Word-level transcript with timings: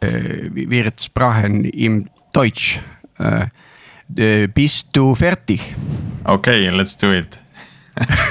äh, 0.00 0.50
wir 0.52 0.92
sprachen 1.00 1.64
im 1.64 2.08
Deutsch. 2.32 2.80
Äh, 3.18 4.48
bist 4.54 4.88
du 4.92 5.14
fertig? 5.14 5.60
Okay, 6.24 6.70
let's 6.70 6.96
do 6.96 7.12
it. 7.12 7.38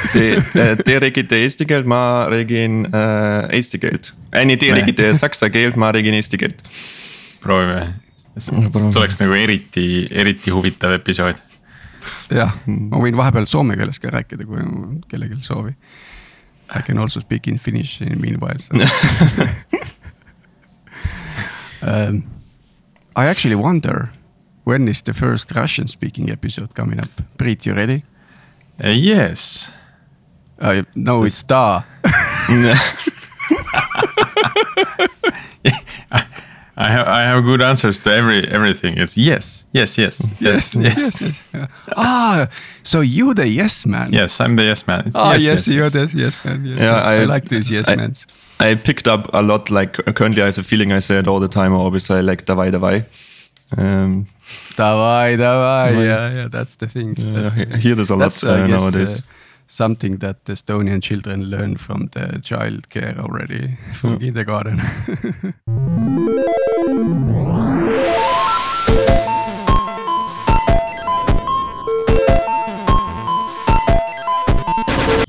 see, 0.07 0.37
te 0.85 0.99
räägite 0.99 1.39
eesti 1.43 1.65
keelt, 1.67 1.87
ma 1.89 2.27
räägin 2.31 2.85
äh, 2.87 3.55
eesti 3.57 3.79
keelt. 3.83 4.13
ei, 4.31 4.45
nii, 4.47 4.57
te 4.61 4.71
räägite 4.75 5.11
saksa 5.17 5.49
keelt, 5.51 5.75
ma 5.79 5.91
räägin 5.91 6.15
eesti 6.17 6.39
keelt. 6.39 6.63
proovime, 7.43 7.97
see 8.39 8.71
tuleks 8.93 9.19
nagu 9.21 9.35
eriti, 9.37 10.07
eriti 10.11 10.53
huvitav 10.55 10.95
episood. 10.97 11.41
jah, 12.33 12.53
ma 12.65 13.01
võin 13.03 13.17
vahepeal 13.19 13.47
soome 13.49 13.77
keeles 13.79 13.99
ka 14.03 14.13
rääkida, 14.13 14.47
kui 14.47 14.63
kellelgi 15.11 15.41
soovi. 15.45 15.75
I 16.67 16.81
can 16.83 16.99
also 16.99 17.21
speak 17.23 17.47
in 17.47 17.59
finnish 17.59 18.01
in 18.01 18.19
meanwhile 18.19 18.59
so. 18.59 18.75
um, 21.81 22.23
I 23.15 23.27
actually 23.27 23.55
wonder 23.55 24.11
when 24.63 24.87
is 24.87 25.01
the 25.01 25.13
first 25.13 25.51
Russian 25.55 25.87
speaking 25.87 26.29
episode 26.29 26.73
coming 26.75 26.99
up? 26.99 27.09
Priit, 27.37 27.65
you 27.65 27.73
ready? 27.73 28.03
Uh, 28.83 28.89
yes. 28.89 29.71
Uh, 30.59 30.83
no, 30.95 31.23
it's 31.23 31.43
da. 31.43 31.83
I 36.79 36.91
have 36.91 37.07
I 37.07 37.23
have 37.23 37.43
good 37.43 37.61
answers 37.61 37.99
to 38.01 38.11
every 38.13 38.47
everything. 38.47 38.97
It's 38.99 39.17
yes, 39.17 39.65
yes, 39.73 39.97
yes, 39.97 40.31
yes, 40.39 40.75
yes. 40.75 41.21
yes. 41.21 41.43
yes. 41.53 41.69
ah, 41.97 42.47
so 42.83 43.01
you 43.01 43.33
the 43.33 43.47
yes 43.47 43.85
man? 43.85 44.13
Yes, 44.13 44.39
I'm 44.39 44.55
the 44.55 44.63
yes 44.63 44.85
man. 44.85 45.07
It's 45.07 45.15
ah, 45.15 45.33
yes, 45.33 45.43
yes, 45.43 45.67
yes 45.67 45.73
you're 45.73 45.83
yes. 45.85 46.11
the 46.13 46.17
yes 46.17 46.45
man. 46.45 46.65
Yes, 46.65 46.81
yeah, 46.81 46.95
I, 46.97 47.21
I, 47.21 47.25
like 47.25 47.49
these 47.49 47.71
yes 47.71 47.89
I, 47.89 47.95
mans. 47.95 48.27
I 48.59 48.75
picked 48.75 49.07
up 49.07 49.27
a 49.33 49.41
lot. 49.41 49.71
Like 49.71 49.93
currently, 50.15 50.43
I 50.43 50.45
have 50.45 50.59
a 50.59 50.63
feeling 50.63 50.91
I 50.91 50.99
say 50.99 51.17
it 51.17 51.27
all 51.27 51.39
the 51.39 51.47
time. 51.47 51.73
I 51.73 51.77
always 51.77 52.05
say 52.05 52.21
like 52.21 52.45
davai 52.45 52.71
davai. 52.71 53.05
Um, 53.75 54.27
davai 54.75 55.35
davai. 55.35 56.05
Yeah, 56.05 56.33
yeah, 56.33 56.47
that's 56.47 56.75
the 56.75 56.85
thing. 56.85 57.15
Yeah, 57.17 57.73
I 57.73 57.77
hear 57.77 57.95
this 57.95 58.11
a 58.11 58.15
lot 58.15 58.43
uh, 58.43 58.67
nowadays. 58.67 59.19
Uh, 59.19 59.21
something 59.67 60.17
that 60.17 60.43
Estonian 60.45 61.03
children 61.03 61.45
learn 61.45 61.77
from 61.77 62.09
the 62.13 62.39
child 62.41 62.89
care 62.89 63.15
already 63.19 63.77
from 63.93 64.17
mm. 64.17 64.21
kindergarten. 64.21 64.81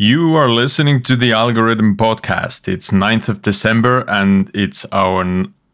You 0.00 0.36
are 0.36 0.48
listening 0.48 1.02
to 1.02 1.16
the 1.16 1.32
Algorithm 1.32 1.96
Podcast. 1.96 2.68
It's 2.68 2.92
9th 2.92 3.28
of 3.28 3.42
December 3.42 4.04
and 4.06 4.48
it's 4.54 4.86
our 4.92 5.24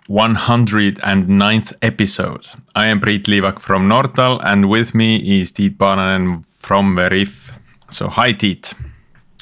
109th 0.08 1.72
episode. 1.82 2.46
I 2.74 2.86
am 2.86 3.00
Priit 3.00 3.24
Liivak 3.24 3.60
from 3.60 3.86
Nortal 3.86 4.40
and 4.42 4.70
with 4.70 4.94
me 4.94 5.40
is 5.40 5.52
Tiit 5.52 5.76
Paananen 5.76 6.46
from 6.46 6.96
Veriff. 6.96 7.43
So, 7.90 8.08
hi, 8.08 8.32
Tiit. 8.32 8.74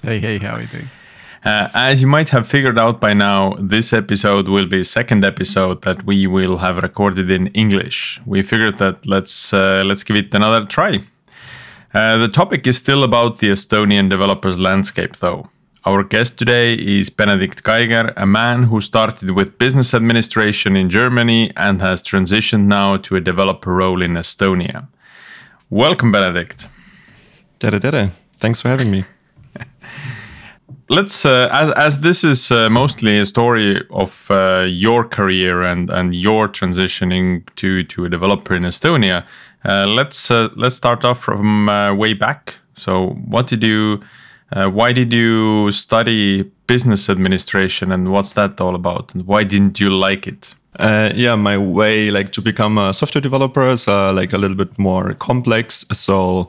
Hey, 0.02 0.18
hey, 0.18 0.38
how 0.38 0.56
are 0.56 0.60
you 0.60 0.66
doing? 0.66 0.90
Uh, 1.44 1.68
as 1.74 2.00
you 2.00 2.06
might 2.06 2.28
have 2.28 2.46
figured 2.46 2.78
out 2.78 3.00
by 3.00 3.12
now, 3.12 3.54
this 3.58 3.92
episode 3.92 4.48
will 4.48 4.66
be 4.66 4.84
second 4.84 5.24
episode 5.24 5.82
that 5.82 6.04
we 6.04 6.26
will 6.26 6.58
have 6.58 6.76
recorded 6.76 7.30
in 7.30 7.48
English. 7.48 8.20
We 8.26 8.42
figured 8.42 8.78
that 8.78 9.04
let's 9.06 9.52
uh, 9.52 9.82
let's 9.84 10.04
give 10.04 10.16
it 10.16 10.34
another 10.34 10.66
try. 10.66 11.00
Uh, 11.94 12.16
the 12.18 12.28
topic 12.28 12.66
is 12.66 12.78
still 12.78 13.02
about 13.02 13.38
the 13.38 13.48
Estonian 13.48 14.08
developers 14.08 14.58
landscape, 14.58 15.16
though. 15.16 15.48
Our 15.84 16.04
guest 16.04 16.38
today 16.38 16.74
is 16.74 17.10
Benedikt 17.10 17.64
Geiger, 17.64 18.12
a 18.16 18.24
man 18.26 18.62
who 18.62 18.80
started 18.80 19.30
with 19.30 19.58
business 19.58 19.94
administration 19.94 20.76
in 20.76 20.90
Germany 20.90 21.50
and 21.56 21.82
has 21.82 22.00
transitioned 22.00 22.66
now 22.66 22.98
to 22.98 23.16
a 23.16 23.20
developer 23.20 23.74
role 23.74 24.00
in 24.00 24.12
Estonia. 24.12 24.86
Welcome, 25.70 26.12
Benedikt. 26.12 26.68
Tere, 27.58 27.80
tere. 27.80 28.12
Thanks 28.42 28.60
for 28.60 28.68
having 28.70 28.90
me. 28.90 29.04
Let's 30.88 31.24
uh, 31.24 31.48
as 31.52 31.70
as 31.70 32.00
this 32.00 32.24
is 32.24 32.50
uh, 32.50 32.68
mostly 32.68 33.20
a 33.20 33.24
story 33.24 33.80
of 33.90 34.28
uh, 34.30 34.64
your 34.66 35.04
career 35.04 35.62
and 35.62 35.88
and 35.90 36.12
your 36.12 36.48
transitioning 36.48 37.46
to 37.54 37.84
to 37.84 38.04
a 38.04 38.08
developer 38.08 38.56
in 38.56 38.64
Estonia. 38.64 39.24
Uh, 39.64 39.86
let's 39.86 40.30
uh, 40.30 40.48
let's 40.56 40.74
start 40.74 41.04
off 41.04 41.20
from 41.20 41.68
uh, 41.68 41.94
way 41.94 42.14
back. 42.14 42.56
So, 42.74 43.10
what 43.28 43.46
did 43.46 43.62
you? 43.62 44.00
why 44.54 44.92
did 44.92 45.12
you 45.14 45.70
study 45.70 46.42
business 46.66 47.08
administration, 47.08 47.92
and 47.92 48.10
what's 48.10 48.34
that 48.34 48.60
all 48.60 48.74
about? 48.74 49.14
And 49.14 49.26
why 49.26 49.44
didn't 49.44 49.80
you 49.80 49.88
like 49.88 50.26
it? 50.26 50.54
Uh, 50.78 51.12
yeah, 51.14 51.34
my 51.34 51.58
way 51.58 52.10
like 52.10 52.32
to 52.32 52.40
become 52.40 52.78
a 52.78 52.94
software 52.94 53.20
developer 53.20 53.68
is 53.68 53.86
uh, 53.86 54.10
like 54.12 54.32
a 54.32 54.38
little 54.38 54.56
bit 54.56 54.78
more 54.78 55.12
complex. 55.14 55.84
So, 55.92 56.48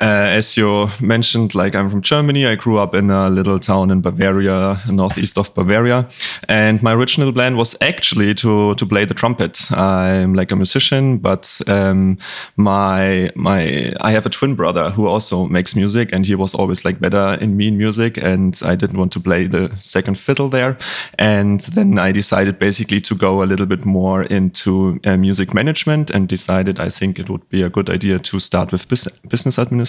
as 0.00 0.56
you 0.56 0.88
mentioned, 1.02 1.54
like 1.54 1.74
I'm 1.74 1.90
from 1.90 2.02
Germany. 2.02 2.46
I 2.46 2.54
grew 2.54 2.78
up 2.78 2.94
in 2.94 3.10
a 3.10 3.28
little 3.28 3.58
town 3.58 3.90
in 3.90 4.00
Bavaria, 4.00 4.80
northeast 4.88 5.36
of 5.36 5.52
Bavaria, 5.54 6.08
and 6.48 6.82
my 6.82 6.94
original 6.94 7.32
plan 7.32 7.56
was 7.56 7.76
actually 7.80 8.34
to 8.36 8.74
to 8.76 8.86
play 8.86 9.04
the 9.04 9.14
trumpet. 9.14 9.70
I'm 9.72 10.34
like 10.34 10.52
a 10.52 10.56
musician, 10.56 11.18
but 11.18 11.60
um, 11.66 12.18
my 12.56 13.30
my 13.34 13.92
I 14.00 14.12
have 14.12 14.26
a 14.26 14.30
twin 14.30 14.54
brother 14.54 14.90
who 14.90 15.06
also 15.06 15.46
makes 15.46 15.76
music, 15.76 16.12
and 16.12 16.24
he 16.24 16.34
was 16.34 16.54
always 16.54 16.84
like 16.84 16.98
better 17.00 17.36
in 17.40 17.56
me 17.56 17.68
in 17.68 17.76
music, 17.76 18.16
and 18.16 18.58
I 18.64 18.74
didn't 18.76 18.98
want 18.98 19.12
to 19.12 19.20
play 19.20 19.48
the 19.48 19.70
second 19.80 20.18
fiddle 20.18 20.48
there. 20.48 20.78
And 21.18 21.60
then 21.74 21.98
I 21.98 22.12
decided 22.12 22.58
basically 22.58 23.00
to 23.00 23.14
go 23.14 23.42
a 23.42 23.44
little 23.44 23.56
little 23.56 23.76
bit 23.76 23.86
more 23.86 24.22
into 24.24 25.00
uh, 25.04 25.16
music 25.16 25.54
management 25.54 26.10
and 26.10 26.28
decided 26.28 26.78
I 26.78 26.90
think 26.90 27.18
it 27.18 27.28
would 27.28 27.48
be 27.48 27.62
a 27.62 27.70
good 27.70 27.90
idea 27.90 28.18
to 28.18 28.40
start 28.40 28.72
with 28.72 28.88
business 28.88 29.58
administration. 29.58 29.85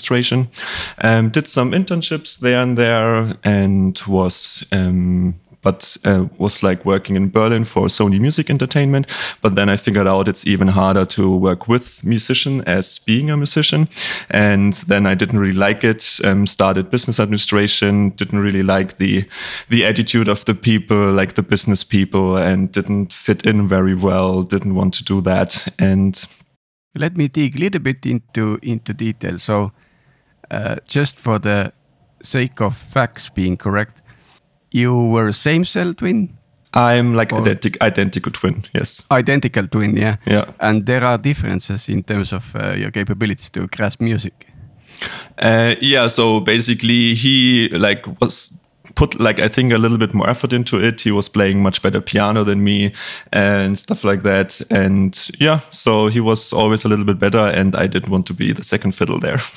Um, 0.99 1.29
did 1.29 1.47
some 1.47 1.71
internships 1.71 2.39
there 2.39 2.61
and 2.61 2.77
there 2.77 3.35
and 3.43 3.99
was 4.07 4.65
um, 4.71 5.35
but 5.67 5.97
uh, 6.05 6.25
was 6.37 6.63
like 6.63 6.85
working 6.85 7.17
in 7.17 7.29
Berlin 7.29 7.65
for 7.65 7.87
Sony 7.87 8.21
Music 8.21 8.49
Entertainment. 8.49 9.11
But 9.41 9.55
then 9.55 9.69
I 9.69 9.75
figured 9.75 10.07
out 10.07 10.29
it's 10.29 10.47
even 10.47 10.69
harder 10.69 11.05
to 11.07 11.35
work 11.35 11.67
with 11.67 12.03
musician 12.05 12.61
as 12.61 12.99
being 12.99 13.29
a 13.29 13.35
musician. 13.35 13.89
And 14.29 14.73
then 14.87 15.05
I 15.05 15.15
didn't 15.15 15.39
really 15.39 15.57
like 15.57 15.83
it. 15.83 16.19
Um, 16.23 16.47
started 16.47 16.89
business 16.89 17.19
administration. 17.19 18.11
Didn't 18.11 18.39
really 18.39 18.63
like 18.63 18.95
the 18.95 19.25
the 19.69 19.85
attitude 19.85 20.29
of 20.29 20.45
the 20.45 20.55
people, 20.55 21.11
like 21.11 21.33
the 21.33 21.43
business 21.43 21.83
people, 21.83 22.37
and 22.37 22.71
didn't 22.71 23.11
fit 23.13 23.45
in 23.45 23.67
very 23.67 23.95
well. 23.95 24.43
Didn't 24.43 24.75
want 24.75 24.93
to 24.95 25.03
do 25.03 25.21
that. 25.21 25.67
And 25.79 26.25
let 26.95 27.17
me 27.17 27.27
dig 27.27 27.55
a 27.55 27.59
little 27.59 27.81
bit 27.81 28.05
into 28.05 28.57
into 28.61 28.93
detail. 28.93 29.37
So, 29.37 29.71
uh, 30.51 30.77
just 30.87 31.15
for 31.17 31.39
the 31.39 31.71
sake 32.21 32.61
of 32.61 32.75
facts 32.75 33.29
being 33.29 33.57
correct, 33.57 34.01
you 34.71 34.95
were 34.95 35.27
a 35.27 35.33
same 35.33 35.65
cell 35.65 35.93
twin? 35.93 36.37
I'm 36.73 37.15
like 37.15 37.33
identical, 37.33 37.81
identical 37.81 38.31
twin. 38.31 38.63
Yes. 38.73 39.03
Identical 39.09 39.67
twin, 39.67 39.95
yeah. 39.97 40.17
Yeah. 40.25 40.51
And 40.59 40.85
there 40.85 41.03
are 41.03 41.17
differences 41.17 41.89
in 41.89 42.03
terms 42.03 42.33
of 42.33 42.55
uh, 42.55 42.73
your 42.73 42.91
capabilities 42.91 43.49
to 43.51 43.67
grasp 43.67 44.01
music. 44.01 44.47
Uh, 45.37 45.75
yeah. 45.81 46.07
So 46.07 46.39
basically, 46.39 47.15
he 47.15 47.69
like 47.69 48.05
was 48.21 48.51
put 48.95 49.19
like 49.19 49.39
I 49.39 49.47
think 49.47 49.71
a 49.71 49.77
little 49.77 49.97
bit 49.97 50.13
more 50.13 50.29
effort 50.29 50.53
into 50.53 50.83
it. 50.83 51.01
He 51.01 51.11
was 51.11 51.29
playing 51.29 51.61
much 51.61 51.81
better 51.81 52.01
piano 52.01 52.43
than 52.43 52.63
me 52.63 52.93
and 53.31 53.77
stuff 53.77 54.03
like 54.03 54.23
that. 54.23 54.61
And 54.69 55.29
yeah, 55.39 55.59
so 55.71 56.07
he 56.07 56.19
was 56.19 56.51
always 56.53 56.85
a 56.85 56.89
little 56.89 57.05
bit 57.05 57.19
better, 57.19 57.47
and 57.47 57.75
I 57.75 57.87
didn't 57.87 58.09
want 58.09 58.25
to 58.27 58.33
be 58.33 58.53
the 58.53 58.63
second 58.63 58.93
fiddle 58.93 59.19
there. 59.19 59.39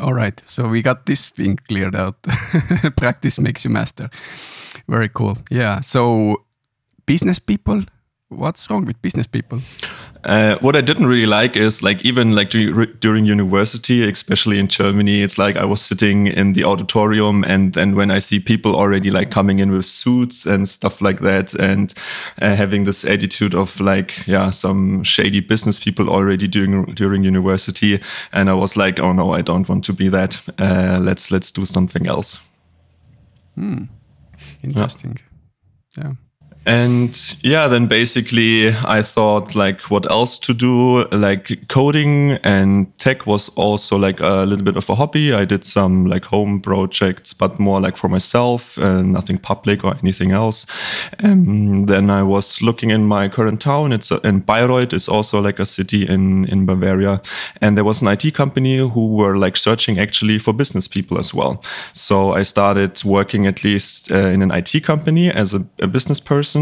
All 0.00 0.14
right, 0.14 0.42
so 0.46 0.68
we 0.68 0.82
got 0.82 1.06
this 1.06 1.30
thing 1.30 1.58
cleared 1.68 1.96
out. 1.96 2.22
Practice 2.96 3.38
makes 3.38 3.64
you 3.64 3.70
master. 3.70 4.10
Very 4.88 5.08
cool. 5.08 5.36
Yeah. 5.50 5.80
So, 5.80 6.42
business 7.06 7.38
people, 7.38 7.84
what's 8.28 8.70
wrong 8.70 8.84
with 8.84 9.00
business 9.02 9.26
people? 9.26 9.60
Uh, 10.24 10.56
what 10.58 10.76
I 10.76 10.80
didn't 10.80 11.06
really 11.06 11.26
like 11.26 11.56
is 11.56 11.82
like 11.82 12.04
even 12.04 12.34
like 12.34 12.50
during 12.50 13.26
university, 13.26 14.08
especially 14.08 14.58
in 14.58 14.68
Germany, 14.68 15.22
it's 15.22 15.38
like 15.38 15.56
I 15.56 15.64
was 15.64 15.80
sitting 15.80 16.26
in 16.26 16.52
the 16.54 16.64
auditorium 16.64 17.44
and 17.44 17.72
then 17.74 17.94
when 17.94 18.10
I 18.10 18.18
see 18.18 18.40
people 18.40 18.74
already 18.74 19.10
like 19.10 19.30
coming 19.30 19.58
in 19.58 19.70
with 19.70 19.86
suits 19.86 20.46
and 20.46 20.68
stuff 20.68 21.00
like 21.00 21.20
that 21.20 21.54
and 21.54 21.94
uh, 22.42 22.54
having 22.54 22.84
this 22.84 23.04
attitude 23.04 23.54
of 23.54 23.80
like 23.80 24.26
yeah 24.26 24.50
some 24.50 25.02
shady 25.04 25.40
business 25.40 25.78
people 25.78 26.08
already 26.08 26.48
during 26.48 26.86
during 26.94 27.24
university, 27.24 28.00
and 28.32 28.50
I 28.50 28.54
was 28.54 28.76
like 28.76 29.00
oh 29.00 29.12
no 29.12 29.34
I 29.34 29.42
don't 29.42 29.68
want 29.68 29.84
to 29.84 29.92
be 29.92 30.08
that. 30.08 30.40
Uh, 30.58 30.98
let's 31.00 31.30
let's 31.30 31.50
do 31.50 31.64
something 31.64 32.06
else. 32.06 32.40
Hmm. 33.54 33.84
Interesting. 34.62 35.18
yeah. 35.96 36.04
yeah 36.04 36.12
and 36.66 37.36
yeah 37.42 37.68
then 37.68 37.86
basically 37.86 38.68
i 38.84 39.00
thought 39.00 39.54
like 39.54 39.80
what 39.90 40.10
else 40.10 40.38
to 40.38 40.54
do? 40.54 41.04
Like 41.08 41.68
coding 41.68 42.32
and 42.42 42.86
tech 42.98 43.26
was 43.26 43.48
also 43.50 43.96
like 43.96 44.20
a 44.20 44.44
little 44.44 44.64
bit 44.64 44.76
of 44.76 44.88
a 44.90 44.94
hobby. 44.94 45.32
I 45.32 45.44
did 45.44 45.64
some 45.64 46.06
like 46.06 46.24
home 46.24 46.60
projects 46.60 47.32
but 47.32 47.58
more 47.58 47.80
like 47.80 47.96
for 47.96 48.08
myself 48.08 48.78
uh, 48.78 49.02
nothing 49.02 49.38
public 49.38 49.84
or 49.84 49.96
anything 50.02 50.32
else. 50.32 50.66
And 51.18 51.88
then 51.88 52.10
i 52.10 52.22
was 52.22 52.62
looking 52.62 52.90
in 52.90 53.06
my 53.06 53.28
current 53.28 53.60
town. 53.60 53.92
It's 53.92 54.10
a, 54.10 54.20
in 54.26 54.40
bayreuth. 54.40 54.92
It's 54.92 55.08
also 55.08 55.40
like 55.40 55.58
a 55.58 55.66
city 55.66 56.02
in 56.06 56.46
in 56.46 56.66
bavaria. 56.66 57.20
And 57.60 57.76
there 57.76 57.84
was 57.84 58.02
an 58.02 58.08
it 58.08 58.34
company 58.34 58.78
who 58.78 59.16
were 59.16 59.36
like 59.36 59.56
searching 59.56 59.98
actually 59.98 60.38
for 60.38 60.52
business 60.54 60.88
people 60.88 61.18
as 61.18 61.34
well. 61.34 61.62
So 61.92 62.32
i 62.32 62.42
started 62.42 63.02
working 63.04 63.46
at 63.46 63.64
least 63.64 64.10
uh, 64.10 64.30
in 64.34 64.42
an 64.42 64.50
it 64.50 64.82
company 64.84 65.30
as 65.30 65.54
a, 65.54 65.64
a 65.80 65.86
business 65.86 66.20
person 66.20 66.55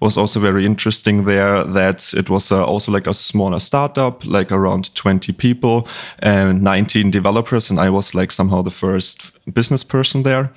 was 0.00 0.16
also 0.16 0.40
very 0.40 0.64
interesting 0.64 1.24
there 1.24 1.64
that 1.64 2.14
it 2.14 2.30
was 2.30 2.52
uh, 2.52 2.64
also 2.64 2.92
like 2.92 3.06
a 3.06 3.14
smaller 3.14 3.60
startup, 3.60 4.24
like 4.24 4.52
around 4.52 4.94
20 4.94 5.32
people 5.32 5.88
and 6.18 6.62
19 6.62 7.10
developers. 7.10 7.70
And 7.70 7.78
I 7.80 7.90
was 7.90 8.14
like 8.14 8.32
somehow 8.32 8.62
the 8.62 8.70
first 8.70 9.32
business 9.52 9.84
person 9.84 10.22
there. 10.22 10.50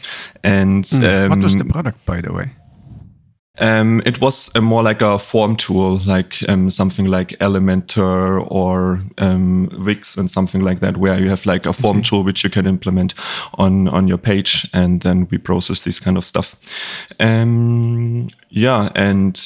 And 0.43 0.83
mm. 0.83 1.23
um, 1.23 1.29
what 1.29 1.43
was 1.43 1.55
the 1.55 1.65
product, 1.65 2.05
by 2.05 2.21
the 2.21 2.33
way? 2.33 2.51
Um, 3.61 4.01
it 4.05 4.19
was 4.19 4.49
a 4.55 4.61
more 4.61 4.81
like 4.81 5.01
a 5.01 5.19
form 5.19 5.55
tool, 5.55 5.99
like 5.99 6.37
um, 6.49 6.69
something 6.71 7.05
like 7.05 7.29
Elementor 7.39 8.45
or 8.49 9.01
um, 9.19 9.69
Wix 9.85 10.17
and 10.17 10.29
something 10.29 10.61
like 10.61 10.79
that, 10.79 10.97
where 10.97 11.19
you 11.19 11.29
have 11.29 11.45
like 11.45 11.67
a 11.67 11.73
form 11.73 12.01
tool 12.01 12.23
which 12.23 12.43
you 12.43 12.49
can 12.49 12.65
implement 12.65 13.13
on 13.53 13.87
on 13.87 14.07
your 14.07 14.17
page, 14.17 14.67
and 14.73 15.01
then 15.01 15.27
we 15.29 15.37
process 15.37 15.81
this 15.81 15.99
kind 15.99 16.17
of 16.17 16.25
stuff. 16.25 16.55
Um, 17.19 18.29
yeah, 18.49 18.89
and 18.95 19.39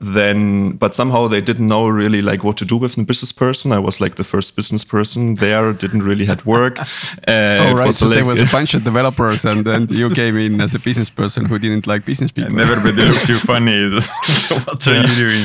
then 0.00 0.72
but 0.72 0.94
somehow 0.94 1.26
they 1.26 1.40
didn't 1.40 1.66
know 1.66 1.88
really 1.88 2.22
like 2.22 2.44
what 2.44 2.56
to 2.56 2.64
do 2.64 2.76
with 2.76 2.96
a 2.96 3.02
business 3.02 3.32
person. 3.32 3.72
I 3.72 3.78
was 3.78 4.00
like 4.00 4.14
the 4.14 4.24
first 4.24 4.54
business 4.54 4.84
person 4.84 5.34
there 5.36 5.72
didn't 5.72 6.02
really 6.02 6.26
had 6.26 6.44
work. 6.44 6.78
Uh, 7.26 7.68
oh 7.68 7.74
right 7.74 7.94
so 7.94 8.06
like, 8.06 8.16
there 8.16 8.24
was 8.24 8.40
a 8.40 8.46
bunch 8.46 8.74
of 8.74 8.84
developers 8.84 9.44
and 9.44 9.64
then 9.64 9.86
you 9.90 10.08
came 10.10 10.36
in 10.36 10.60
as 10.60 10.74
a 10.74 10.78
business 10.78 11.10
person 11.10 11.44
who 11.44 11.58
didn't 11.58 11.86
like 11.86 12.04
business 12.04 12.30
people. 12.32 12.50
and 12.50 12.60
everybody 12.60 13.04
looked 13.06 13.26
too 13.32 13.34
funny. 13.34 13.90
What 14.64 14.86
are 14.88 15.06
you 15.06 15.14
doing? 15.14 15.44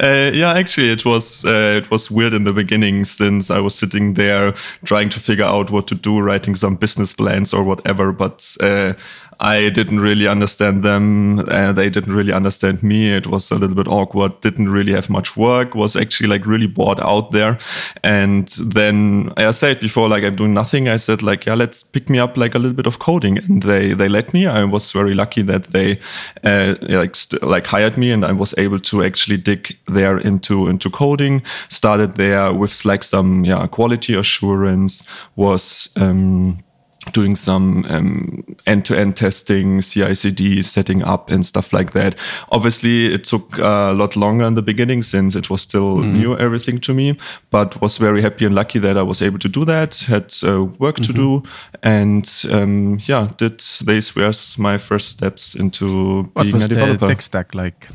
Uh, 0.00 0.30
yeah 0.34 0.52
actually 0.52 0.90
it 0.90 1.04
was 1.04 1.44
uh, 1.44 1.80
it 1.82 1.90
was 1.90 2.10
weird 2.10 2.34
in 2.34 2.44
the 2.44 2.52
beginning 2.52 3.04
since 3.04 3.50
i 3.50 3.58
was 3.58 3.74
sitting 3.74 4.14
there 4.14 4.52
trying 4.84 5.08
to 5.08 5.20
figure 5.20 5.44
out 5.44 5.70
what 5.70 5.86
to 5.86 5.94
do 5.94 6.20
writing 6.20 6.54
some 6.54 6.76
business 6.76 7.14
plans 7.14 7.54
or 7.54 7.62
whatever 7.62 8.12
but 8.12 8.56
uh, 8.60 8.92
I 9.40 9.68
didn't 9.68 10.00
really 10.00 10.26
understand 10.26 10.82
them. 10.82 11.40
Uh, 11.40 11.72
they 11.72 11.90
didn't 11.90 12.14
really 12.14 12.32
understand 12.32 12.82
me. 12.82 13.14
It 13.14 13.26
was 13.26 13.50
a 13.50 13.56
little 13.56 13.76
bit 13.76 13.88
awkward. 13.88 14.40
Didn't 14.40 14.68
really 14.68 14.92
have 14.92 15.10
much 15.10 15.36
work. 15.36 15.74
Was 15.74 15.96
actually 15.96 16.28
like 16.28 16.46
really 16.46 16.66
bored 16.66 17.00
out 17.00 17.30
there. 17.30 17.58
And 18.02 18.48
then 18.48 19.32
I 19.36 19.50
said 19.50 19.80
before, 19.80 20.08
like 20.08 20.24
I'm 20.24 20.36
doing 20.36 20.54
nothing. 20.54 20.88
I 20.88 20.96
said 20.96 21.22
like, 21.22 21.46
yeah, 21.46 21.54
let's 21.54 21.82
pick 21.82 22.08
me 22.08 22.18
up 22.18 22.36
like 22.36 22.54
a 22.54 22.58
little 22.58 22.74
bit 22.74 22.86
of 22.86 22.98
coding. 22.98 23.38
And 23.38 23.62
they 23.62 23.94
they 23.94 24.08
let 24.08 24.32
me. 24.32 24.46
I 24.46 24.64
was 24.64 24.92
very 24.92 25.14
lucky 25.14 25.42
that 25.42 25.64
they 25.64 25.98
uh, 26.42 26.74
like 26.80 27.16
like 27.42 27.66
hired 27.66 27.96
me, 27.98 28.10
and 28.10 28.24
I 28.24 28.32
was 28.32 28.54
able 28.58 28.80
to 28.80 29.04
actually 29.04 29.36
dig 29.36 29.76
there 29.86 30.18
into 30.18 30.68
into 30.68 30.90
coding. 30.90 31.42
Started 31.68 32.16
there 32.16 32.52
with 32.52 32.84
like 32.84 33.04
some 33.04 33.44
yeah 33.44 33.66
quality 33.66 34.14
assurance. 34.14 35.04
Was 35.36 35.88
um, 35.96 36.63
doing 37.12 37.36
some 37.36 37.84
um, 37.88 38.56
end-to-end 38.66 39.16
testing, 39.16 39.80
CI/CD 39.80 40.62
setting 40.62 41.02
up, 41.02 41.30
and 41.30 41.44
stuff 41.44 41.72
like 41.72 41.92
that. 41.92 42.16
Obviously, 42.50 43.12
it 43.14 43.24
took 43.24 43.58
a 43.58 43.92
lot 43.92 44.16
longer 44.16 44.44
in 44.44 44.54
the 44.54 44.62
beginning 44.62 45.02
since 45.02 45.34
it 45.34 45.50
was 45.50 45.62
still 45.62 45.98
mm. 45.98 46.12
new 46.12 46.38
everything 46.38 46.80
to 46.80 46.94
me. 46.94 47.16
But 47.50 47.80
was 47.80 47.96
very 47.98 48.22
happy 48.22 48.44
and 48.44 48.54
lucky 48.54 48.78
that 48.80 48.96
I 48.96 49.02
was 49.02 49.22
able 49.22 49.38
to 49.40 49.48
do 49.48 49.64
that. 49.64 50.04
Had 50.08 50.34
uh, 50.42 50.64
work 50.78 50.98
mm 50.98 51.04
-hmm. 51.04 51.06
to 51.06 51.12
mm-hmm. 51.12 51.42
do, 51.42 51.42
and 51.82 52.44
um, 52.50 52.98
yeah, 53.08 53.28
did 53.36 53.62
these 53.86 54.12
were 54.14 54.32
my 54.58 54.78
first 54.78 55.08
steps 55.08 55.54
into 55.54 55.86
what 56.34 56.44
being 56.44 56.62
a 56.62 56.68
developer. 56.68 57.06
The 57.06 57.14
tech 57.14 57.22
stack 57.22 57.54
like? 57.54 57.88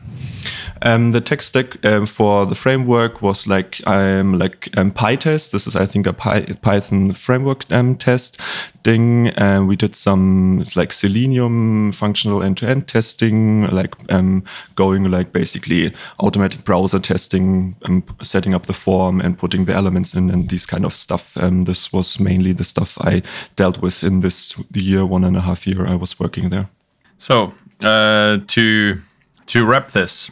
Um, 0.81 1.11
the 1.11 1.21
tech 1.21 1.41
stack 1.41 1.83
um, 1.85 2.05
for 2.05 2.45
the 2.45 2.55
framework 2.55 3.21
was 3.21 3.47
like 3.47 3.85
um, 3.87 4.37
like 4.37 4.69
um, 4.77 4.91
PyTest. 4.91 5.51
This 5.51 5.67
is, 5.67 5.75
I 5.75 5.85
think, 5.85 6.07
a 6.07 6.13
Py 6.13 6.53
Python 6.61 7.13
framework 7.13 7.71
um, 7.71 7.95
test 7.95 8.39
thing. 8.83 9.27
And 9.29 9.67
we 9.67 9.75
did 9.75 9.95
some 9.95 10.63
like 10.75 10.93
Selenium 10.93 11.91
functional 11.91 12.43
end-to-end 12.43 12.87
testing, 12.87 13.67
like 13.67 13.95
um, 14.11 14.43
going 14.75 15.09
like 15.11 15.31
basically 15.31 15.93
automatic 16.19 16.63
browser 16.63 16.99
testing, 16.99 17.75
um, 17.83 18.03
setting 18.23 18.53
up 18.53 18.65
the 18.65 18.73
form 18.73 19.21
and 19.21 19.37
putting 19.37 19.65
the 19.65 19.73
elements 19.73 20.13
in 20.13 20.29
and 20.29 20.49
these 20.49 20.65
kind 20.65 20.85
of 20.85 20.95
stuff. 20.95 21.37
Um, 21.37 21.65
this 21.65 21.91
was 21.91 22.19
mainly 22.19 22.53
the 22.53 22.63
stuff 22.63 22.97
I 23.01 23.21
dealt 23.55 23.81
with 23.81 24.03
in 24.03 24.21
this 24.21 24.55
year, 24.73 25.05
one 25.05 25.23
and 25.23 25.37
a 25.37 25.41
half 25.41 25.67
year 25.67 25.85
I 25.85 25.95
was 25.95 26.19
working 26.19 26.49
there. 26.49 26.69
So 27.17 27.53
uh, 27.81 28.39
to 28.47 29.01
to 29.47 29.65
wrap 29.65 29.91
this, 29.91 30.29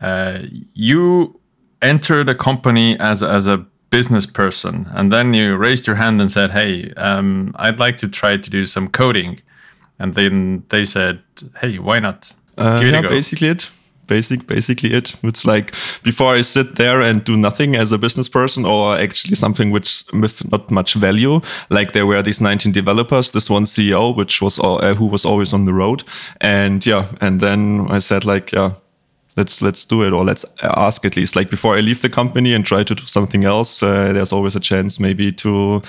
uh, 0.00 0.38
you 0.74 1.38
entered 1.82 2.28
a 2.28 2.34
company 2.34 2.98
as 2.98 3.22
as 3.22 3.46
a 3.46 3.64
business 3.90 4.26
person, 4.26 4.86
and 4.90 5.12
then 5.12 5.34
you 5.34 5.56
raised 5.56 5.86
your 5.86 5.96
hand 5.96 6.20
and 6.20 6.30
said, 6.30 6.50
"Hey, 6.50 6.92
um, 6.96 7.52
I'd 7.56 7.78
like 7.78 7.96
to 7.98 8.08
try 8.08 8.36
to 8.36 8.50
do 8.50 8.66
some 8.66 8.88
coding," 8.88 9.40
and 9.98 10.14
then 10.14 10.64
they 10.68 10.84
said, 10.84 11.20
"Hey, 11.60 11.78
why 11.78 11.98
not?" 12.00 12.32
Uh, 12.56 12.80
yeah, 12.82 13.02
basically 13.02 13.48
it. 13.48 13.70
Basic, 14.06 14.46
basically 14.46 14.94
it. 14.94 15.14
It's 15.22 15.44
like 15.44 15.74
before 16.02 16.34
I 16.34 16.40
sit 16.40 16.76
there 16.76 17.02
and 17.02 17.22
do 17.22 17.36
nothing 17.36 17.76
as 17.76 17.92
a 17.92 17.98
business 17.98 18.26
person, 18.26 18.64
or 18.64 18.96
actually 18.96 19.34
something 19.34 19.70
which 19.70 20.02
with 20.14 20.50
not 20.50 20.70
much 20.70 20.94
value. 20.94 21.42
Like 21.68 21.92
there 21.92 22.06
were 22.06 22.22
these 22.22 22.40
19 22.40 22.72
developers, 22.72 23.32
this 23.32 23.50
one 23.50 23.64
CEO, 23.64 24.16
which 24.16 24.40
was 24.40 24.58
uh, 24.58 24.94
who 24.94 25.06
was 25.06 25.26
always 25.26 25.52
on 25.52 25.66
the 25.66 25.74
road, 25.74 26.04
and 26.40 26.86
yeah, 26.86 27.06
and 27.20 27.40
then 27.40 27.86
I 27.90 27.98
said 27.98 28.24
like, 28.24 28.50
yeah, 28.52 28.72
let's 29.38 29.62
let's 29.62 29.84
do 29.84 30.02
it 30.02 30.12
or 30.12 30.24
let's 30.24 30.44
ask 30.62 31.04
at 31.04 31.16
least. 31.16 31.36
Like 31.36 31.50
before 31.50 31.76
i 31.78 31.80
leave 31.80 32.02
the 32.02 32.10
company 32.10 32.52
and 32.54 32.66
try 32.66 32.84
to 32.84 32.94
do 32.94 33.06
something 33.06 33.44
else 33.44 33.82
uh, 33.82 34.12
there's 34.12 34.32
always 34.32 34.56
a 34.56 34.60
chance 34.60 35.00
maybe 35.00 35.32
to 35.32 35.82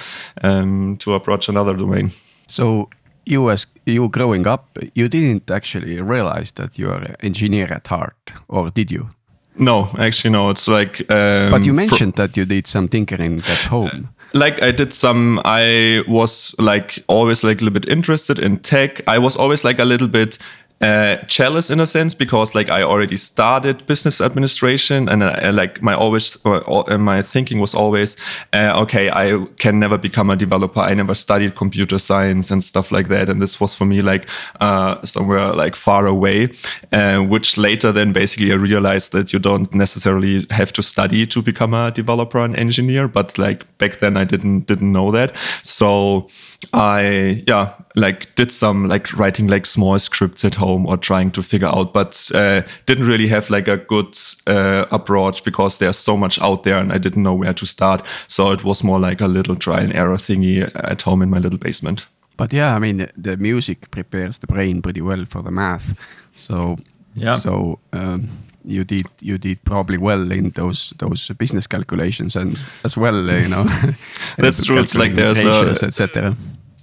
um, 0.44 0.98
to 0.98 1.13
approach 1.13 1.50
another 1.50 1.75
domain. 1.75 2.12
So 2.48 2.90
you 3.25 3.50
as 3.51 3.68
you 3.86 4.10
growing 4.10 4.48
up 4.48 4.78
you 4.96 5.10
didn't 5.10 5.51
actually 5.51 6.01
realize 6.01 6.51
that 6.51 6.78
you 6.80 6.90
are 6.90 7.01
an 7.01 7.16
engineer 7.22 7.68
at 7.74 7.88
heart 7.88 8.34
or 8.48 8.69
did 8.72 8.92
you? 8.92 9.10
No 9.57 9.88
actually 9.98 10.31
no. 10.31 10.50
It's 10.50 10.68
like 10.68 11.02
um, 11.12 11.52
but 11.52 11.66
you 11.66 11.74
mentioned 11.74 12.13
that 12.13 12.38
you 12.38 12.45
did 12.45 12.68
some 12.68 12.88
tinkering 12.88 13.42
at 13.48 13.66
home. 13.69 14.10
Like 14.34 14.62
I 14.62 14.72
did 14.72 14.94
some 14.94 15.42
I 15.44 16.04
was 16.07 16.56
like 16.60 17.04
always 17.07 17.44
like 17.44 17.62
a 17.62 17.63
little 17.66 17.80
bit 17.80 17.90
interested 17.90 18.40
in 18.40 18.60
tech. 18.60 19.02
I 19.07 19.18
was 19.18 19.36
always 19.36 19.63
like 19.63 19.80
a 19.80 19.86
little 19.86 20.07
bit 20.07 20.38
uh, 20.81 21.18
jealous 21.28 21.70
in 21.70 21.80
a 21.80 21.88
sense 21.88 22.14
because 22.14 22.56
like 22.56 22.70
I 22.70 22.84
already 22.84 23.18
started 23.18 23.86
business 23.86 24.22
administration 24.22 25.10
and 25.10 25.24
uh, 25.24 25.52
like 25.54 25.81
my 25.81 25.94
always 25.94 26.38
uh, 26.46 26.98
my 26.98 27.22
thinking 27.22 27.59
was 27.59 27.74
always 27.76 28.16
uh, 28.54 28.81
okay 28.83 29.09
I 29.09 29.45
can 29.57 29.80
never 29.80 29.98
become 29.98 30.30
a 30.30 30.36
developer. 30.36 30.80
I 30.80 30.94
never 30.94 31.16
studied 31.16 31.56
computer 31.56 32.00
science 32.00 32.50
and 32.50 32.64
stuff 32.64 32.92
like 32.92 33.09
that. 33.09 33.30
And 33.30 33.42
this 33.42 33.59
was 33.59 33.76
for 33.76 33.86
me 33.86 34.02
like 34.02 34.30
uh, 34.62 35.04
somewhere 35.04 35.54
like 35.54 35.76
far 35.76 36.07
away 36.07 36.50
uh, 36.94 37.19
which 37.19 37.57
later 37.57 37.92
then 37.92 38.14
basically 38.14 38.52
I 38.52 38.56
realized 38.56 39.12
that 39.12 39.33
you 39.33 39.40
don't 39.40 39.74
necessarily 39.74 40.45
have 40.50 40.71
to 40.74 40.83
study 40.83 41.26
to 41.28 41.42
become 41.42 41.74
a 41.74 41.92
developer 41.92 42.40
and 42.40 42.56
engineer. 42.56 43.07
But 43.07 43.38
like 43.38 43.66
back 43.80 44.00
then 44.00 44.16
I 44.16 44.24
didn't 44.24 44.68
didn't 44.68 44.94
know 44.94 45.12
that. 45.12 45.36
So 45.64 46.28
I 46.74 47.44
yeah 47.48 47.74
like 47.95 48.33
did 48.36 48.52
some 48.54 48.88
like 48.88 49.14
writing 49.18 49.48
like 49.48 49.66
small 49.66 50.00
scripts 50.00 50.45
at 50.45 50.56
home 50.56 50.69
or 50.69 50.97
trying 50.97 51.31
to 51.31 51.44
figure 51.44 51.68
out, 51.68 51.94
but 51.94 52.31
uh, 52.33 52.61
didn't 52.85 53.07
really 53.07 53.28
have 53.28 53.49
like 53.49 53.68
a 53.68 53.78
good 53.78 54.18
uh, 54.47 54.85
approach 54.92 55.44
because 55.44 55.78
there's 55.78 55.97
so 55.97 56.18
much 56.18 56.42
out 56.42 56.64
there 56.64 56.78
and 56.78 56.92
I 56.92 56.97
didn't 56.97 57.23
know 57.23 57.35
where 57.35 57.54
to 57.54 57.66
start. 57.66 58.06
So 58.28 58.52
it 58.52 58.64
was 58.64 58.83
more 58.83 58.99
like 58.99 59.21
a 59.21 59.28
little 59.28 59.56
try 59.56 59.81
and 59.81 59.94
error 59.94 60.18
thingy 60.18 60.69
at 60.76 61.02
home 61.02 61.21
in 61.21 61.30
my 61.30 61.40
little 61.40 61.59
basement. 61.59 62.07
But 62.38 62.54
yeah, 62.54 62.76
I 62.76 62.80
mean 62.80 63.07
the 63.18 63.38
music 63.38 63.92
prepares 63.92 64.40
the 64.40 64.47
brain 64.47 64.81
pretty 64.81 65.02
well 65.02 65.26
for 65.26 65.42
the 65.42 65.52
math. 65.52 65.94
So 66.33 66.78
yeah, 67.16 67.33
so. 67.33 67.80
Um, 67.94 68.30
you 68.66 68.83
did 68.83 69.07
you 69.21 69.38
did 69.38 69.64
probably 69.64 69.97
well 69.97 70.31
in 70.31 70.52
those 70.52 70.94
those 70.97 71.30
business 71.38 71.66
calculations 71.68 72.35
and 72.35 72.59
as 72.83 72.97
well 72.97 73.16
you 73.16 73.47
know 73.47 73.64
that's 74.38 74.66
true 74.66 74.80
it's 74.80 74.95
like 74.95 75.16
there's 75.16 75.40
etc 75.81 76.35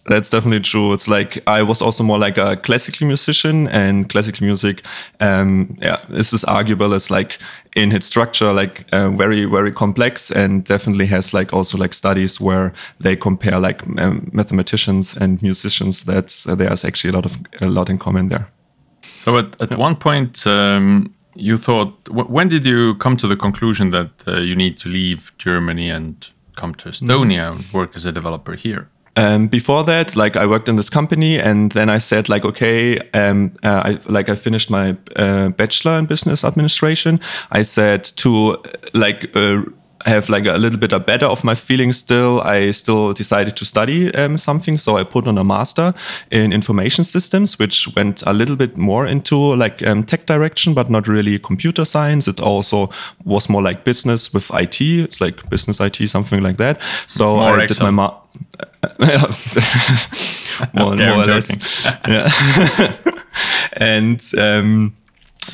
that's 0.08 0.30
definitely 0.30 0.60
true. 0.60 0.92
It's 0.92 1.08
like 1.08 1.42
I 1.46 1.62
was 1.62 1.82
also 1.82 2.04
more 2.04 2.18
like 2.18 2.38
a 2.38 2.56
classical 2.56 3.06
musician, 3.06 3.68
and 3.68 4.08
classical 4.08 4.46
music, 4.46 4.82
um, 5.20 5.76
yeah, 5.80 5.98
this 6.08 6.32
is 6.32 6.44
arguable 6.44 6.94
as 6.94 7.10
like 7.10 7.38
in 7.74 7.92
its 7.92 8.06
structure, 8.06 8.52
like 8.52 8.84
uh, 8.92 9.10
very 9.10 9.44
very 9.44 9.72
complex, 9.72 10.30
and 10.30 10.64
definitely 10.64 11.06
has 11.06 11.34
like 11.34 11.52
also 11.52 11.78
like 11.78 11.94
studies 11.94 12.40
where 12.40 12.72
they 13.00 13.16
compare 13.16 13.58
like 13.58 13.86
um, 13.98 14.30
mathematicians 14.32 15.16
and 15.16 15.42
musicians. 15.42 16.04
That's 16.04 16.46
uh, 16.48 16.54
there's 16.54 16.84
actually 16.84 17.10
a 17.10 17.14
lot 17.14 17.26
of 17.26 17.36
a 17.60 17.66
lot 17.66 17.90
in 17.90 17.98
common 17.98 18.28
there. 18.28 18.48
So 19.24 19.38
at, 19.38 19.60
at 19.60 19.78
one 19.78 19.96
point. 19.96 20.46
Um, 20.46 21.12
you 21.38 21.58
thought 21.58 22.08
when 22.08 22.48
did 22.48 22.64
you 22.64 22.94
come 22.94 23.14
to 23.14 23.26
the 23.28 23.36
conclusion 23.36 23.90
that 23.90 24.10
uh, 24.26 24.40
you 24.40 24.56
need 24.56 24.78
to 24.78 24.88
leave 24.88 25.32
Germany 25.36 25.90
and 25.90 26.30
come 26.56 26.74
to 26.76 26.88
Estonia 26.88 27.50
mm. 27.50 27.56
and 27.56 27.72
work 27.74 27.94
as 27.94 28.06
a 28.06 28.12
developer 28.12 28.54
here? 28.54 28.88
Um, 29.16 29.48
before 29.48 29.82
that, 29.84 30.14
like 30.14 30.36
I 30.36 30.46
worked 30.46 30.68
in 30.68 30.76
this 30.76 30.90
company, 30.90 31.38
and 31.38 31.72
then 31.72 31.88
I 31.88 31.98
said 31.98 32.28
like, 32.28 32.44
okay, 32.44 32.98
um, 33.14 33.52
uh, 33.62 33.82
I 33.84 33.98
like 34.12 34.28
I 34.28 34.34
finished 34.34 34.70
my 34.70 34.96
uh, 35.16 35.48
bachelor 35.48 35.98
in 35.98 36.06
business 36.06 36.44
administration. 36.44 37.20
I 37.50 37.62
said 37.62 38.04
to 38.16 38.62
like 38.92 39.34
uh, 39.34 39.62
have 40.06 40.28
like 40.28 40.46
a 40.46 40.56
little 40.56 40.78
bit 40.78 40.92
of 40.92 41.04
better 41.04 41.26
of 41.26 41.44
my 41.44 41.54
feelings 41.54 41.98
still. 41.98 42.40
I 42.40 42.70
still 42.70 43.12
decided 43.12 43.56
to 43.56 43.64
study 43.64 44.14
um, 44.14 44.36
something, 44.36 44.78
so 44.78 44.96
I 44.96 45.04
put 45.04 45.26
on 45.26 45.38
a 45.38 45.44
master 45.44 45.94
in 46.30 46.52
information 46.52 47.04
systems, 47.04 47.58
which 47.58 47.88
went 47.94 48.22
a 48.26 48.32
little 48.32 48.56
bit 48.56 48.76
more 48.76 49.06
into 49.06 49.36
like 49.36 49.86
um, 49.86 50.04
tech 50.04 50.26
direction, 50.26 50.74
but 50.74 50.90
not 50.90 51.08
really 51.08 51.38
computer 51.38 51.84
science. 51.84 52.28
It 52.28 52.40
also 52.40 52.90
was 53.24 53.48
more 53.48 53.62
like 53.62 53.84
business 53.84 54.32
with 54.32 54.50
IT. 54.54 54.80
It's 54.80 55.20
like 55.20 55.48
business 55.50 55.80
IT, 55.80 56.08
something 56.08 56.42
like 56.42 56.56
that. 56.58 56.80
So 57.06 57.36
more 57.36 57.60
I 57.60 57.66
did 57.66 57.80
my 57.80 57.90
ma- 57.90 58.20
more, 60.74 60.94
okay, 60.94 61.10
more 61.10 61.22
or 61.22 61.24
less. 61.24 61.84
yeah. 62.08 62.30
and 63.76 64.22
um, 64.38 64.96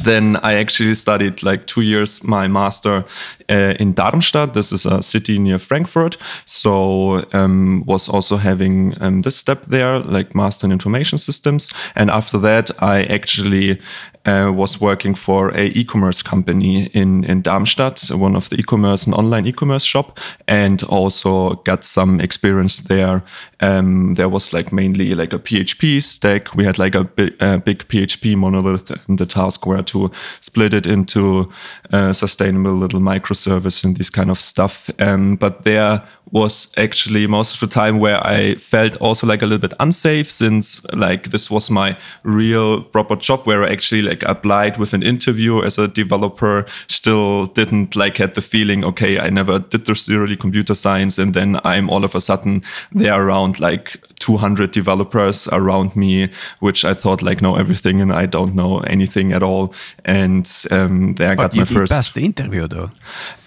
then 0.00 0.37
I 0.42 0.54
actually 0.54 0.94
studied 0.94 1.42
like 1.42 1.66
two 1.66 1.82
years 1.82 2.22
my 2.25 2.49
master 2.49 3.04
uh, 3.49 3.75
in 3.78 3.94
Darmstadt. 3.94 4.54
This 4.54 4.72
is 4.72 4.87
a 4.87 5.02
city 5.02 5.38
near 5.38 5.58
Frankfurt. 5.58 6.16
So 6.46 7.25
um, 7.32 7.84
was 7.87 8.08
also 8.08 8.37
having 8.37 8.94
um, 9.02 9.22
this 9.22 9.37
step 9.37 9.66
there, 9.66 9.99
like 10.00 10.34
master 10.34 10.66
in 10.66 10.72
information 10.72 11.18
systems. 11.18 11.68
And 11.94 12.11
after 12.11 12.38
that, 12.38 12.70
I 12.82 13.04
actually 13.04 13.80
uh, 14.24 14.52
was 14.54 14.80
working 14.80 15.14
for 15.14 15.50
a 15.50 15.66
e-commerce 15.74 16.22
company 16.22 16.86
in 16.86 17.24
in 17.24 17.42
Darmstadt, 17.42 18.10
one 18.10 18.36
of 18.36 18.48
the 18.48 18.56
e-commerce 18.56 19.04
and 19.04 19.14
online 19.14 19.46
e-commerce 19.46 19.84
shop, 19.84 20.18
and 20.46 20.82
also 20.84 21.54
got 21.64 21.84
some 21.84 22.20
experience 22.20 22.82
there. 22.82 23.22
Um, 23.60 24.14
there 24.14 24.28
was 24.28 24.52
like 24.52 24.72
mainly 24.72 25.14
like 25.14 25.32
a 25.32 25.38
PHP 25.38 26.02
stack. 26.02 26.54
We 26.54 26.64
had 26.64 26.78
like 26.78 26.94
a, 26.94 27.04
bi 27.04 27.30
a 27.40 27.58
big 27.58 27.88
PHP 27.88 28.36
monolith, 28.36 28.90
and 29.08 29.18
the 29.18 29.26
task 29.26 29.66
were 29.66 29.82
to 29.82 30.10
split 30.40 30.74
it 30.74 30.86
into 30.86 31.52
uh, 31.92 32.12
sustainable 32.12 32.74
little 32.74 33.00
microservice 33.00 33.84
and 33.84 33.96
this 33.96 34.10
kind 34.10 34.30
of 34.30 34.40
stuff. 34.40 34.90
Um, 34.98 35.36
but 35.36 35.64
there 35.64 36.02
was 36.30 36.68
actually 36.78 37.26
most 37.26 37.54
of 37.54 37.60
the 37.60 37.66
time 37.66 37.98
where 37.98 38.26
I 38.26 38.54
felt 38.54 38.96
also 38.96 39.26
like 39.26 39.42
a 39.42 39.46
little 39.46 39.68
bit 39.68 39.76
unsafe 39.78 40.30
since 40.30 40.82
like 40.94 41.30
this 41.30 41.50
was 41.50 41.70
my 41.70 41.96
real 42.24 42.82
proper 42.82 43.16
job 43.16 43.46
where 43.46 43.64
I 43.64 43.72
actually 43.72 44.02
like 44.12 44.23
applied 44.28 44.76
with 44.76 44.95
an 44.95 45.02
interview 45.02 45.62
as 45.62 45.78
a 45.78 45.88
developer 45.88 46.66
still 46.88 47.47
didn't 47.47 47.97
like 47.97 48.19
had 48.19 48.35
the 48.35 48.42
feeling 48.42 48.85
okay 48.85 49.19
I 49.19 49.31
never 49.31 49.59
did 49.59 49.87
this 49.87 50.09
really 50.09 50.37
computer 50.37 50.75
science 50.75 51.19
and 51.19 51.35
then 51.35 51.59
I'm 51.64 51.88
all 51.90 52.04
of 52.04 52.14
a 52.14 52.21
sudden 52.21 52.62
there 52.92 53.14
around 53.14 53.59
like 53.61 53.97
200 54.19 54.71
developers 54.71 55.49
around 55.49 55.97
me 55.97 56.28
which 56.61 56.85
I 56.85 56.95
thought 56.95 57.23
like 57.23 57.40
know 57.40 57.57
everything 57.57 58.00
and 58.00 58.12
I 58.12 58.26
don't 58.26 58.54
know 58.54 58.81
anything 58.81 59.33
at 59.33 59.42
all. 59.42 59.75
And 60.04 60.49
um, 60.71 61.14
there 61.14 61.31
I 61.31 61.35
but 61.35 61.54
got 61.54 61.57
my 61.57 61.64
first 61.64 61.92
passed 61.92 62.14
the 62.14 62.25
interview 62.25 62.69
though. 62.69 62.90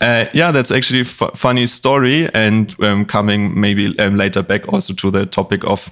Uh, 0.02 0.26
yeah 0.34 0.52
that's 0.52 0.72
actually 0.72 1.02
a 1.02 1.06
funny 1.36 1.68
story 1.68 2.30
and 2.34 2.76
um, 2.82 3.06
coming 3.06 3.60
maybe 3.60 3.98
um, 4.00 4.18
later 4.18 4.44
back 4.44 4.68
also 4.68 4.94
to 4.94 5.12
the 5.12 5.26
topic 5.26 5.64
of 5.64 5.90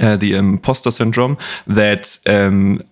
uh, 0.00 0.16
the 0.16 0.34
imposter 0.34 0.90
syndrome 0.90 1.36
that 1.66 2.18
um, 2.26 2.82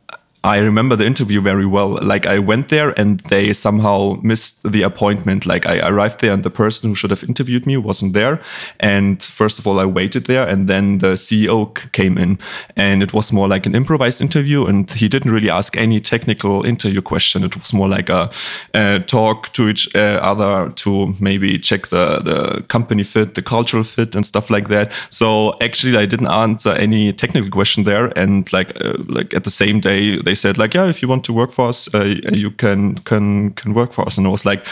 I 0.43 0.59
remember 0.59 0.97
the 0.97 1.05
interview 1.05 1.43
very 1.43 1.67
well. 1.67 1.99
Like 2.03 2.27
I 2.27 2.39
went 2.39 2.71
there 2.71 2.99
and 2.99 3.21
they 3.21 3.53
somehow 3.53 4.19
missed 4.23 4.63
the 4.63 4.83
appointment. 4.83 5.45
Like 5.45 5.67
I 5.67 5.87
arrived 5.87 6.21
there 6.21 6.33
and 6.33 6.43
the 6.43 6.51
person 6.51 6.89
who 6.89 6.95
should 6.95 7.11
have 7.11 7.23
interviewed 7.25 7.67
me 7.67 7.77
wasn't 7.77 8.15
there. 8.15 8.41
And 8.79 9.23
first 9.23 9.59
of 9.59 9.67
all, 9.67 9.79
I 9.79 9.85
waited 9.85 10.25
there 10.25 10.49
and 10.49 10.67
then 10.67 10.99
the 10.99 11.13
CEO 11.13 11.75
came 11.93 12.17
in 12.17 12.39
and 12.75 13.03
it 13.03 13.13
was 13.13 13.33
more 13.33 13.49
like 13.49 13.67
an 13.67 13.75
improvised 13.75 14.23
interview 14.23 14.65
and 14.65 14.91
he 14.91 15.09
didn't 15.09 15.31
really 15.31 15.51
ask 15.51 15.77
any 15.77 16.01
technical 16.01 16.65
interview 16.65 17.03
question. 17.03 17.45
It 17.45 17.59
was 17.59 17.75
more 17.75 17.89
like 17.89 18.09
a, 18.09 18.31
a 18.73 19.01
talk 19.01 19.53
to 19.53 19.69
each 19.69 19.95
uh, 19.95 20.21
other 20.23 20.71
to 20.77 21.15
maybe 21.21 21.59
check 21.59 21.89
the, 21.89 22.21
the 22.21 22.63
company 22.69 23.05
fit, 23.05 23.35
the 23.35 23.43
cultural 23.43 23.85
fit 23.85 24.15
and 24.15 24.25
stuff 24.25 24.49
like 24.49 24.69
that. 24.69 24.91
So 25.11 25.59
actually 25.61 25.99
I 25.99 26.07
didn't 26.07 26.29
answer 26.29 26.73
any 26.73 27.13
technical 27.13 27.51
question 27.51 27.85
there. 27.85 28.07
And 28.19 28.51
like, 28.55 28.71
uh, 28.83 28.95
like 29.07 29.35
at 29.35 29.45
the 29.45 29.51
same 29.51 29.81
day, 29.81 30.17
they 30.31 30.35
said 30.37 30.59
like, 30.59 30.75
yeah, 30.75 30.89
if 30.89 31.03
you 31.03 31.09
want 31.09 31.25
to 31.25 31.33
work 31.33 31.51
for 31.51 31.69
us, 31.69 31.93
uh, 31.93 32.05
you 32.33 32.51
can 32.53 32.95
can 32.99 33.51
can 33.55 33.75
work 33.75 33.93
for 33.93 34.07
us. 34.07 34.17
And 34.19 34.27
I 34.27 34.31
was 34.31 34.45
like, 34.45 34.65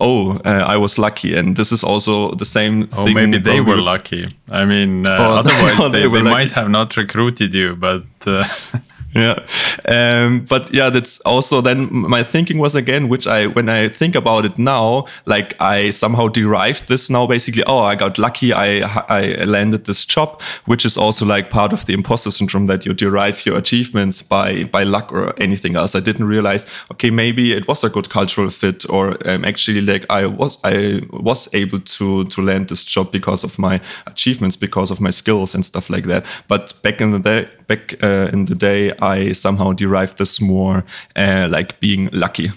oh, 0.00 0.38
uh, 0.44 0.64
I 0.74 0.76
was 0.76 0.98
lucky. 0.98 1.36
And 1.38 1.56
this 1.56 1.70
is 1.70 1.84
also 1.84 2.34
the 2.34 2.44
same. 2.44 2.88
Oh, 2.96 3.06
maybe 3.06 3.38
they 3.38 3.60
were 3.60 3.76
lucky. 3.76 4.34
I 4.50 4.64
mean, 4.64 5.06
uh, 5.06 5.16
oh, 5.20 5.36
otherwise 5.40 5.92
they, 5.92 6.08
they, 6.08 6.08
they 6.08 6.22
might 6.22 6.50
have 6.50 6.68
not 6.68 6.96
recruited 6.96 7.54
you, 7.54 7.76
but. 7.76 8.02
Yeah. 9.14 9.38
Um, 9.86 10.44
but 10.44 10.72
yeah 10.74 10.90
that's 10.90 11.20
also 11.20 11.60
then 11.60 11.88
my 11.92 12.24
thinking 12.24 12.58
was 12.58 12.74
again 12.74 13.08
which 13.08 13.26
i 13.26 13.46
when 13.46 13.68
i 13.68 13.88
think 13.88 14.14
about 14.14 14.44
it 14.44 14.58
now 14.58 15.06
like 15.26 15.60
i 15.60 15.90
somehow 15.90 16.26
derived 16.26 16.88
this 16.88 17.10
now 17.10 17.26
basically 17.26 17.62
oh 17.64 17.78
i 17.78 17.94
got 17.94 18.18
lucky 18.18 18.52
i 18.52 18.80
i 19.08 19.44
landed 19.44 19.84
this 19.84 20.04
job 20.04 20.40
which 20.64 20.84
is 20.84 20.98
also 20.98 21.24
like 21.24 21.50
part 21.50 21.72
of 21.72 21.86
the 21.86 21.92
imposter 21.92 22.30
syndrome 22.30 22.66
that 22.66 22.84
you 22.84 22.92
derive 22.92 23.46
your 23.46 23.56
achievements 23.56 24.20
by 24.22 24.64
by 24.64 24.82
luck 24.82 25.12
or 25.12 25.38
anything 25.40 25.76
else. 25.76 25.94
I 25.94 26.00
didn't 26.00 26.26
realize 26.26 26.66
okay 26.90 27.10
maybe 27.10 27.52
it 27.52 27.68
was 27.68 27.84
a 27.84 27.90
good 27.90 28.10
cultural 28.10 28.50
fit 28.50 28.88
or 28.90 29.16
um, 29.28 29.44
actually 29.44 29.80
like 29.80 30.06
i 30.10 30.26
was 30.26 30.58
i 30.64 31.00
was 31.10 31.48
able 31.54 31.80
to 31.80 32.24
to 32.24 32.42
land 32.42 32.68
this 32.68 32.84
job 32.84 33.12
because 33.12 33.44
of 33.44 33.58
my 33.58 33.80
achievements 34.06 34.56
because 34.56 34.90
of 34.90 35.00
my 35.00 35.10
skills 35.10 35.54
and 35.54 35.64
stuff 35.64 35.90
like 35.90 36.06
that. 36.06 36.24
But 36.48 36.74
back 36.82 37.00
in 37.00 37.12
the 37.12 37.18
day 37.18 37.48
back 37.66 37.94
uh, 38.02 38.28
in 38.32 38.46
the 38.46 38.54
day 38.54 38.92
I 39.00 39.32
somehow 39.32 39.72
derived 39.72 40.18
this 40.18 40.40
more 40.40 40.84
uh, 41.16 41.48
like 41.50 41.80
being 41.80 42.08
lucky. 42.12 42.50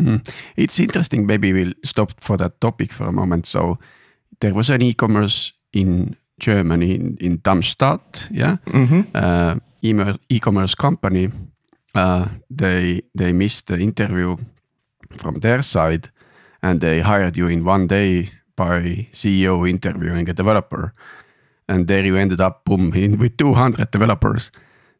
Mm. 0.00 0.28
It's 0.56 0.78
interesting. 0.78 1.26
Maybe 1.26 1.52
we'll 1.52 1.74
stop 1.84 2.12
for 2.20 2.36
that 2.36 2.60
topic 2.60 2.92
for 2.92 3.08
a 3.08 3.12
moment. 3.12 3.46
So 3.46 3.78
there 4.40 4.54
was 4.54 4.70
an 4.70 4.82
e-commerce 4.82 5.52
in 5.72 6.16
Germany 6.38 6.94
in, 6.94 7.16
in 7.20 7.40
Darmstadt, 7.42 8.28
yeah, 8.30 8.56
mm-hmm. 8.66 9.02
uh, 9.14 9.56
e-commerce 10.28 10.74
company. 10.74 11.30
Uh, 11.94 12.26
they 12.50 13.02
they 13.14 13.32
missed 13.32 13.68
the 13.68 13.78
interview 13.78 14.36
from 15.10 15.40
their 15.40 15.62
side, 15.62 16.10
and 16.62 16.80
they 16.80 17.00
hired 17.00 17.36
you 17.36 17.48
in 17.48 17.64
one 17.64 17.86
day 17.86 18.30
by 18.54 19.08
CEO 19.12 19.68
interviewing 19.68 20.28
a 20.28 20.34
developer, 20.34 20.92
and 21.68 21.88
there 21.88 22.04
you 22.04 22.16
ended 22.16 22.40
up 22.40 22.64
boom 22.64 22.92
in 22.94 23.18
with 23.18 23.36
200 23.36 23.90
developers. 23.90 24.50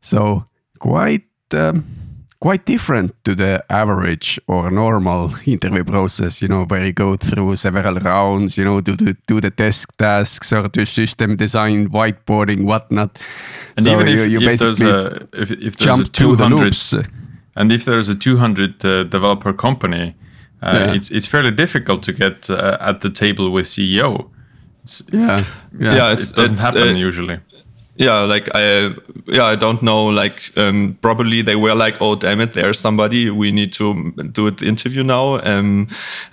So 0.00 0.46
quite 0.78 1.24
um, 1.54 1.84
quite 2.40 2.66
different 2.66 3.12
to 3.24 3.34
the 3.34 3.64
average 3.70 4.38
or 4.46 4.70
normal 4.70 5.34
interview 5.46 5.84
process, 5.84 6.42
you 6.42 6.48
know, 6.48 6.64
where 6.64 6.84
you 6.84 6.92
go 6.92 7.16
through 7.16 7.56
several 7.56 7.94
rounds, 7.94 8.58
you 8.58 8.64
know, 8.64 8.80
do, 8.80 8.94
do, 8.96 9.14
do 9.26 9.40
the 9.40 9.50
desk 9.50 9.96
tasks 9.96 10.52
or 10.52 10.68
do 10.68 10.84
system 10.84 11.36
design, 11.36 11.88
whiteboarding, 11.88 12.64
whatnot. 12.64 13.18
And 13.76 13.84
so 13.84 13.92
even 13.92 14.08
if, 14.08 14.18
you, 14.18 14.40
you 14.40 14.48
if 14.48 14.60
there's 14.60 14.80
a, 14.80 15.28
if, 15.32 15.50
if 15.50 15.76
there's 15.78 15.98
a 15.98 16.04
200, 16.04 16.72
the 16.72 17.08
and 17.56 17.72
if 17.72 17.84
there's 17.84 18.08
a 18.08 18.14
200 18.14 18.84
uh, 18.84 19.04
developer 19.04 19.52
company, 19.52 20.14
uh, 20.62 20.72
yeah. 20.72 20.94
it's, 20.94 21.10
it's 21.10 21.26
fairly 21.26 21.50
difficult 21.50 22.02
to 22.02 22.12
get 22.12 22.50
uh, 22.50 22.76
at 22.80 23.00
the 23.00 23.10
table 23.10 23.50
with 23.50 23.66
CEO. 23.66 24.30
It's, 24.86 25.02
yeah, 25.12 25.44
yeah, 25.76 25.94
yeah 25.96 26.12
it 26.12 26.22
doesn't 26.36 26.60
happen 26.60 26.94
uh, 26.94 27.06
usually 27.08 27.40
yeah 27.96 28.20
like 28.20 28.48
i 28.54 28.94
yeah 29.26 29.44
i 29.44 29.56
don't 29.56 29.82
know 29.82 30.06
like 30.06 30.50
um, 30.56 30.96
probably 31.00 31.42
they 31.42 31.56
were 31.56 31.74
like 31.74 31.96
oh 32.00 32.14
damn 32.14 32.40
it 32.40 32.52
there's 32.52 32.78
somebody 32.78 33.30
we 33.30 33.52
need 33.52 33.72
to 33.72 34.12
do 34.32 34.50
the 34.50 34.66
interview 34.66 35.02
now. 35.02 35.40
Um, 35.42 35.88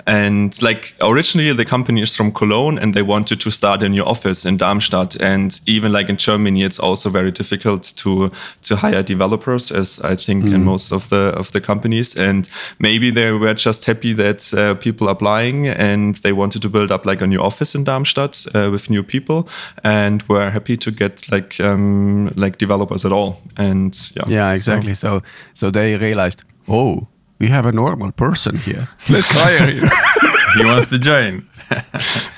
and 0.06 0.62
like 0.62 0.96
originally 1.02 1.54
the 1.54 1.66
company 1.66 2.02
is 2.02 2.16
from 2.16 2.32
cologne 2.32 2.78
and 2.78 2.94
they 2.94 3.02
wanted 3.02 3.40
to 3.42 3.52
start 3.52 3.84
a 3.84 3.90
new 3.90 4.04
office 4.04 4.46
in 4.46 4.58
darmstadt. 4.58 5.16
And 5.22 5.60
even 5.66 5.92
like 5.92 6.10
in 6.10 6.18
germany 6.18 6.64
it's 6.64 6.80
also 6.80 7.10
very 7.10 7.32
difficult 7.32 7.94
to 7.98 8.32
to 8.64 8.76
hire 8.76 9.04
developers 9.04 9.72
as 9.72 10.00
i 10.00 10.16
think 10.16 10.46
mm. 10.46 10.54
in 10.54 10.64
most 10.64 10.92
of 10.92 11.10
the 11.10 11.34
of 11.38 11.52
the 11.52 11.62
companies. 11.62 12.16
And 12.16 12.50
maybe 12.80 13.12
they 13.12 13.32
were 13.32 13.54
just 13.54 13.86
happy 13.86 14.14
that 14.14 14.54
uh, 14.54 14.76
people 14.76 15.10
applying 15.10 15.68
and 15.68 16.16
they 16.16 16.34
wanted 16.34 16.62
to 16.62 16.70
build 16.70 16.92
up 16.92 17.06
like 17.06 17.22
a 17.22 17.28
new 17.28 17.42
office 17.42 17.76
in 17.76 17.84
darmstadt 17.84 18.46
uh, 18.54 18.70
with 18.72 18.90
new 18.90 19.04
people 19.04 19.48
and 19.84 20.24
were 20.24 20.50
happy 20.50 20.78
to 20.78 20.92
get 20.92 21.32
like 21.32 21.53
like 21.60 21.70
um, 21.70 22.32
like 22.36 22.58
developers 22.58 23.06
at 23.06 23.12
all. 23.12 23.42
And 23.58 23.96
yeah, 24.16 24.24
yeah, 24.28 24.54
exactly. 24.54 24.94
So 24.94 25.20
so, 25.20 25.22
so 25.54 25.72
they 25.72 25.98
realized, 25.98 26.44
oh, 26.68 27.08
we 27.40 27.48
have 27.48 27.66
a 27.66 27.72
normal 27.72 28.12
person 28.12 28.58
here. 28.58 28.88
Let's 29.10 29.30
hire 29.32 29.72
him. 29.72 29.90
he 30.58 30.66
wants 30.66 30.88
to 30.88 30.98
join. 30.98 31.48
yeah, 31.72 31.82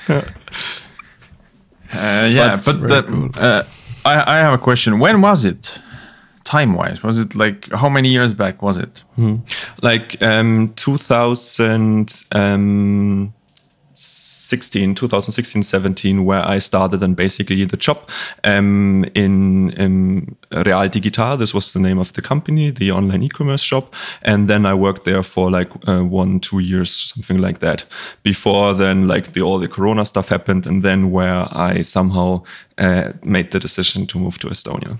uh, 1.92 2.28
yeah 2.30 2.60
but, 2.64 2.80
but 2.80 2.90
uh, 2.90 3.02
cool. 3.02 3.30
uh, 3.38 3.62
I, 4.04 4.36
I 4.36 4.38
have 4.38 4.54
a 4.54 4.58
question. 4.58 4.98
When 4.98 5.20
was 5.20 5.44
it 5.44 5.78
time 6.44 6.74
wise? 6.74 7.02
Was 7.02 7.18
it 7.18 7.34
like 7.34 7.70
how 7.72 7.88
many 7.88 8.08
years 8.08 8.34
back 8.34 8.62
was 8.62 8.78
it? 8.78 9.02
Mm-hmm. 9.18 9.42
Like 9.82 10.20
um, 10.22 10.72
2000. 10.76 12.24
Um, 12.32 13.32
16, 14.46 14.94
2016, 14.94 15.62
17, 15.62 16.24
where 16.24 16.46
I 16.46 16.58
started 16.58 17.02
and 17.02 17.16
basically 17.16 17.64
the 17.64 17.76
job 17.76 17.98
um, 18.44 19.04
in, 19.14 19.70
in 19.70 20.36
Real 20.52 20.88
Digital. 20.88 21.36
This 21.36 21.52
was 21.52 21.72
the 21.72 21.80
name 21.80 21.98
of 21.98 22.12
the 22.12 22.22
company, 22.22 22.70
the 22.70 22.92
online 22.92 23.22
e-commerce 23.24 23.62
shop. 23.62 23.94
And 24.22 24.48
then 24.48 24.64
I 24.64 24.74
worked 24.74 25.04
there 25.04 25.22
for 25.22 25.50
like 25.50 25.70
uh, 25.88 26.02
one, 26.02 26.40
two 26.40 26.60
years, 26.60 26.90
something 27.14 27.38
like 27.38 27.58
that. 27.58 27.84
Before 28.22 28.74
then, 28.74 29.08
like 29.08 29.32
the 29.32 29.42
all 29.42 29.58
the 29.58 29.68
Corona 29.68 30.04
stuff 30.04 30.28
happened, 30.28 30.66
and 30.66 30.82
then 30.82 31.10
where 31.10 31.48
I 31.50 31.82
somehow 31.82 32.42
uh, 32.78 33.12
made 33.24 33.50
the 33.50 33.58
decision 33.58 34.06
to 34.06 34.18
move 34.18 34.38
to 34.38 34.48
Estonia. 34.48 34.98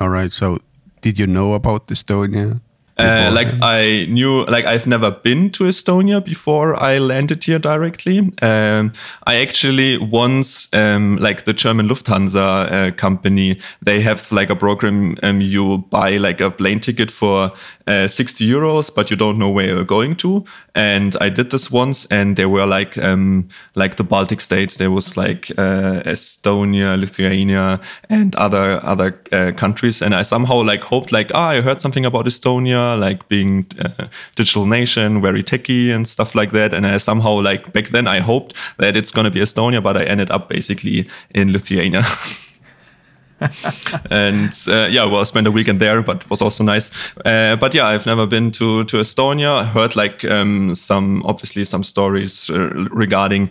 All 0.00 0.08
right. 0.08 0.32
So, 0.32 0.58
did 1.02 1.18
you 1.18 1.26
know 1.26 1.54
about 1.54 1.88
Estonia? 1.88 2.60
Uh, 2.98 3.30
like 3.32 3.48
I 3.62 4.06
knew, 4.08 4.44
like 4.46 4.64
I've 4.64 4.86
never 4.88 5.12
been 5.12 5.50
to 5.50 5.64
Estonia 5.64 6.24
before 6.24 6.74
I 6.82 6.98
landed 6.98 7.44
here 7.44 7.60
directly. 7.60 8.32
Um, 8.42 8.92
I 9.24 9.36
actually 9.36 9.98
once, 9.98 10.72
um, 10.74 11.16
like 11.18 11.44
the 11.44 11.52
German 11.52 11.88
Lufthansa 11.88 12.72
uh, 12.72 12.90
company, 12.96 13.60
they 13.80 14.00
have 14.00 14.32
like 14.32 14.50
a 14.50 14.56
program. 14.56 15.16
Um, 15.22 15.40
you 15.40 15.78
buy 15.90 16.16
like 16.16 16.40
a 16.40 16.50
plane 16.50 16.80
ticket 16.80 17.12
for 17.12 17.52
uh, 17.86 18.08
60 18.08 18.44
euros, 18.44 18.92
but 18.92 19.10
you 19.10 19.16
don't 19.16 19.38
know 19.38 19.48
where 19.48 19.66
you're 19.66 19.84
going 19.84 20.16
to. 20.16 20.44
And 20.74 21.16
I 21.20 21.28
did 21.28 21.50
this 21.50 21.70
once, 21.70 22.04
and 22.06 22.36
there 22.36 22.48
were 22.48 22.66
like 22.66 22.98
um, 22.98 23.48
like 23.74 23.96
the 23.96 24.04
Baltic 24.04 24.40
states. 24.40 24.76
There 24.76 24.90
was 24.90 25.16
like 25.16 25.50
uh, 25.52 26.02
Estonia, 26.04 26.98
Lithuania, 26.98 27.80
and 28.08 28.34
other 28.36 28.80
other 28.84 29.20
uh, 29.32 29.52
countries. 29.52 30.02
And 30.02 30.14
I 30.14 30.22
somehow 30.22 30.62
like 30.62 30.82
hoped 30.82 31.12
like, 31.12 31.30
ah, 31.34 31.50
I 31.50 31.60
heard 31.60 31.80
something 31.80 32.04
about 32.04 32.26
Estonia 32.26 32.87
like 32.96 33.28
being 33.28 33.66
a 33.78 34.08
digital 34.36 34.66
nation, 34.66 35.20
very 35.20 35.42
techy 35.42 35.90
and 35.90 36.06
stuff 36.06 36.34
like 36.34 36.52
that. 36.52 36.74
And 36.74 36.86
I 36.86 36.98
somehow 36.98 37.40
like 37.40 37.72
back 37.72 37.88
then 37.88 38.06
I 38.06 38.20
hoped 38.20 38.54
that 38.78 38.96
it's 38.96 39.10
going 39.10 39.24
to 39.24 39.30
be 39.30 39.40
Estonia, 39.40 39.82
but 39.82 39.96
I 39.96 40.04
ended 40.04 40.30
up 40.30 40.48
basically 40.48 41.08
in 41.34 41.52
Lithuania. 41.52 42.04
and 44.10 44.52
uh, 44.68 44.88
yeah, 44.90 45.04
well, 45.04 45.20
I 45.20 45.24
spent 45.24 45.46
a 45.46 45.50
weekend 45.52 45.80
there, 45.80 46.02
but 46.02 46.22
it 46.22 46.30
was 46.30 46.42
also 46.42 46.64
nice. 46.64 46.90
Uh, 47.24 47.54
but 47.56 47.74
yeah, 47.74 47.86
I've 47.86 48.06
never 48.06 48.26
been 48.26 48.50
to 48.52 48.84
to 48.84 48.96
Estonia. 48.96 49.60
I 49.60 49.64
heard 49.64 49.94
like 49.94 50.24
um, 50.24 50.74
some 50.74 51.22
obviously 51.24 51.64
some 51.64 51.84
stories 51.84 52.50
uh, 52.50 52.68
regarding 52.90 53.50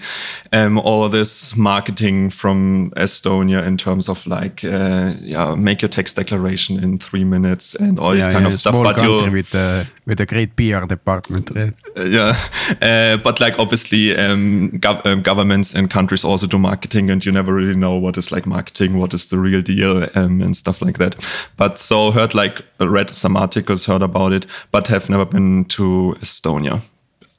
um, 0.52 0.78
all 0.80 1.08
this 1.08 1.56
marketing 1.56 2.30
from 2.30 2.92
Estonia 2.98 3.66
in 3.66 3.78
terms 3.78 4.10
of 4.10 4.28
like 4.28 4.66
uh, 4.66 5.14
yeah, 5.22 5.56
make 5.56 5.82
your 5.82 5.90
tax 5.90 6.14
declaration 6.14 6.84
in 6.84 6.98
three 6.98 7.24
minutes 7.24 7.74
and 7.76 7.98
all 7.98 8.14
yeah, 8.14 8.26
this 8.26 8.34
kind 8.34 8.46
yeah, 8.46 8.52
of 8.52 8.58
stuff. 8.58 8.76
but 8.76 9.02
you 9.02 9.32
with 9.32 9.52
the 9.52 9.88
with 10.06 10.20
a 10.20 10.26
great 10.26 10.56
PR 10.58 10.86
department, 10.86 11.50
right? 11.56 11.74
Uh, 11.96 12.04
yeah, 12.04 12.38
uh, 12.82 13.18
but 13.24 13.40
like 13.40 13.58
obviously 13.58 14.18
um, 14.18 14.72
gov 14.82 15.06
um, 15.06 15.22
governments 15.22 15.74
and 15.74 15.90
countries 15.90 16.26
also 16.26 16.46
do 16.46 16.58
marketing, 16.58 17.10
and 17.10 17.26
you 17.26 17.32
never 17.32 17.54
really 17.54 17.76
know 17.76 17.96
what 17.96 18.18
is 18.18 18.34
like 18.34 18.46
marketing, 18.46 18.98
what 18.98 19.14
is 19.14 19.28
the 19.28 19.38
real 19.38 19.62
deal 19.62 19.77
um, 19.86 20.42
and 20.42 20.56
stuff 20.56 20.82
like 20.82 20.98
that. 20.98 21.16
But 21.58 21.80
so 21.80 22.12
heard 22.12 22.34
like 22.34 22.62
read 22.80 23.10
some 23.10 23.38
articles, 23.38 23.86
heard 23.86 24.02
about 24.02 24.34
it, 24.34 24.46
but 24.72 24.88
have 24.88 25.10
never 25.10 25.26
been 25.26 25.66
to 25.66 26.16
Estonia 26.20 26.82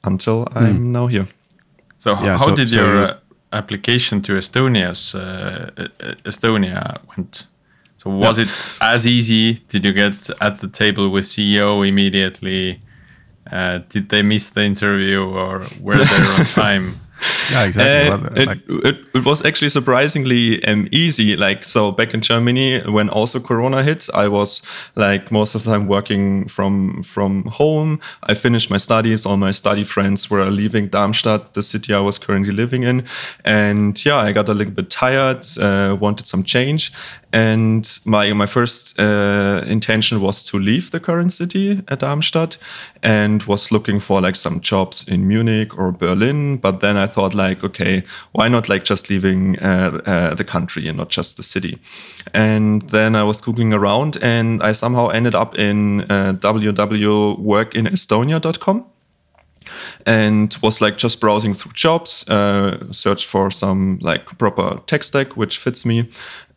until 0.03 0.45
mm. 0.45 0.57
I'm 0.57 0.91
now 0.91 1.07
here. 1.07 1.27
So 1.97 2.11
yeah, 2.11 2.37
how 2.37 2.47
so, 2.47 2.55
did 2.55 2.69
so 2.69 2.79
your 2.79 3.17
application 3.51 4.21
to 4.21 4.33
Estonia's 4.33 5.15
uh, 5.15 5.71
Estonia 6.23 6.99
went? 7.09 7.47
So 7.97 8.09
was 8.09 8.37
yeah. 8.37 8.45
it 8.45 8.49
as 8.81 9.05
easy? 9.05 9.55
Did 9.67 9.83
you 9.83 9.91
get 9.91 10.29
at 10.41 10.61
the 10.61 10.69
table 10.69 11.09
with 11.09 11.25
CEO 11.25 11.85
immediately? 11.87 12.81
Uh, 13.51 13.79
did 13.89 14.09
they 14.09 14.21
miss 14.21 14.51
the 14.51 14.63
interview 14.63 15.21
or 15.23 15.65
were 15.81 15.97
they 15.97 16.03
on 16.03 16.45
time? 16.45 16.93
Yeah, 17.51 17.63
exactly. 17.63 18.09
Uh, 18.09 18.51
it, 18.51 18.61
it, 18.85 19.05
it, 19.13 19.25
was 19.25 19.43
actually 19.45 19.69
surprisingly 19.69 20.63
um, 20.65 20.87
easy. 20.91 21.35
Like, 21.35 21.63
so 21.63 21.91
back 21.91 22.13
in 22.13 22.21
Germany, 22.21 22.81
when 22.81 23.09
also 23.09 23.39
Corona 23.39 23.83
hit, 23.83 24.07
I 24.13 24.27
was 24.27 24.61
like 24.95 25.31
most 25.31 25.55
of 25.55 25.63
the 25.63 25.71
time 25.71 25.87
working 25.87 26.47
from 26.47 27.03
from 27.03 27.45
home. 27.45 27.99
I 28.23 28.33
finished 28.33 28.69
my 28.69 28.77
studies. 28.77 29.25
All 29.25 29.37
my 29.37 29.51
study 29.51 29.83
friends 29.83 30.29
were 30.29 30.49
leaving 30.49 30.87
Darmstadt, 30.87 31.53
the 31.53 31.63
city 31.63 31.93
I 31.93 31.99
was 31.99 32.17
currently 32.17 32.53
living 32.53 32.83
in. 32.83 33.05
And 33.43 34.03
yeah, 34.05 34.17
I 34.17 34.31
got 34.31 34.49
a 34.49 34.53
little 34.53 34.73
bit 34.73 34.89
tired, 34.89 35.45
uh, 35.59 35.97
wanted 35.99 36.27
some 36.27 36.43
change. 36.43 36.91
And 37.31 37.87
my 38.05 38.33
my 38.33 38.47
first 38.47 38.99
uh, 38.99 39.61
intention 39.67 40.19
was 40.19 40.41
to 40.45 40.57
leave 40.57 40.89
the 40.89 40.99
current 40.99 41.31
city 41.31 41.83
at 41.87 41.99
Darmstadt 41.99 42.57
and 43.03 43.43
was 43.43 43.71
looking 43.71 43.99
for 43.99 44.19
like 44.19 44.35
some 44.35 44.61
jobs 44.61 45.07
in 45.07 45.27
Munich 45.27 45.77
or 45.77 45.91
Berlin. 45.91 46.57
But 46.57 46.79
then 46.79 46.97
I 46.97 47.05
thought 47.05 47.35
like, 47.35 47.63
okay, 47.63 48.01
why 48.31 48.47
not 48.47 48.67
like 48.67 48.83
just 48.83 49.11
leaving 49.11 49.59
uh, 49.59 50.01
uh, 50.05 50.33
the 50.33 50.43
country 50.43 50.87
and 50.87 50.97
not 50.97 51.09
just 51.09 51.37
the 51.37 51.43
city? 51.43 51.77
And 52.33 52.81
then 52.89 53.15
I 53.15 53.23
was 53.23 53.39
googling 53.41 53.75
around 53.75 54.17
and 54.23 54.63
I 54.63 54.71
somehow 54.71 55.09
ended 55.09 55.35
up 55.35 55.55
in 55.55 56.01
uh, 56.09 56.33
www.workinestonia.com 56.33 58.85
and 60.05 60.55
was 60.61 60.81
like 60.81 60.97
just 60.97 61.19
browsing 61.19 61.53
through 61.53 61.73
jobs, 61.73 62.27
uh, 62.29 62.91
searched 62.91 63.25
for 63.25 63.51
some 63.51 63.99
like 64.01 64.25
proper 64.37 64.79
tech 64.85 65.03
stack 65.03 65.37
which 65.37 65.57
fits 65.57 65.85
me, 65.85 66.09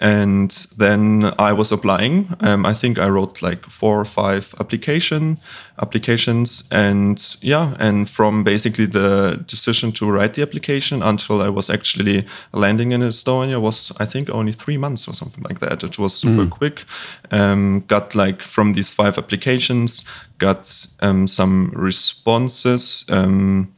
and 0.02 0.50
then 0.78 1.32
I 1.38 1.52
was 1.52 1.70
applying. 1.70 2.34
Um, 2.40 2.66
I 2.66 2.74
think 2.74 2.98
I 2.98 3.08
wrote 3.08 3.40
like 3.40 3.64
four 3.66 4.00
or 4.00 4.04
five 4.04 4.52
application 4.58 5.38
applications, 5.80 6.64
and 6.72 7.36
yeah, 7.40 7.76
and 7.78 8.10
from 8.10 8.42
basically 8.42 8.86
the 8.86 9.40
decision 9.46 9.92
to 9.92 10.10
write 10.10 10.34
the 10.34 10.42
application 10.42 11.04
until 11.04 11.40
I 11.40 11.48
was 11.50 11.70
actually 11.70 12.26
landing 12.52 12.90
in 12.90 13.00
Estonia 13.00 13.60
was 13.60 13.92
I 14.00 14.04
think 14.04 14.28
only 14.28 14.50
three 14.50 14.76
months 14.76 15.06
or 15.06 15.14
something 15.14 15.44
like 15.44 15.60
that. 15.60 15.84
It 15.84 16.00
was 16.00 16.14
super 16.14 16.46
mm. 16.46 16.50
quick. 16.50 16.84
Um, 17.30 17.84
got 17.86 18.16
like 18.16 18.42
from 18.42 18.72
these 18.72 18.90
five 18.90 19.18
applications, 19.18 20.02
got 20.38 20.84
um, 20.98 21.28
some 21.28 21.70
responses. 21.76 23.04
Um, 23.08 23.72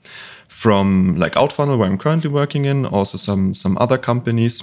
from 0.49 1.17
like 1.17 1.33
Outfunnel, 1.33 1.77
where 1.79 1.89
I'm 1.89 1.99
currently 1.99 2.31
working 2.31 2.65
in, 2.65 2.87
also 2.87 3.19
some 3.19 3.53
some 3.53 3.77
other 3.79 3.99
companies 3.99 4.63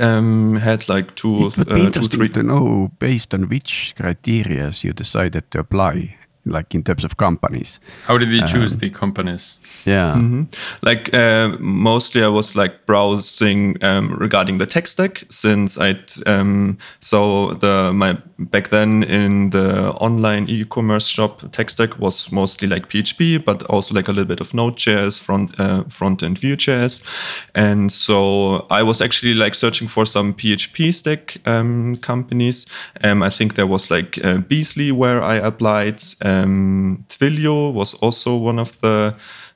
um, 0.00 0.56
had 0.56 0.88
like 0.88 1.14
two. 1.14 1.48
It 1.48 1.58
would 1.58 1.68
be 1.68 1.82
uh, 1.82 1.86
interesting 1.86 2.32
to 2.32 2.42
know 2.42 2.90
based 2.98 3.34
on 3.34 3.48
which 3.48 3.94
criteria 3.96 4.72
you 4.82 4.92
decided 4.92 5.50
to 5.50 5.60
apply 5.60 6.16
like 6.44 6.74
in 6.74 6.82
terms 6.82 7.04
of 7.04 7.16
companies. 7.16 7.80
How 8.06 8.18
did 8.18 8.28
you 8.28 8.46
choose 8.46 8.74
um, 8.74 8.78
the 8.80 8.90
companies? 8.90 9.58
Yeah, 9.84 10.16
mm 10.16 10.30
-hmm. 10.30 10.46
like 10.82 11.10
uh, 11.16 11.60
mostly 11.60 12.22
I 12.22 12.28
was 12.28 12.54
like 12.54 12.74
browsing 12.86 13.76
um, 13.84 14.16
regarding 14.18 14.58
the 14.58 14.66
tech 14.66 14.86
stack 14.86 15.24
since 15.28 15.80
I 15.80 15.96
um, 16.26 16.78
so 17.00 17.54
the 17.60 17.92
my 17.92 18.16
back 18.38 18.68
then 18.68 19.02
in 19.02 19.50
the 19.50 19.92
online 20.00 20.46
e-commerce 20.48 21.06
shop 21.06 21.52
tech 21.52 21.70
stack 21.70 21.98
was 21.98 22.32
mostly 22.32 22.68
like 22.68 22.88
PHP, 22.88 23.44
but 23.44 23.62
also 23.64 23.94
like 23.94 24.08
a 24.08 24.12
little 24.12 24.28
bit 24.28 24.40
of 24.40 24.54
Node.js, 24.54 25.20
front 25.20 25.60
uh, 25.60 25.84
front 25.88 26.22
end 26.22 26.38
Vue.js, 26.38 27.02
and 27.54 27.92
so 27.92 28.66
I 28.70 28.82
was 28.82 29.00
actually 29.00 29.34
like 29.34 29.54
searching 29.54 29.88
for 29.88 30.06
some 30.06 30.32
PHP 30.34 30.92
stack 30.92 31.36
um, 31.46 31.96
companies. 31.96 32.66
Um, 33.04 33.22
I 33.22 33.30
think 33.30 33.54
there 33.54 33.66
was 33.66 33.90
like 33.90 34.18
uh, 34.24 34.38
Beazley 34.48 34.92
where 34.92 35.22
I 35.22 35.36
applied. 35.36 36.00
Um, 36.30 37.04
Twilio 37.08 37.72
was 37.72 37.94
also 37.94 38.36
one 38.36 38.58
of 38.58 38.80
the 38.80 39.14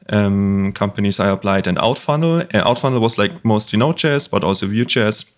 um, 0.08 0.72
companies 0.72 1.20
I 1.20 1.28
applied, 1.28 1.66
and 1.66 1.78
Outfunnel. 1.78 2.54
Uh, 2.54 2.64
Outfunnel 2.64 3.00
was 3.00 3.18
like 3.18 3.44
mostly 3.44 3.78
Node.js, 3.78 4.30
but 4.30 4.44
also 4.44 4.66
Vue.js. 4.66 5.30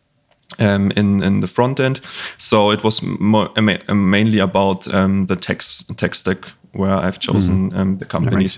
Um, 0.61 0.93
in 0.93 1.23
in 1.23 1.41
the 1.41 1.49
front 1.49 1.81
end, 1.81 2.01
so 2.39 2.71
it 2.71 2.85
was 2.85 3.03
mo- 3.03 3.53
uh, 3.57 3.95
mainly 3.95 4.39
about 4.39 4.87
um, 4.95 5.27
the 5.27 5.35
tech 5.35 5.63
tech 5.97 6.15
stack 6.15 6.39
where 6.73 6.93
I've 6.93 7.19
chosen 7.19 7.73
mm. 7.73 7.77
um, 7.77 7.99
the 7.99 8.05
companies. 8.05 8.57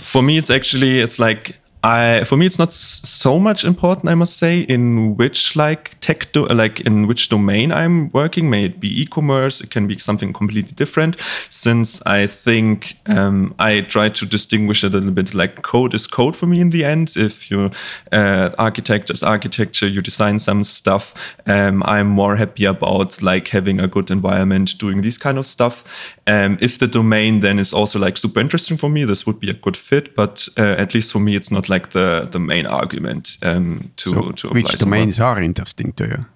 For 0.00 0.22
me, 0.22 0.38
it's 0.38 0.50
actually 0.50 1.00
it's 1.00 1.18
like 1.18 1.58
I 1.84 2.24
for 2.24 2.38
me 2.38 2.46
it's 2.46 2.58
not 2.58 2.72
so 2.72 3.38
much 3.38 3.62
important 3.62 4.08
I 4.08 4.14
must 4.14 4.38
say 4.38 4.60
in 4.60 5.16
which 5.16 5.54
like 5.54 6.00
tech 6.00 6.32
do, 6.32 6.46
like 6.46 6.80
in 6.80 7.06
which 7.06 7.28
domain 7.28 7.70
I'm 7.72 8.10
working. 8.12 8.48
May 8.48 8.64
it 8.64 8.80
be 8.80 9.02
e-commerce 9.02 9.60
it 9.60 9.70
can 9.70 9.86
be 9.86 9.98
something 9.98 10.32
completely 10.32 10.72
different. 10.74 11.20
Since 11.50 12.00
I 12.06 12.26
think 12.26 12.96
um, 13.04 13.54
I 13.58 13.82
try 13.82 14.08
to 14.08 14.24
distinguish 14.24 14.82
a 14.82 14.88
little 14.88 15.10
bit 15.10 15.34
like 15.34 15.60
code 15.60 15.92
is 15.92 16.06
code 16.06 16.34
for 16.34 16.46
me 16.46 16.58
in 16.58 16.70
the 16.70 16.84
end. 16.84 17.18
If 17.18 17.50
you 17.50 17.70
uh, 18.10 18.50
architecture 18.56 19.12
is 19.12 19.22
architecture 19.22 19.86
you 19.86 20.00
design 20.00 20.38
some 20.38 20.64
stuff 20.64 21.12
um, 21.44 21.82
I'm 21.82 22.06
more 22.06 22.36
happy 22.36 22.64
about 22.64 23.20
like 23.22 23.48
having 23.48 23.78
a 23.78 23.88
good 23.88 24.10
environment 24.10 24.78
doing 24.78 25.02
these 25.02 25.18
kind 25.18 25.36
of 25.36 25.46
stuff. 25.46 25.84
Um, 26.26 26.56
if 26.62 26.78
the 26.78 26.86
domain 26.86 27.40
then 27.40 27.58
is 27.58 27.74
also 27.74 27.98
like 27.98 28.16
super 28.16 28.40
interesting 28.40 28.78
for 28.78 28.88
me 28.88 29.04
this 29.04 29.26
would 29.26 29.38
be 29.38 29.50
a 29.50 29.54
good 29.54 29.76
fit. 29.76 30.16
But 30.16 30.48
uh, 30.56 30.76
at 30.78 30.94
least 30.94 31.12
for 31.12 31.18
me 31.18 31.36
it's 31.36 31.50
not 31.50 31.68
like 31.68 31.73
like 31.74 31.90
the 31.90 32.28
the 32.30 32.38
main 32.38 32.66
argument 32.66 33.38
um, 33.42 33.90
to 33.96 34.10
so 34.10 34.32
to 34.32 34.48
which 34.48 34.78
domains 34.78 35.20
are 35.20 35.42
interesting 35.42 35.92
to 35.94 36.04
you? 36.04 36.26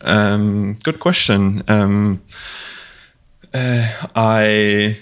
um, 0.00 0.76
good 0.82 0.98
question. 0.98 1.62
Um, 1.68 2.20
uh, 3.54 3.86
I 4.14 4.96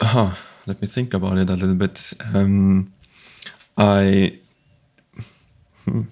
uh, 0.00 0.34
let 0.66 0.80
me 0.80 0.88
think 0.88 1.14
about 1.14 1.38
it 1.38 1.50
a 1.50 1.54
little 1.54 1.74
bit. 1.74 2.12
Um, 2.34 2.92
I 3.78 4.38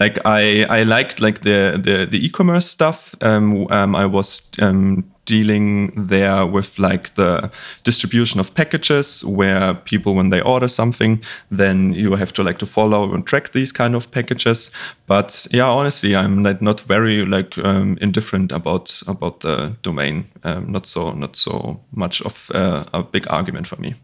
like 0.00 0.18
I 0.24 0.64
I 0.64 0.82
liked 0.84 1.20
like 1.20 1.40
the 1.40 1.80
the 1.82 2.06
the 2.06 2.24
e-commerce 2.26 2.66
stuff. 2.66 3.14
Um, 3.20 3.66
um, 3.70 3.94
I 3.94 4.06
was 4.06 4.50
um, 4.60 5.11
dealing 5.24 5.92
there 5.94 6.44
with 6.46 6.78
like 6.78 7.14
the 7.14 7.50
distribution 7.84 8.40
of 8.40 8.54
packages 8.54 9.24
where 9.24 9.74
people 9.74 10.14
when 10.14 10.30
they 10.30 10.40
order 10.40 10.68
something 10.68 11.22
then 11.50 11.92
you 11.92 12.16
have 12.16 12.32
to 12.32 12.42
like 12.42 12.58
to 12.58 12.66
follow 12.66 13.14
and 13.14 13.26
track 13.26 13.52
these 13.52 13.72
kind 13.72 13.94
of 13.94 14.10
packages. 14.10 14.70
But 15.06 15.46
yeah 15.50 15.68
honestly 15.68 16.16
i'm 16.16 16.42
like 16.42 16.60
not 16.62 16.80
very 16.80 17.24
like 17.24 17.56
um, 17.58 17.98
indifferent 18.00 18.52
about 18.52 19.02
about 19.06 19.40
the 19.40 19.76
domain. 19.82 20.24
Um, 20.44 20.72
not 20.72 20.86
so 20.86 21.12
not 21.12 21.36
so 21.36 21.80
much 21.92 22.22
of 22.22 22.50
uh, 22.54 22.84
a 22.92 23.02
big 23.02 23.26
argument 23.30 23.66
for 23.66 23.76
me. 23.76 23.94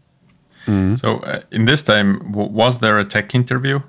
Mm. 0.65 0.99
so 0.99 1.17
uh, 1.19 1.41
in 1.51 1.65
this 1.65 1.83
time 1.83 2.31
was 2.31 2.79
there 2.79 2.99
a 2.99 3.05
tech 3.05 3.33
interview 3.33 3.79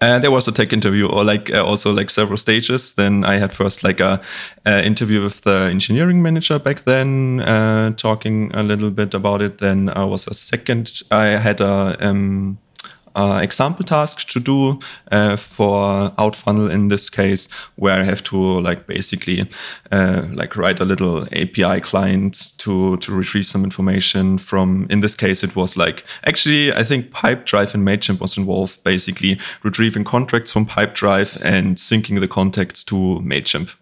uh, 0.00 0.18
there 0.18 0.30
was 0.30 0.48
a 0.48 0.52
tech 0.52 0.72
interview, 0.72 1.06
or 1.06 1.24
like 1.24 1.50
uh, 1.50 1.64
also 1.64 1.92
like 1.92 2.10
several 2.10 2.36
stages. 2.36 2.94
Then 2.94 3.24
I 3.24 3.38
had 3.38 3.52
first 3.52 3.84
like 3.84 4.00
a, 4.00 4.20
a 4.66 4.84
interview 4.84 5.22
with 5.22 5.42
the 5.42 5.68
engineering 5.70 6.22
manager 6.22 6.58
back 6.58 6.80
then, 6.80 7.40
uh, 7.40 7.92
talking 7.92 8.50
a 8.54 8.62
little 8.62 8.90
bit 8.90 9.14
about 9.14 9.42
it. 9.42 9.58
Then 9.58 9.88
I 9.90 10.04
was 10.04 10.26
a 10.26 10.34
second. 10.34 11.02
I 11.10 11.38
had 11.38 11.60
a 11.60 11.96
um, 12.00 12.58
uh, 13.14 13.40
example 13.42 13.84
task 13.84 14.28
to 14.28 14.40
do 14.40 14.78
uh, 15.10 15.36
for 15.36 16.10
Outfunnel 16.18 16.70
in 16.70 16.88
this 16.88 17.10
case, 17.10 17.48
where 17.76 18.00
I 18.00 18.04
have 18.04 18.22
to 18.24 18.36
like 18.60 18.86
basically 18.86 19.48
uh, 19.90 20.22
like 20.32 20.56
write 20.56 20.80
a 20.80 20.84
little 20.84 21.24
API 21.32 21.80
client 21.80 22.52
to 22.58 22.96
to 22.98 23.12
retrieve 23.12 23.46
some 23.46 23.64
information 23.64 24.38
from. 24.38 24.86
In 24.90 25.00
this 25.00 25.14
case, 25.14 25.42
it 25.42 25.56
was 25.56 25.76
like 25.76 26.04
actually 26.24 26.72
I 26.72 26.84
think 26.84 27.10
Pipedrive 27.10 27.74
and 27.74 27.86
Mailchimp 27.86 28.20
was 28.20 28.36
involved, 28.36 28.82
basically 28.84 29.38
retrieving 29.62 30.04
contracts 30.04 30.52
from 30.52 30.66
Pipedrive 30.66 31.40
and 31.42 31.76
syncing 31.76 32.20
the 32.20 32.28
contacts 32.28 32.84
to 32.84 32.94
Mailchimp. 33.22 33.74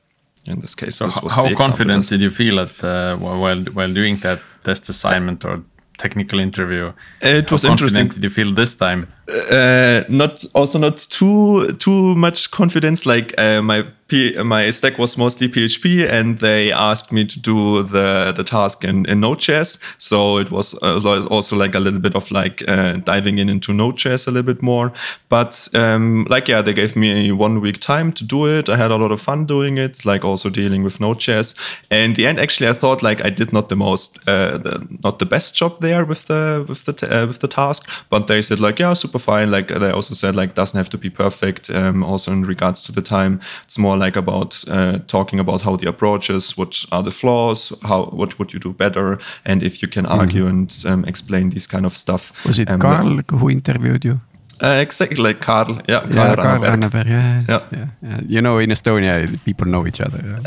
In 0.47 0.61
this 0.61 0.75
case, 0.75 0.97
so 0.97 1.07
this 1.07 1.33
how 1.33 1.55
confident 1.55 2.05
task. 2.05 2.11
did 2.11 2.21
you 2.23 2.31
feel 2.31 2.59
at 2.61 2.83
uh, 2.83 3.17
while 3.17 3.63
while 3.65 3.93
doing 3.93 4.17
that 4.19 4.41
test 4.65 4.89
assignment 4.89 5.45
or 5.45 5.63
technical 5.99 6.39
interview? 6.41 6.93
It 7.21 7.51
was 7.51 7.65
interesting. 7.65 8.09
Did 8.09 8.25
you 8.25 8.31
feel 8.31 8.55
this 8.55 8.75
time? 8.75 9.07
Uh, 9.29 10.05
not 10.09 10.45
also 10.55 10.79
not 10.79 10.99
too 11.11 11.73
too 11.79 12.15
much 12.15 12.51
confidence. 12.51 13.05
Like 13.05 13.35
uh, 13.39 13.61
my 13.63 13.85
P 14.09 14.43
my 14.43 14.71
stack 14.71 14.99
was 14.99 15.19
mostly 15.19 15.49
PHP, 15.49 16.09
and 16.09 16.39
they 16.39 16.73
asked 16.73 17.13
me 17.13 17.25
to 17.27 17.39
do 17.39 17.83
the 17.83 18.33
the 18.35 18.45
task 18.45 18.85
in, 18.85 19.05
in 19.07 19.21
Node.js. 19.21 19.79
So 19.99 20.39
it 20.39 20.51
was 20.51 20.75
uh, 20.83 21.27
also 21.31 21.57
like 21.57 21.75
a 21.75 21.81
little 21.81 22.01
bit 22.01 22.15
of 22.17 22.31
like 22.31 22.65
uh, 22.67 22.95
diving 22.95 23.39
in 23.39 23.49
into 23.49 23.73
Node.js 23.73 24.27
a 24.27 24.31
little 24.31 24.55
bit 24.55 24.63
more. 24.63 24.93
But 25.29 25.69
um, 25.75 26.27
like 26.31 26.49
yeah, 26.49 26.63
they 26.63 26.73
gave 26.73 26.97
me 26.97 27.33
one 27.33 27.61
week 27.61 27.81
time 27.81 28.13
to 28.13 28.25
do 28.25 28.47
it. 28.47 28.69
I 28.69 28.77
had 28.77 28.91
a 28.91 28.97
lot 28.97 29.13
of 29.13 29.21
fun 29.21 29.45
doing 29.47 29.77
it, 29.77 30.05
like 30.05 30.25
also 30.25 30.49
dealing 30.49 30.83
with 30.85 31.01
Node.js. 31.01 31.55
And 31.91 32.17
the 32.17 32.27
end, 32.27 32.41
actually, 32.41 32.69
I 32.69 32.73
thought 32.73 33.03
like 33.03 33.25
I 33.25 33.31
did 33.31 33.53
not 33.53 33.69
the 33.69 33.77
most, 33.77 34.19
uh, 34.27 34.59
the, 34.59 34.87
not 35.05 35.19
the 35.19 35.27
best 35.27 35.55
job 35.55 35.81
there 35.81 36.05
with 36.05 36.27
the 36.27 36.65
with 36.67 36.87
the 36.87 37.23
uh, 37.23 37.27
with 37.27 37.41
the 37.41 37.49
task. 37.49 37.89
But 38.09 38.27
they 38.27 38.41
said 38.41 38.59
like 38.59 38.79
yeah, 38.79 38.95
super 38.95 39.19
fine. 39.19 39.51
Like 39.51 39.69
they 39.69 39.91
also 39.91 40.15
said 40.15 40.35
like 40.35 40.55
doesn't 40.55 40.79
have 40.79 40.91
to 40.91 40.99
be 40.99 41.11
perfect. 41.11 41.69
Um, 41.69 42.03
also 42.03 42.33
in 42.33 42.45
regards 42.45 42.83
to 42.85 42.93
the 42.93 43.03
time, 43.03 43.41
it's 43.65 43.79
more 43.79 43.98
like 43.99 44.17
about 44.17 44.65
uh, 44.69 44.99
talking 45.07 45.41
about 45.41 45.63
how 45.63 45.77
the 45.77 45.89
approach 45.89 46.31
is, 46.31 46.57
what 46.57 46.85
are 46.93 47.03
the 47.03 47.11
flaws, 47.11 47.73
how 47.83 48.07
what 48.07 48.39
would 48.39 48.53
you 48.53 48.61
do 48.61 48.73
better, 48.73 49.19
and 49.45 49.63
if 49.63 49.83
you 49.83 49.89
can 49.89 50.05
mm-hmm. 50.05 50.21
argue 50.21 50.45
mm. 50.47 50.51
and 50.51 50.85
um, 50.87 51.05
explain 51.05 51.51
these 51.51 51.67
kind 51.67 51.87
of 51.87 51.97
stuff. 51.97 52.33
Was 52.45 52.59
it 52.59 52.71
um, 52.71 52.81
Karl 52.81 53.21
who 53.31 53.51
interviewed 53.51 54.05
you? 54.05 54.21
Uh, 54.63 54.81
exactly 54.81 55.23
like 55.23 55.41
Karl. 55.41 55.81
Yeah, 55.89 56.07
yeah 56.09 56.35
Karl 56.35 56.61
Ranneberg. 56.61 57.07
Yeah, 57.07 57.45
yeah. 57.49 57.67
Yeah. 57.73 57.87
yeah, 58.03 58.21
You 58.27 58.43
know, 58.43 58.59
in 58.59 58.71
Estonia, 58.71 59.43
people 59.45 59.67
know 59.67 59.87
each 59.87 60.01
other. 60.01 60.19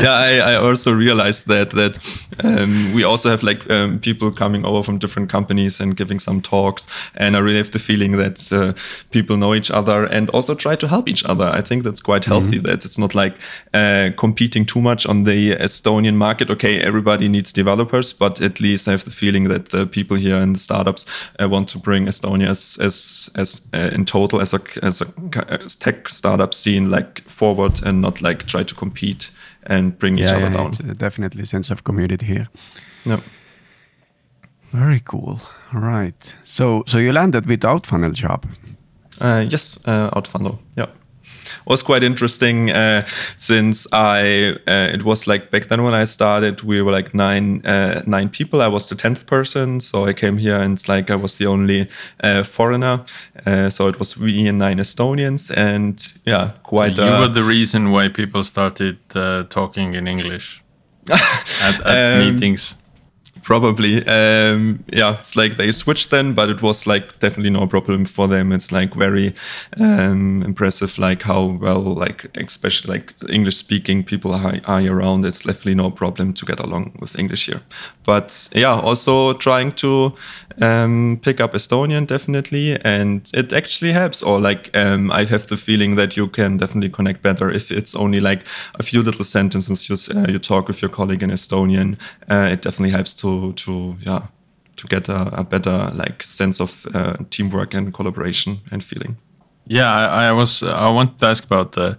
yeah, 0.00 0.14
I, 0.14 0.52
I, 0.52 0.54
also 0.56 0.92
realized 0.92 1.46
that 1.46 1.70
that 1.70 1.98
um, 2.42 2.92
we 2.92 3.04
also 3.04 3.30
have 3.30 3.42
like 3.42 3.70
um, 3.70 4.00
people 4.00 4.32
coming 4.32 4.64
over 4.64 4.82
from 4.82 4.98
different 4.98 5.30
companies 5.30 5.80
and 5.80 5.96
giving 5.96 6.18
some 6.18 6.40
talks, 6.40 6.86
and 7.14 7.36
I 7.36 7.38
really 7.38 7.58
have 7.58 7.70
the 7.70 7.78
feeling 7.78 8.16
that 8.16 8.52
uh, 8.52 8.72
people 9.10 9.36
know 9.36 9.54
each 9.54 9.70
other 9.70 10.06
and 10.06 10.28
also 10.30 10.54
try 10.54 10.76
to 10.76 10.88
help 10.88 11.08
each 11.08 11.24
other. 11.24 11.48
I 11.48 11.62
think 11.62 11.84
that's 11.84 12.00
quite 12.00 12.24
healthy. 12.24 12.58
Mm 12.58 12.64
-hmm. 12.64 12.70
That 12.70 12.84
it's 12.84 12.98
not 12.98 13.14
like 13.14 13.36
uh, 13.74 14.14
competing 14.16 14.66
too 14.66 14.80
much 14.80 15.06
on 15.06 15.24
the 15.24 15.56
Estonian 15.58 16.16
market. 16.16 16.50
Okay, 16.50 16.80
everybody 16.80 17.28
needs 17.28 17.52
developers, 17.52 18.14
but 18.18 18.40
at 18.40 18.60
least 18.60 18.88
I 18.88 18.90
have 18.90 19.04
the 19.04 19.10
feeling 19.10 19.48
that 19.48 19.68
the 19.68 19.86
people 19.86 20.16
here 20.16 20.42
in 20.42 20.52
the 20.52 20.60
startups 20.60 21.06
uh, 21.40 21.48
want 21.48 21.72
to 21.72 21.78
bring 21.78 22.08
Estonia 22.08 22.48
as 22.48 22.78
as, 22.80 23.30
as 23.34 23.51
uh, 23.74 23.90
in 23.92 24.04
total 24.04 24.40
as 24.40 24.54
a 24.54 24.60
as 24.82 25.00
a 25.00 25.06
tech 25.80 26.08
startup 26.08 26.54
scene 26.54 26.90
like 26.90 27.22
forward 27.28 27.82
and 27.84 28.00
not 28.00 28.22
like 28.22 28.46
try 28.46 28.62
to 28.64 28.74
compete 28.74 29.30
and 29.66 29.98
bring 29.98 30.16
yeah, 30.16 30.26
each 30.26 30.32
other 30.32 30.50
yeah, 30.50 30.56
down. 30.56 30.66
It's 30.68 30.78
definitely 30.78 31.44
sense 31.44 31.70
of 31.72 31.82
community 31.84 32.26
here. 32.26 32.48
Yeah. 33.04 33.20
Very 34.72 35.00
cool. 35.00 35.40
All 35.74 35.80
right. 35.80 36.36
So 36.44 36.82
so 36.86 36.98
you 36.98 37.12
landed 37.12 37.46
with 37.46 37.60
Outfunnel 37.60 38.12
job. 38.12 38.46
Uh, 39.20 39.44
yes, 39.48 39.78
uh, 39.86 40.10
Outfunnel. 40.10 40.58
Yeah 40.76 40.86
was 41.66 41.82
quite 41.82 42.02
interesting 42.02 42.70
uh, 42.70 43.06
since 43.36 43.86
I 43.92 44.56
uh, 44.66 44.94
it 44.94 45.04
was 45.04 45.26
like 45.26 45.50
back 45.50 45.68
then 45.68 45.82
when 45.82 45.94
I 45.94 46.04
started 46.04 46.62
we 46.62 46.82
were 46.82 46.92
like 46.92 47.14
nine 47.14 47.64
uh, 47.66 48.02
nine 48.06 48.28
people. 48.28 48.62
I 48.62 48.68
was 48.68 48.88
the 48.88 48.94
tenth 48.94 49.26
person, 49.26 49.80
so 49.80 50.06
I 50.06 50.12
came 50.12 50.38
here 50.38 50.56
and 50.56 50.74
it's 50.74 50.88
like 50.88 51.10
I 51.10 51.16
was 51.16 51.36
the 51.36 51.46
only 51.46 51.88
uh, 52.22 52.42
foreigner. 52.44 53.04
Uh, 53.46 53.70
so 53.70 53.88
it 53.88 53.98
was 53.98 54.18
me 54.18 54.48
and 54.48 54.58
nine 54.58 54.78
Estonians, 54.78 55.50
and 55.56 56.12
yeah, 56.24 56.52
quite. 56.62 56.96
So 56.96 57.04
you 57.04 57.20
were 57.20 57.28
the 57.28 57.44
reason 57.44 57.90
why 57.90 58.08
people 58.08 58.44
started 58.44 58.98
uh, 59.14 59.44
talking 59.48 59.94
in 59.94 60.06
English 60.06 60.62
at, 61.10 61.80
at 61.84 62.18
um, 62.18 62.34
meetings 62.34 62.76
probably 63.42 64.06
um, 64.06 64.84
yeah 64.92 65.18
it's 65.18 65.36
like 65.36 65.56
they 65.56 65.72
switched 65.72 66.10
then 66.10 66.32
but 66.32 66.48
it 66.48 66.62
was 66.62 66.86
like 66.86 67.18
definitely 67.18 67.50
no 67.50 67.66
problem 67.66 68.04
for 68.04 68.28
them. 68.28 68.52
It's 68.52 68.72
like 68.72 68.94
very 68.94 69.34
um, 69.78 70.42
impressive 70.42 70.98
like 70.98 71.22
how 71.22 71.58
well 71.60 71.82
like 71.82 72.30
especially 72.36 72.92
like 72.94 73.14
english 73.28 73.56
speaking 73.56 74.04
people 74.04 74.32
are, 74.32 74.60
are 74.66 74.80
around. 74.86 75.24
It's 75.24 75.42
definitely 75.42 75.74
no 75.74 75.90
problem 75.90 76.32
to 76.34 76.46
get 76.46 76.60
along 76.60 76.96
with 77.00 77.18
english 77.18 77.46
here. 77.46 77.62
But 78.04 78.48
yeah 78.54 78.78
also 78.80 79.34
trying 79.34 79.72
to 79.72 80.14
um, 80.60 81.18
pick 81.22 81.40
up 81.40 81.52
estonian 81.54 82.06
definitely. 82.06 82.80
And 82.84 83.28
it 83.34 83.52
actually 83.52 83.92
helps. 83.92 84.22
Or 84.22 84.40
like 84.40 84.70
um, 84.76 85.10
i 85.10 85.24
have 85.24 85.46
the 85.48 85.56
feeling 85.56 85.96
that 85.96 86.16
you 86.16 86.28
can 86.28 86.56
definitely 86.58 86.90
connect 86.90 87.22
better 87.22 87.50
if 87.50 87.70
it's 87.72 87.94
only 87.94 88.20
like 88.20 88.46
a 88.78 88.82
few 88.82 89.02
little 89.02 89.24
sentences 89.24 89.88
you, 89.88 89.96
uh, 90.16 90.26
you 90.28 90.38
talk 90.38 90.68
with 90.68 90.80
your 90.80 90.90
colleague 90.90 91.22
in 91.22 91.30
estonian. 91.30 91.98
Uh, 92.30 92.48
it 92.52 92.62
definitely 92.62 92.90
helps 92.90 93.14
to 93.14 93.31
to 93.52 93.96
yeah 94.00 94.22
to 94.76 94.86
get 94.88 95.08
a, 95.08 95.40
a 95.40 95.44
better 95.44 95.90
like 95.94 96.22
sense 96.22 96.60
of 96.60 96.86
uh, 96.94 97.16
teamwork 97.30 97.74
and 97.74 97.92
collaboration 97.92 98.60
and 98.70 98.82
feeling. 98.82 99.16
Yeah, 99.66 99.90
I, 99.90 100.28
I 100.28 100.32
was 100.32 100.62
I 100.62 100.88
want 100.88 101.18
to 101.18 101.26
ask 101.26 101.44
about 101.44 101.72
the 101.72 101.98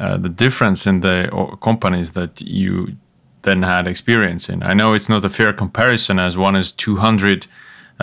uh, 0.00 0.16
the 0.16 0.28
difference 0.28 0.86
in 0.86 1.00
the 1.00 1.28
companies 1.60 2.12
that 2.12 2.40
you 2.40 2.96
then 3.42 3.62
had 3.62 3.86
experience 3.86 4.48
in. 4.48 4.62
I 4.62 4.74
know 4.74 4.94
it's 4.94 5.08
not 5.08 5.24
a 5.24 5.30
fair 5.30 5.52
comparison 5.52 6.18
as 6.18 6.36
one 6.36 6.56
is 6.56 6.72
200 6.72 7.46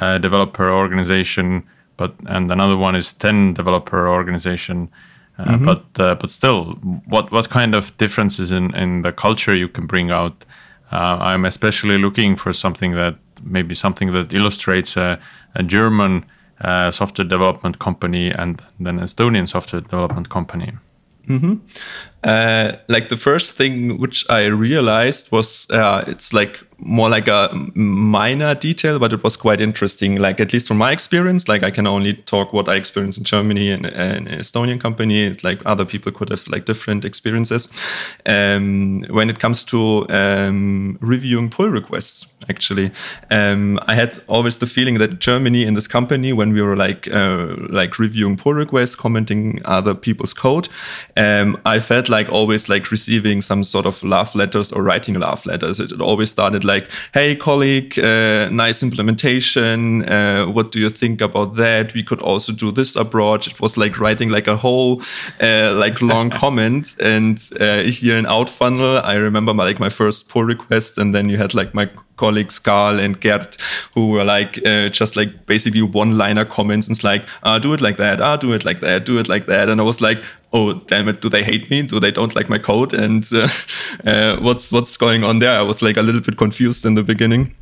uh, 0.02 0.18
developer 0.18 0.72
organization, 0.72 1.64
but 1.98 2.14
and 2.26 2.52
another 2.52 2.78
one 2.78 2.96
is 2.98 3.14
10 3.14 3.54
developer 3.54 4.10
organization. 4.10 4.90
Uh, 5.38 5.44
mm 5.44 5.56
-hmm. 5.56 5.66
But 5.66 6.00
uh, 6.00 6.16
but 6.22 6.32
still, 6.32 6.78
what 7.08 7.32
what 7.32 7.50
kind 7.50 7.76
of 7.76 7.98
differences 7.98 8.52
in 8.52 8.76
in 8.76 9.02
the 9.02 9.12
culture 9.12 9.58
you 9.58 9.70
can 9.72 9.86
bring 9.88 10.12
out 10.12 10.46
uh, 10.92 11.18
I'm 11.20 11.46
especially 11.46 11.98
looking 11.98 12.36
for 12.36 12.54
something 12.54 12.94
that 12.94 13.16
maybe 13.44 13.76
something 13.76 14.14
that 14.14 14.34
illustrates 14.34 14.98
a, 14.98 15.20
a 15.56 15.64
German 15.64 16.26
uh, 16.62 16.92
software 16.92 17.28
development 17.28 17.80
company 17.80 18.32
and 18.32 18.62
then 18.80 19.00
Estonian 19.00 19.48
software 19.48 19.82
development 19.82 20.30
company. 20.30 20.74
Mm 21.28 21.40
-hmm. 21.40 21.60
uh, 22.24 22.72
like 22.88 23.08
the 23.08 23.18
first 23.18 23.58
thing 23.58 24.00
which 24.00 24.26
I 24.30 24.50
realized 24.50 25.32
was 25.32 25.68
uh, 25.72 26.04
it's 26.08 26.34
like 26.34 26.65
more 26.78 27.10
like 27.10 27.28
a 27.28 27.50
minor 27.74 28.54
detail, 28.56 29.00
but 29.00 29.14
it 29.14 29.24
was 29.24 29.38
quite 29.38 29.62
interesting. 29.62 30.18
Like 30.18 30.40
at 30.40 30.54
least 30.54 30.68
from 30.68 30.78
my 30.78 30.92
experience, 30.92 31.48
like 31.48 31.64
I 31.64 31.72
can 31.72 31.88
only 31.88 32.14
talk 32.14 32.54
what 32.54 32.68
I 32.68 32.76
experienced 32.76 33.18
in 33.18 33.24
Germany 33.24 33.72
and, 33.72 33.86
and 33.86 34.28
Estonian 34.28 34.80
company. 34.80 35.32
Like 35.44 35.62
other 35.66 35.86
people 35.86 36.12
could 36.12 36.30
have 36.30 36.48
like 36.48 36.66
different 36.66 37.06
experiences. 37.06 37.70
Um, 38.26 39.04
when 39.10 39.30
it 39.30 39.40
comes 39.40 39.64
to 39.66 40.06
um, 40.10 40.98
reviewing 41.02 41.50
pull 41.50 41.70
requests, 41.70 42.28
actually, 42.50 42.92
um, 43.32 43.80
I 43.88 43.96
had 43.96 44.22
always 44.28 44.58
the 44.58 44.68
feeling 44.68 44.98
that 44.98 45.20
Germany 45.20 45.64
in 45.64 45.76
this 45.76 45.88
company, 45.88 46.34
when 46.34 46.54
we 46.54 46.62
were 46.62 46.76
like 46.76 47.08
uh, 47.12 47.56
like 47.70 48.00
reviewing 48.00 48.38
pull 48.38 48.54
requests, 48.54 48.96
commenting 48.96 49.62
other 49.66 49.96
people's 49.96 50.34
code, 50.34 50.68
um, 51.16 51.60
I 51.66 51.80
felt 51.80 52.10
like 52.10 52.30
always 52.30 52.68
like 52.68 52.92
receiving 52.92 53.42
some 53.42 53.64
sort 53.64 53.86
of 53.86 54.04
love 54.04 54.36
letters 54.36 54.72
or 54.72 54.84
writing 54.84 55.16
love 55.16 55.46
letters. 55.46 55.80
It, 55.80 55.92
it 55.92 56.02
always 56.02 56.30
started 56.30 56.65
like, 56.66 56.90
"Hey, 57.14 57.36
colleague, 57.36 57.98
uh, 58.00 58.50
nice 58.50 58.84
implementation. 58.84 60.08
Uh, 60.08 60.46
what 60.46 60.72
do 60.72 60.80
you 60.80 60.90
think 60.90 61.22
about 61.22 61.56
that? 61.56 61.94
We 61.94 62.04
could 62.04 62.22
also 62.22 62.52
do 62.52 62.72
this 62.72 62.96
abroad." 62.96 63.48
It 63.48 63.60
was 63.60 63.78
like 63.78 64.00
writing 64.00 64.30
like 64.30 64.48
a 64.48 64.58
whole 64.58 65.02
uh, 65.42 65.74
like 65.74 66.02
long 66.02 66.30
comment. 66.42 66.96
And 67.00 67.38
uh, 67.60 67.84
here 67.84 68.18
in 68.18 68.26
Outfunnel, 68.26 69.04
I 69.04 69.16
remember 69.16 69.54
my, 69.54 69.64
like 69.64 69.80
my 69.80 69.90
first 69.90 70.30
pull 70.30 70.44
request, 70.44 70.98
and 70.98 71.14
then 71.14 71.30
you 71.30 71.38
had 71.38 71.54
like 71.54 71.74
my 71.74 71.90
colleagues 72.18 72.60
Karl 72.60 73.00
and 73.00 73.20
Gert, 73.20 73.58
who 73.94 74.10
were 74.10 74.24
like 74.24 74.60
uh, 74.66 74.90
just 74.90 75.16
like 75.16 75.46
basically 75.46 75.82
one-liner 75.82 76.46
comments 76.46 76.88
and 76.88 76.96
it's 76.96 77.04
like, 77.04 77.26
ah, 77.44 77.60
do 77.60 77.74
it 77.74 77.82
like 77.82 77.98
that, 77.98 78.22
ah, 78.22 78.38
do 78.38 78.54
it 78.54 78.66
like 78.66 78.80
that, 78.82 79.06
do 79.06 79.20
it 79.20 79.28
like 79.28 79.46
that, 79.48 79.70
and 79.70 79.82
I 79.82 79.84
was 79.84 80.02
like, 80.02 80.24
oh 80.56 80.74
damn 80.88 81.10
it, 81.10 81.22
do 81.22 81.30
they 81.30 81.44
hate 81.44 81.70
me? 81.70 81.82
Do 81.82 82.00
they 82.00 82.12
don't 82.12 82.36
like 82.36 82.50
my 82.50 82.58
code? 82.58 82.94
And 82.94 83.28
uh, 83.34 83.50
uh, 84.06 84.38
what's 84.40 84.72
what's 84.72 84.98
going 84.98 85.24
on 85.24 85.40
there? 85.40 85.60
I 85.60 85.64
was 85.64 85.82
like 85.82 85.98
a 85.98 86.02
little 86.02 86.22
bit 86.22 86.38
confused 86.38 86.86
in 86.86 86.96
the 86.96 87.04
beginning. 87.04 87.54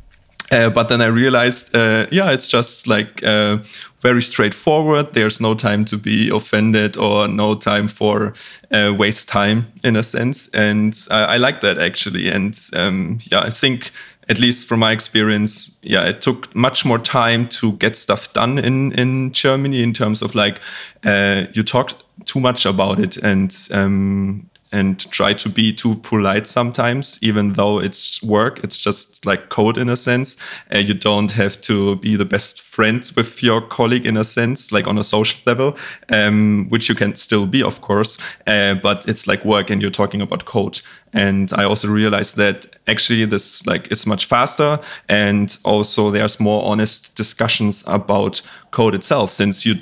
Uh, 0.52 0.68
but 0.68 0.88
then 0.88 1.00
I 1.00 1.06
realized, 1.06 1.74
uh, 1.74 2.06
yeah, 2.10 2.30
it's 2.30 2.46
just 2.46 2.86
like 2.86 3.22
uh, 3.24 3.58
very 4.00 4.20
straightforward. 4.22 5.14
There's 5.14 5.40
no 5.40 5.54
time 5.54 5.86
to 5.86 5.96
be 5.96 6.28
offended 6.28 6.96
or 6.98 7.26
no 7.28 7.54
time 7.54 7.88
for 7.88 8.34
uh, 8.70 8.92
waste 8.96 9.26
time 9.26 9.72
in 9.82 9.96
a 9.96 10.02
sense. 10.02 10.48
And 10.48 10.94
I, 11.10 11.24
I 11.24 11.36
like 11.38 11.62
that 11.62 11.78
actually. 11.78 12.28
And 12.28 12.54
um, 12.74 13.18
yeah, 13.32 13.40
I 13.40 13.50
think 13.50 13.90
at 14.28 14.38
least 14.38 14.66
from 14.68 14.80
my 14.80 14.92
experience, 14.92 15.78
yeah, 15.82 16.04
it 16.04 16.22
took 16.22 16.54
much 16.54 16.84
more 16.84 16.98
time 16.98 17.48
to 17.48 17.72
get 17.72 17.96
stuff 17.96 18.32
done 18.32 18.58
in 18.58 18.92
in 18.92 19.32
Germany 19.32 19.82
in 19.82 19.92
terms 19.92 20.22
of 20.22 20.34
like 20.34 20.60
uh, 21.04 21.44
you 21.52 21.62
talked 21.62 21.94
too 22.24 22.40
much 22.40 22.66
about 22.66 23.00
it 23.00 23.16
and 23.18 23.56
um, 23.70 24.48
and 24.74 25.08
try 25.12 25.32
to 25.32 25.48
be 25.48 25.72
too 25.72 25.94
polite 25.94 26.48
sometimes, 26.48 27.20
even 27.22 27.52
though 27.52 27.78
it's 27.78 28.20
work. 28.24 28.58
It's 28.64 28.76
just 28.76 29.24
like 29.24 29.48
code 29.48 29.78
in 29.78 29.88
a 29.88 29.96
sense. 29.96 30.36
Uh, 30.74 30.78
you 30.78 30.94
don't 30.94 31.30
have 31.30 31.60
to 31.62 31.94
be 31.96 32.16
the 32.16 32.24
best 32.24 32.60
friend 32.60 33.08
with 33.16 33.40
your 33.40 33.60
colleague 33.60 34.04
in 34.04 34.16
a 34.16 34.24
sense, 34.24 34.72
like 34.72 34.88
on 34.88 34.98
a 34.98 35.04
social 35.04 35.38
level, 35.46 35.76
um, 36.08 36.66
which 36.70 36.88
you 36.88 36.96
can 36.96 37.14
still 37.14 37.46
be, 37.46 37.62
of 37.62 37.82
course. 37.82 38.18
Uh, 38.48 38.74
but 38.74 39.08
it's 39.08 39.28
like 39.28 39.44
work, 39.44 39.70
and 39.70 39.80
you're 39.80 39.92
talking 39.92 40.20
about 40.20 40.44
code. 40.44 40.80
And 41.14 41.52
I 41.52 41.62
also 41.62 41.88
realized 41.88 42.36
that 42.36 42.66
actually 42.88 43.24
this 43.24 43.64
like 43.66 43.90
is 43.92 44.04
much 44.06 44.26
faster, 44.26 44.80
and 45.08 45.56
also 45.64 46.10
there's 46.10 46.40
more 46.40 46.64
honest 46.64 47.14
discussions 47.14 47.84
about 47.86 48.42
code 48.72 48.96
itself, 48.96 49.30
since 49.30 49.64
you 49.64 49.76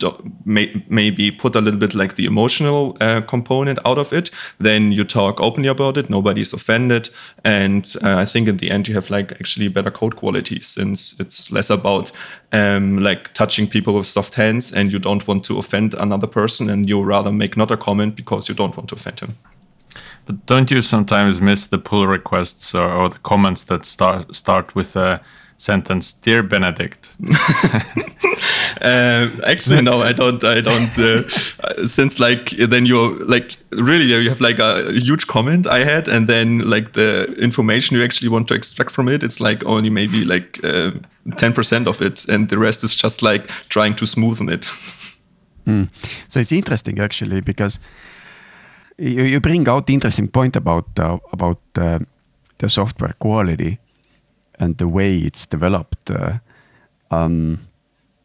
may, 0.44 0.84
maybe 0.88 1.30
put 1.30 1.56
a 1.56 1.60
little 1.62 1.80
bit 1.80 1.94
like 1.94 2.16
the 2.16 2.26
emotional 2.26 2.98
uh, 3.00 3.22
component 3.22 3.78
out 3.86 3.96
of 3.98 4.12
it. 4.12 4.30
Then 4.58 4.92
you 4.92 5.04
talk 5.04 5.40
openly 5.40 5.68
about 5.68 5.96
it, 5.96 6.10
nobody's 6.10 6.52
offended, 6.52 7.08
and 7.44 7.90
uh, 8.02 8.18
I 8.18 8.26
think 8.26 8.48
in 8.48 8.58
the 8.58 8.70
end 8.70 8.86
you 8.86 8.94
have 8.94 9.08
like 9.08 9.32
actually 9.32 9.68
better 9.68 9.90
code 9.90 10.16
quality 10.16 10.60
since 10.60 11.18
it's 11.18 11.50
less 11.50 11.70
about 11.70 12.12
um, 12.52 12.98
like 12.98 13.32
touching 13.32 13.66
people 13.66 13.94
with 13.94 14.06
soft 14.06 14.34
hands, 14.34 14.70
and 14.70 14.92
you 14.92 14.98
don't 14.98 15.26
want 15.26 15.44
to 15.46 15.58
offend 15.58 15.94
another 15.94 16.26
person, 16.26 16.68
and 16.68 16.88
you 16.90 17.02
rather 17.02 17.32
make 17.32 17.56
not 17.56 17.70
a 17.70 17.76
comment 17.78 18.16
because 18.16 18.50
you 18.50 18.54
don't 18.54 18.76
want 18.76 18.90
to 18.90 18.96
offend 18.96 19.20
him. 19.20 19.38
But 20.26 20.46
don't 20.46 20.70
you 20.70 20.82
sometimes 20.82 21.40
miss 21.40 21.66
the 21.66 21.78
pull 21.78 22.06
requests 22.06 22.74
or, 22.74 22.88
or 22.88 23.08
the 23.08 23.18
comments 23.18 23.64
that 23.64 23.84
start 23.84 24.34
start 24.34 24.74
with 24.74 24.96
a 24.96 25.20
sentence, 25.56 26.12
"Dear 26.12 26.42
Benedikt"? 26.42 27.10
uh, 28.80 29.28
actually, 29.44 29.82
no, 29.82 30.02
I 30.02 30.12
don't. 30.12 30.42
I 30.44 30.60
don't. 30.60 30.98
Uh, 30.98 31.86
since 31.86 32.20
like 32.20 32.50
then 32.50 32.86
you're 32.86 33.16
like 33.26 33.56
really 33.70 34.04
you 34.04 34.28
have 34.28 34.40
like 34.40 34.58
a 34.58 34.92
huge 34.92 35.26
comment 35.26 35.66
I 35.66 35.84
had, 35.84 36.08
and 36.08 36.28
then 36.28 36.58
like 36.70 36.92
the 36.92 37.34
information 37.38 37.96
you 37.96 38.04
actually 38.04 38.28
want 38.28 38.48
to 38.48 38.54
extract 38.54 38.90
from 38.90 39.08
it, 39.08 39.22
it's 39.22 39.40
like 39.40 39.64
only 39.64 39.90
maybe 39.90 40.24
like 40.24 40.60
uh, 40.64 40.92
ten 41.36 41.52
uh, 41.52 41.54
percent 41.54 41.88
of 41.88 42.00
it, 42.00 42.28
and 42.28 42.48
the 42.48 42.58
rest 42.58 42.84
is 42.84 42.94
just 42.94 43.22
like 43.22 43.48
trying 43.68 43.96
to 43.96 44.04
smoothen 44.04 44.50
it. 44.52 44.68
Mm. 45.66 45.88
So 46.28 46.40
it's 46.40 46.52
interesting 46.52 46.98
actually 46.98 47.40
because 47.40 47.78
you, 49.02 49.24
you 49.24 49.40
bring 49.40 49.68
out 49.68 49.86
the 49.86 49.94
interesting 49.94 50.28
point 50.28 50.56
about 50.56 50.86
uh, 50.98 51.18
about 51.32 51.60
uh, 51.76 51.98
the 52.58 52.68
software 52.68 53.14
quality 53.18 53.78
and 54.58 54.78
the 54.78 54.88
way 54.88 55.16
it's 55.16 55.46
developed. 55.46 56.10
Uh, 56.10 56.38
um, 57.10 57.58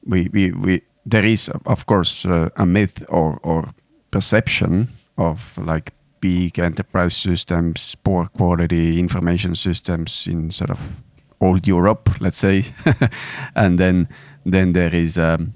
we, 0.05 0.29
we, 0.31 0.51
we, 0.51 0.81
there 1.05 1.25
is 1.25 1.49
of 1.65 1.85
course 1.85 2.25
uh, 2.25 2.49
a 2.55 2.65
myth 2.65 3.03
or, 3.09 3.39
or 3.43 3.73
perception 4.11 4.89
of 5.17 5.57
like 5.57 5.93
big 6.21 6.59
enterprise 6.59 7.15
systems, 7.17 7.95
poor 7.95 8.25
quality 8.25 8.99
information 8.99 9.55
systems 9.55 10.27
in 10.27 10.51
sort 10.51 10.69
of 10.69 11.01
old 11.41 11.67
Europe, 11.67 12.09
let's 12.19 12.37
say, 12.37 12.63
and 13.55 13.79
then 13.79 14.07
then 14.45 14.73
there 14.73 14.93
is 14.93 15.17
um, 15.17 15.53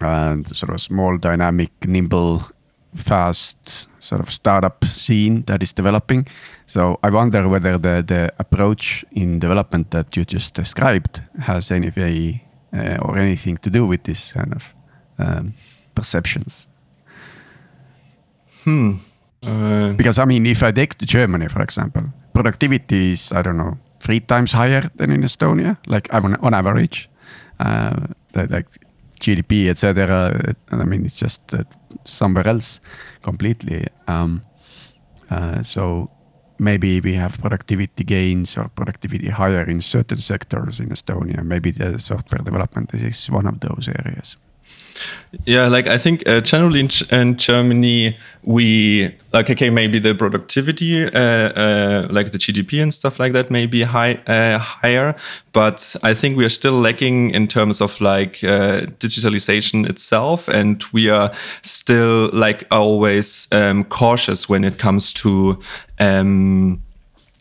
a 0.00 0.42
sort 0.46 0.72
of 0.72 0.80
small, 0.80 1.18
dynamic, 1.18 1.70
nimble 1.86 2.42
fast 2.94 3.88
sort 4.02 4.20
of 4.20 4.30
startup 4.30 4.84
scene 4.84 5.42
that 5.42 5.62
is 5.62 5.72
developing. 5.72 6.26
So 6.66 6.98
I 7.02 7.10
wonder 7.10 7.48
whether 7.48 7.78
the, 7.78 8.02
the 8.06 8.32
approach 8.38 9.04
in 9.12 9.38
development 9.38 9.90
that 9.90 10.16
you 10.16 10.24
just 10.24 10.54
described 10.54 11.22
has 11.40 11.70
any 11.70 11.90
way 11.90 12.44
uh, 12.72 12.98
or 13.02 13.18
anything 13.18 13.56
to 13.58 13.70
do 13.70 13.86
with 13.86 14.04
this 14.04 14.32
kind 14.32 14.52
of 14.52 14.74
um, 15.18 15.54
perceptions. 15.94 16.68
Hmm. 18.64 18.96
Uh, 19.42 19.92
because 19.92 20.18
I 20.18 20.24
mean, 20.26 20.46
if 20.46 20.62
I 20.62 20.70
take 20.70 20.98
Germany, 20.98 21.48
for 21.48 21.62
example, 21.62 22.02
productivity 22.34 23.12
is, 23.12 23.32
I 23.32 23.42
don't 23.42 23.56
know, 23.56 23.78
three 24.00 24.20
times 24.20 24.52
higher 24.52 24.90
than 24.96 25.10
in 25.10 25.22
Estonia, 25.22 25.78
like 25.86 26.12
on, 26.12 26.36
on 26.36 26.54
average. 26.54 27.08
Uh, 27.58 28.06
like 28.34 28.66
GDP, 29.20 29.68
etc. 29.68 30.54
I 30.70 30.84
mean, 30.84 31.04
it's 31.04 31.18
just 31.18 31.42
somewhere 32.04 32.46
else 32.46 32.80
completely. 33.22 33.86
Um, 34.08 34.42
uh, 35.30 35.62
so 35.62 36.10
maybe 36.58 37.00
we 37.00 37.14
have 37.14 37.38
productivity 37.38 38.04
gains 38.04 38.56
or 38.56 38.68
productivity 38.68 39.28
higher 39.28 39.64
in 39.64 39.80
certain 39.80 40.18
sectors 40.18 40.80
in 40.80 40.88
Estonia. 40.88 41.44
Maybe 41.44 41.70
the 41.70 41.98
software 41.98 42.42
development 42.42 42.94
is 42.94 43.30
one 43.30 43.46
of 43.46 43.60
those 43.60 43.88
areas. 43.88 44.36
Yeah, 45.46 45.68
like 45.68 45.86
I 45.86 45.96
think 45.96 46.26
uh, 46.28 46.40
generally 46.40 46.80
in, 46.80 46.90
in, 47.12 47.36
Germany, 47.36 48.16
we 48.42 49.14
like 49.32 49.48
okay, 49.48 49.70
maybe 49.70 50.00
the 50.00 50.12
productivity, 50.12 51.04
uh, 51.04 51.08
uh, 51.20 52.08
like 52.10 52.32
the 52.32 52.38
GDP 52.38 52.82
and 52.82 52.92
stuff 52.92 53.20
like 53.20 53.32
that, 53.34 53.48
may 53.48 53.66
be 53.66 53.84
high 53.84 54.14
uh, 54.26 54.58
higher, 54.58 55.14
but 55.52 55.94
I 56.02 56.14
think 56.14 56.36
we 56.36 56.44
are 56.44 56.50
still 56.50 56.80
lacking 56.80 57.30
in 57.30 57.46
terms 57.46 57.80
of 57.80 58.00
like 58.00 58.42
uh, 58.42 58.86
digitalization 58.98 59.88
itself, 59.88 60.48
and 60.48 60.82
we 60.92 61.08
are 61.08 61.32
still 61.62 62.30
like 62.32 62.66
always 62.72 63.46
um, 63.52 63.84
cautious 63.84 64.48
when 64.48 64.64
it 64.64 64.78
comes 64.78 65.12
to. 65.14 65.60
Um, 66.00 66.82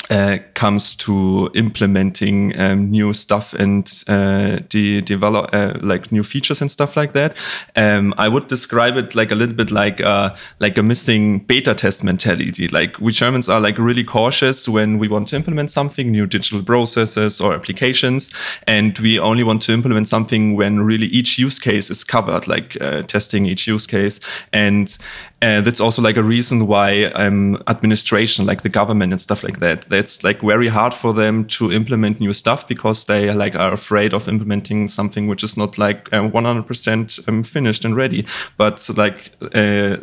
uh, 0.09 0.37
comes 0.53 0.95
to 0.95 1.49
implementing 1.53 2.59
um, 2.59 2.89
new 2.89 3.13
stuff 3.13 3.53
and 3.53 4.03
uh, 4.07 4.57
de 4.69 5.01
develop 5.01 5.49
uh, 5.53 5.73
like 5.81 6.11
new 6.11 6.23
features 6.23 6.61
and 6.61 6.71
stuff 6.71 6.97
like 6.97 7.13
that. 7.13 7.35
Um, 7.75 8.13
I 8.17 8.27
would 8.27 8.47
describe 8.47 8.97
it 8.97 9.15
like 9.15 9.31
a 9.31 9.35
little 9.35 9.55
bit 9.55 9.71
like 9.71 10.01
uh, 10.01 10.35
like 10.59 10.77
a 10.77 10.83
missing 10.83 11.39
beta 11.39 11.73
test 11.73 12.03
mentality. 12.03 12.67
Like 12.67 12.99
we 12.99 13.11
Germans 13.11 13.49
are 13.49 13.59
like 13.59 13.77
really 13.77 14.03
cautious 14.03 14.67
when 14.67 14.97
we 14.97 15.07
want 15.07 15.27
to 15.29 15.35
implement 15.35 15.71
something, 15.71 16.11
new 16.11 16.25
digital 16.25 16.63
processes 16.63 17.39
or 17.39 17.53
applications, 17.53 18.31
and 18.67 18.97
we 18.99 19.19
only 19.19 19.43
want 19.43 19.61
to 19.63 19.73
implement 19.73 20.07
something 20.07 20.55
when 20.55 20.81
really 20.81 21.07
each 21.07 21.37
use 21.37 21.59
case 21.59 21.89
is 21.89 22.03
covered, 22.03 22.47
like 22.47 22.77
uh, 22.81 23.03
testing 23.03 23.45
each 23.45 23.67
use 23.67 23.85
case. 23.85 24.19
And 24.53 24.97
uh, 25.41 25.62
that's 25.62 25.80
also 25.80 26.02
like 26.02 26.17
a 26.17 26.23
reason 26.23 26.67
why 26.67 27.06
um, 27.15 27.62
administration, 27.67 28.45
like 28.45 28.62
the 28.62 28.69
government 28.69 29.13
and 29.13 29.21
stuff 29.21 29.43
like 29.43 29.60
that, 29.60 29.84
that's 29.84 30.23
like 30.23 30.41
very 30.41 30.67
hard 30.67 30.93
for 30.93 31.13
them 31.13 31.45
to 31.45 31.71
implement 31.71 32.19
new 32.19 32.34
stuff 32.34 32.67
because 32.67 33.06
they 33.06 33.32
like 33.34 33.56
are 33.56 33.71
afraid 33.71 34.13
of 34.13 34.28
implementing 34.28 34.88
something 34.88 35.28
which 35.28 35.43
is 35.43 35.56
not 35.56 35.78
like 35.78 36.10
100% 36.10 37.19
uh, 37.19 37.32
um, 37.32 37.43
finished 37.43 37.86
and 37.86 37.95
ready. 37.95 38.25
But 38.58 38.89
like 38.97 39.32
uh, 39.56 39.97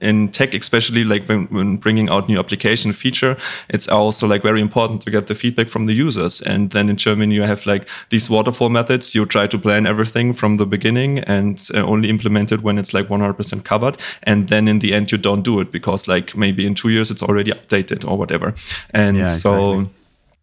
in 0.00 0.28
tech, 0.28 0.54
especially 0.54 1.04
like 1.04 1.26
when, 1.26 1.46
when 1.46 1.76
bringing 1.76 2.08
out 2.08 2.28
new 2.28 2.38
application 2.38 2.92
feature, 2.92 3.36
it's 3.68 3.88
also 3.88 4.26
like 4.26 4.42
very 4.42 4.60
important 4.60 5.02
to 5.02 5.10
get 5.10 5.26
the 5.26 5.34
feedback 5.34 5.68
from 5.68 5.86
the 5.86 5.92
users. 5.92 6.40
And 6.40 6.70
then 6.70 6.88
in 6.88 6.96
Germany, 6.96 7.34
you 7.34 7.42
have 7.42 7.66
like 7.66 7.88
these 8.08 8.30
waterfall 8.30 8.70
methods. 8.70 9.14
You 9.14 9.26
try 9.26 9.46
to 9.46 9.58
plan 9.58 9.86
everything 9.86 10.32
from 10.32 10.56
the 10.56 10.66
beginning 10.66 11.18
and 11.20 11.62
uh, 11.74 11.80
only 11.80 12.08
implement 12.08 12.52
it 12.52 12.62
when 12.62 12.78
it's 12.78 12.94
like 12.94 13.08
100% 13.08 13.64
covered. 13.64 13.98
And 14.22 14.48
then 14.48 14.68
in 14.68 14.78
the 14.78 14.94
end, 14.94 15.12
you 15.12 15.18
don't 15.18 15.42
do 15.42 15.60
it 15.60 15.70
because 15.70 16.08
like 16.08 16.36
maybe 16.36 16.66
in 16.66 16.74
two 16.74 16.88
years 16.88 17.10
it's 17.10 17.22
already 17.22 17.52
updated 17.52 18.08
or 18.08 18.16
whatever. 18.16 18.54
And 18.90 19.18
yeah, 19.18 19.24
so. 19.24 19.72
Exactly 19.72 19.96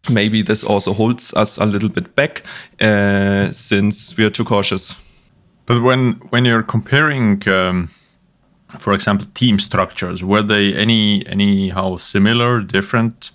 maybe 0.08 0.42
this 0.42 0.64
also 0.64 0.92
holds 0.94 1.34
us 1.34 1.58
a 1.58 1.66
little 1.66 1.88
bit 1.88 2.14
back 2.14 2.42
uh, 2.80 3.52
since 3.52 4.16
we 4.16 4.24
are 4.24 4.30
too 4.30 4.44
cautious. 4.44 4.96
But 5.66 5.82
when 5.82 6.12
when 6.30 6.44
you're 6.44 6.62
comparing 6.62 7.46
um, 7.48 7.90
for 8.78 8.92
example, 8.92 9.26
team 9.34 9.58
structures? 9.58 10.22
Were 10.22 10.42
they 10.42 10.74
any 10.74 11.26
anyhow 11.26 11.96
similar, 11.96 12.60
different? 12.60 13.30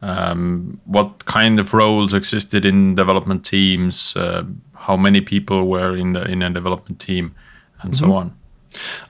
Um, 0.00 0.80
what 0.84 1.24
kind 1.24 1.58
of 1.58 1.74
roles 1.74 2.14
existed 2.14 2.64
in 2.64 2.94
development 2.94 3.44
teams? 3.44 4.14
Uh, 4.16 4.44
how 4.74 4.96
many 4.96 5.20
people 5.20 5.68
were 5.68 5.96
in 5.96 6.12
the 6.12 6.22
in 6.24 6.42
a 6.42 6.50
development 6.50 7.00
team, 7.00 7.34
and 7.82 7.90
mm 7.90 7.90
-hmm. 7.90 7.98
so 7.98 8.04
mm-hmm. 8.04 8.16
on? 8.16 8.32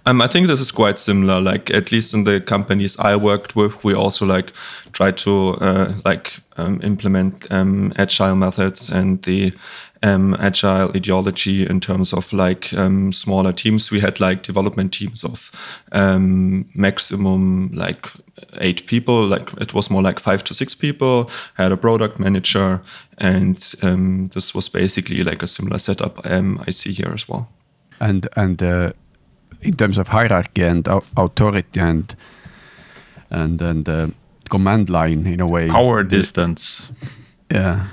Um, 0.06 0.20
I 0.20 0.28
think 0.28 0.46
this 0.46 0.60
is 0.60 0.70
quite 0.70 0.98
similar. 0.98 1.40
Like 1.40 1.70
at 1.70 1.92
least 1.92 2.14
in 2.14 2.24
the 2.24 2.40
companies 2.40 2.98
I 2.98 3.16
worked 3.16 3.56
with, 3.56 3.84
we 3.84 3.94
also 3.94 4.26
like 4.26 4.52
try 4.92 5.10
to 5.10 5.54
uh, 5.60 5.92
like 6.04 6.40
um, 6.56 6.80
implement 6.82 7.50
um, 7.50 7.92
agile 7.96 8.36
methods 8.36 8.90
and 8.90 9.22
the 9.22 9.52
um, 10.02 10.36
agile 10.38 10.90
ideology 10.94 11.66
in 11.66 11.80
terms 11.80 12.12
of 12.12 12.32
like 12.32 12.72
um, 12.74 13.12
smaller 13.12 13.52
teams. 13.52 13.90
We 13.90 14.00
had 14.00 14.20
like 14.20 14.42
development 14.42 14.92
teams 14.92 15.24
of 15.24 15.50
um, 15.92 16.68
maximum 16.74 17.70
like 17.72 18.08
eight 18.60 18.86
people. 18.86 19.26
Like 19.26 19.52
it 19.60 19.74
was 19.74 19.90
more 19.90 20.02
like 20.02 20.20
five 20.20 20.44
to 20.44 20.54
six 20.54 20.74
people. 20.74 21.30
I 21.58 21.64
had 21.64 21.72
a 21.72 21.76
product 21.76 22.18
manager, 22.18 22.80
and 23.18 23.74
um, 23.82 24.30
this 24.34 24.54
was 24.54 24.68
basically 24.68 25.24
like 25.24 25.42
a 25.42 25.46
similar 25.46 25.78
setup 25.78 26.24
um, 26.26 26.62
I 26.66 26.70
see 26.70 26.92
here 26.92 27.12
as 27.12 27.28
well. 27.28 27.48
And 28.00 28.28
and 28.36 28.62
uh, 28.62 28.92
in 29.62 29.76
terms 29.76 29.98
of 29.98 30.08
hierarchy 30.08 30.62
and 30.62 30.86
authority 31.16 31.80
and 31.80 32.14
and 33.30 33.60
and 33.60 33.88
uh, 33.88 34.06
command 34.48 34.90
line 34.90 35.26
in 35.26 35.40
a 35.40 35.46
way, 35.46 35.68
power 35.68 36.02
distance. 36.04 36.90
Yeah. 37.50 37.86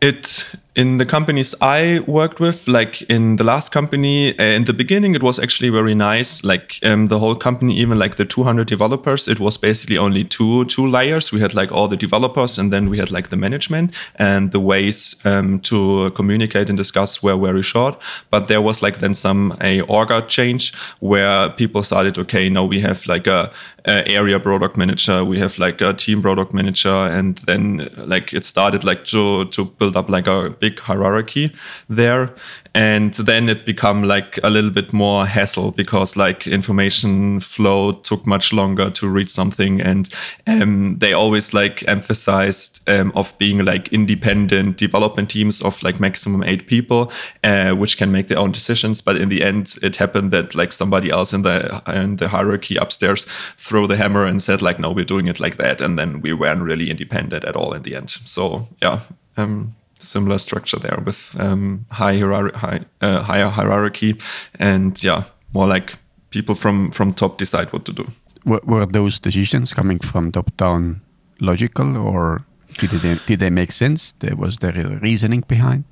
It 0.00 0.54
in 0.76 0.98
the 0.98 1.04
companies 1.06 1.52
I 1.60 2.00
worked 2.06 2.38
with, 2.38 2.68
like 2.68 3.02
in 3.02 3.36
the 3.36 3.44
last 3.44 3.72
company, 3.72 4.38
uh, 4.38 4.42
in 4.42 4.64
the 4.64 4.72
beginning, 4.72 5.16
it 5.16 5.22
was 5.22 5.38
actually 5.38 5.68
very 5.68 5.96
nice. 5.96 6.44
Like 6.44 6.78
um, 6.84 7.08
the 7.08 7.18
whole 7.18 7.34
company, 7.34 7.76
even 7.78 7.98
like 7.98 8.16
the 8.16 8.24
200 8.24 8.68
developers, 8.68 9.26
it 9.26 9.40
was 9.40 9.56
basically 9.58 9.98
only 9.98 10.24
two 10.24 10.64
two 10.66 10.86
layers. 10.86 11.32
We 11.32 11.40
had 11.40 11.54
like 11.54 11.72
all 11.72 11.88
the 11.88 11.96
developers, 11.96 12.56
and 12.56 12.72
then 12.72 12.88
we 12.88 12.98
had 12.98 13.10
like 13.10 13.30
the 13.30 13.36
management, 13.36 13.94
and 14.14 14.52
the 14.52 14.60
ways 14.60 15.16
um, 15.24 15.58
to 15.60 16.12
communicate 16.12 16.68
and 16.68 16.78
discuss 16.78 17.20
were 17.20 17.36
very 17.36 17.62
short. 17.62 18.00
But 18.30 18.46
there 18.46 18.62
was 18.62 18.80
like 18.80 19.00
then 19.00 19.14
some 19.14 19.52
a 19.60 19.82
orga 19.82 20.28
change 20.28 20.72
where 21.00 21.50
people 21.50 21.82
started, 21.82 22.16
okay, 22.16 22.48
now 22.48 22.64
we 22.64 22.80
have 22.80 23.04
like 23.06 23.26
a, 23.26 23.50
a 23.86 24.06
area 24.06 24.38
product 24.38 24.76
manager, 24.76 25.24
we 25.24 25.40
have 25.40 25.58
like 25.58 25.80
a 25.80 25.94
team 25.94 26.22
product 26.22 26.54
manager, 26.54 26.94
and 26.94 27.38
then 27.38 27.90
like 27.96 28.32
it 28.32 28.44
started 28.44 28.84
like 28.84 29.04
to 29.06 29.46
to 29.46 29.64
build 29.64 29.96
up 29.96 30.08
like 30.08 30.28
a 30.28 30.54
big 30.60 30.78
hierarchy 30.78 31.52
there. 31.88 32.34
And 32.72 33.14
then 33.14 33.48
it 33.48 33.66
become 33.66 34.04
like 34.04 34.38
a 34.44 34.50
little 34.50 34.70
bit 34.70 34.92
more 34.92 35.26
hassle 35.26 35.72
because 35.72 36.16
like 36.16 36.46
information 36.46 37.40
flow 37.40 37.92
took 37.92 38.24
much 38.26 38.52
longer 38.52 38.90
to 38.90 39.08
read 39.08 39.28
something. 39.28 39.80
And 39.80 40.08
um, 40.46 40.96
they 40.98 41.12
always 41.12 41.52
like 41.52 41.82
emphasized 41.88 42.88
um, 42.88 43.10
of 43.16 43.36
being 43.38 43.64
like 43.64 43.88
independent 43.88 44.76
development 44.76 45.30
teams 45.30 45.60
of 45.62 45.82
like 45.82 45.98
maximum 45.98 46.44
eight 46.44 46.68
people 46.68 47.10
uh, 47.42 47.72
which 47.72 47.98
can 47.98 48.12
make 48.12 48.28
their 48.28 48.38
own 48.38 48.52
decisions. 48.52 49.00
But 49.00 49.16
in 49.16 49.30
the 49.30 49.42
end 49.42 49.76
it 49.82 49.96
happened 49.96 50.30
that 50.30 50.54
like 50.54 50.72
somebody 50.72 51.10
else 51.10 51.32
in 51.32 51.42
the 51.42 51.82
in 51.88 52.16
the 52.16 52.28
hierarchy 52.28 52.76
upstairs 52.76 53.26
threw 53.56 53.88
the 53.88 53.96
hammer 53.96 54.24
and 54.24 54.40
said 54.40 54.62
like 54.62 54.78
no 54.78 54.92
we're 54.92 55.04
doing 55.04 55.26
it 55.26 55.40
like 55.40 55.56
that. 55.56 55.80
And 55.80 55.98
then 55.98 56.20
we 56.20 56.32
weren't 56.32 56.62
really 56.62 56.88
independent 56.88 57.44
at 57.44 57.56
all 57.56 57.72
in 57.72 57.82
the 57.82 57.96
end. 57.96 58.10
So 58.10 58.68
yeah 58.80 59.00
um, 59.36 59.74
similar 60.00 60.38
structure 60.38 60.78
there 60.78 60.98
with 61.04 61.36
um, 61.38 61.86
high, 61.90 62.18
hierarchy, 62.18 62.56
high 62.56 62.80
uh, 63.00 63.22
higher 63.22 63.48
hierarchy, 63.48 64.16
and 64.58 65.02
yeah, 65.02 65.24
more 65.52 65.66
like 65.66 65.94
people 66.30 66.54
from 66.54 66.90
from 66.90 67.14
top 67.14 67.38
decide 67.38 67.72
what 67.72 67.84
to 67.84 67.92
do. 67.92 68.06
Were, 68.44 68.60
were 68.64 68.86
those 68.86 69.18
decisions 69.18 69.74
coming 69.74 69.98
from 69.98 70.32
top 70.32 70.56
down 70.56 71.00
logical, 71.40 71.96
or 71.96 72.44
did 72.78 72.90
they 72.90 73.18
did 73.26 73.38
they 73.40 73.50
make 73.50 73.72
sense? 73.72 74.12
There 74.18 74.36
was 74.36 74.58
there 74.58 74.76
a 74.76 74.98
reasoning 75.00 75.44
behind? 75.48 75.84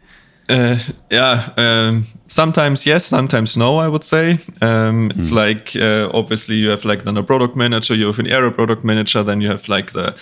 Uh, 0.48 0.78
yeah, 1.10 1.50
um, 1.58 2.04
sometimes 2.28 2.86
yes, 2.86 3.04
sometimes 3.04 3.54
no. 3.54 3.76
I 3.76 3.86
would 3.86 4.02
say 4.02 4.38
um, 4.62 5.10
it's 5.14 5.30
mm. 5.30 5.34
like 5.34 5.76
uh, 5.76 6.10
obviously 6.16 6.56
you 6.56 6.70
have 6.70 6.86
like 6.86 7.04
then 7.04 7.18
a 7.18 7.22
product 7.22 7.54
manager, 7.54 7.94
you 7.94 8.06
have 8.06 8.18
an 8.18 8.26
area 8.26 8.50
product 8.50 8.82
manager, 8.82 9.22
then 9.22 9.42
you 9.42 9.48
have 9.50 9.68
like 9.68 9.92
the 9.92 10.14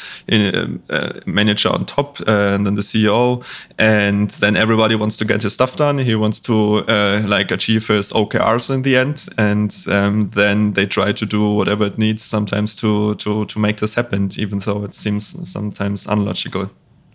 uh, 0.91 1.21
manager 1.27 1.69
on 1.69 1.87
top, 1.87 2.21
uh, 2.27 2.55
and 2.55 2.67
then 2.67 2.75
the 2.75 2.83
CEO, 2.83 3.45
and 3.79 4.31
then 4.31 4.57
everybody 4.57 4.97
wants 4.97 5.17
to 5.19 5.25
get 5.25 5.43
his 5.43 5.55
stuff 5.55 5.77
done. 5.77 5.99
He 5.99 6.17
wants 6.17 6.41
to 6.41 6.85
uh, 6.89 7.23
like 7.29 7.53
achieve 7.53 7.87
his 7.87 8.11
OKRs 8.11 8.69
in 8.69 8.83
the 8.83 8.97
end, 8.97 9.29
and 9.39 9.73
um, 9.89 10.31
then 10.31 10.73
they 10.73 10.87
try 10.87 11.13
to 11.13 11.25
do 11.25 11.51
whatever 11.51 11.87
it 11.87 11.99
needs 11.99 12.25
sometimes 12.25 12.75
to 12.77 13.15
to 13.17 13.45
to 13.45 13.59
make 13.61 13.79
this 13.79 13.95
happen, 13.95 14.31
even 14.37 14.59
though 14.59 14.83
it 14.83 14.95
seems 14.95 15.37
sometimes 15.49 16.07
unlogical. 16.07 16.69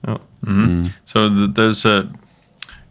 Yeah. 0.08 0.18
Mm 0.48 0.56
-hmm. 0.56 0.70
mm. 0.70 0.90
So 1.06 1.30
th 1.30 1.54
there's 1.56 1.86
a 1.86 2.08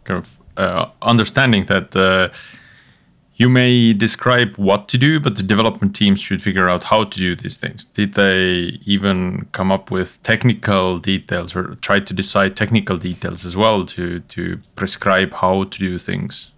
kind 0.03 0.19
of 0.19 0.37
uh, 0.57 0.89
understanding 1.01 1.65
that 1.65 1.95
uh, 1.95 2.29
you 3.35 3.49
may 3.49 3.93
describe 3.93 4.55
what 4.57 4.87
to 4.89 4.97
do, 4.97 5.19
but 5.19 5.35
the 5.35 5.43
development 5.43 5.95
teams 5.95 6.19
should 6.19 6.41
figure 6.41 6.69
out 6.69 6.83
how 6.83 7.05
to 7.05 7.19
do 7.19 7.35
these 7.35 7.57
things. 7.57 7.85
Did 7.85 8.13
they 8.13 8.79
even 8.85 9.47
come 9.51 9.71
up 9.71 9.89
with 9.89 10.21
technical 10.21 10.99
details 10.99 11.55
or 11.55 11.75
try 11.81 11.99
to 11.99 12.13
decide 12.13 12.55
technical 12.55 12.97
details 12.97 13.45
as 13.45 13.57
well 13.57 13.85
to 13.87 14.19
to 14.19 14.59
prescribe 14.75 15.33
how 15.33 15.63
to 15.63 15.79
do 15.79 15.97
things? 15.97 16.51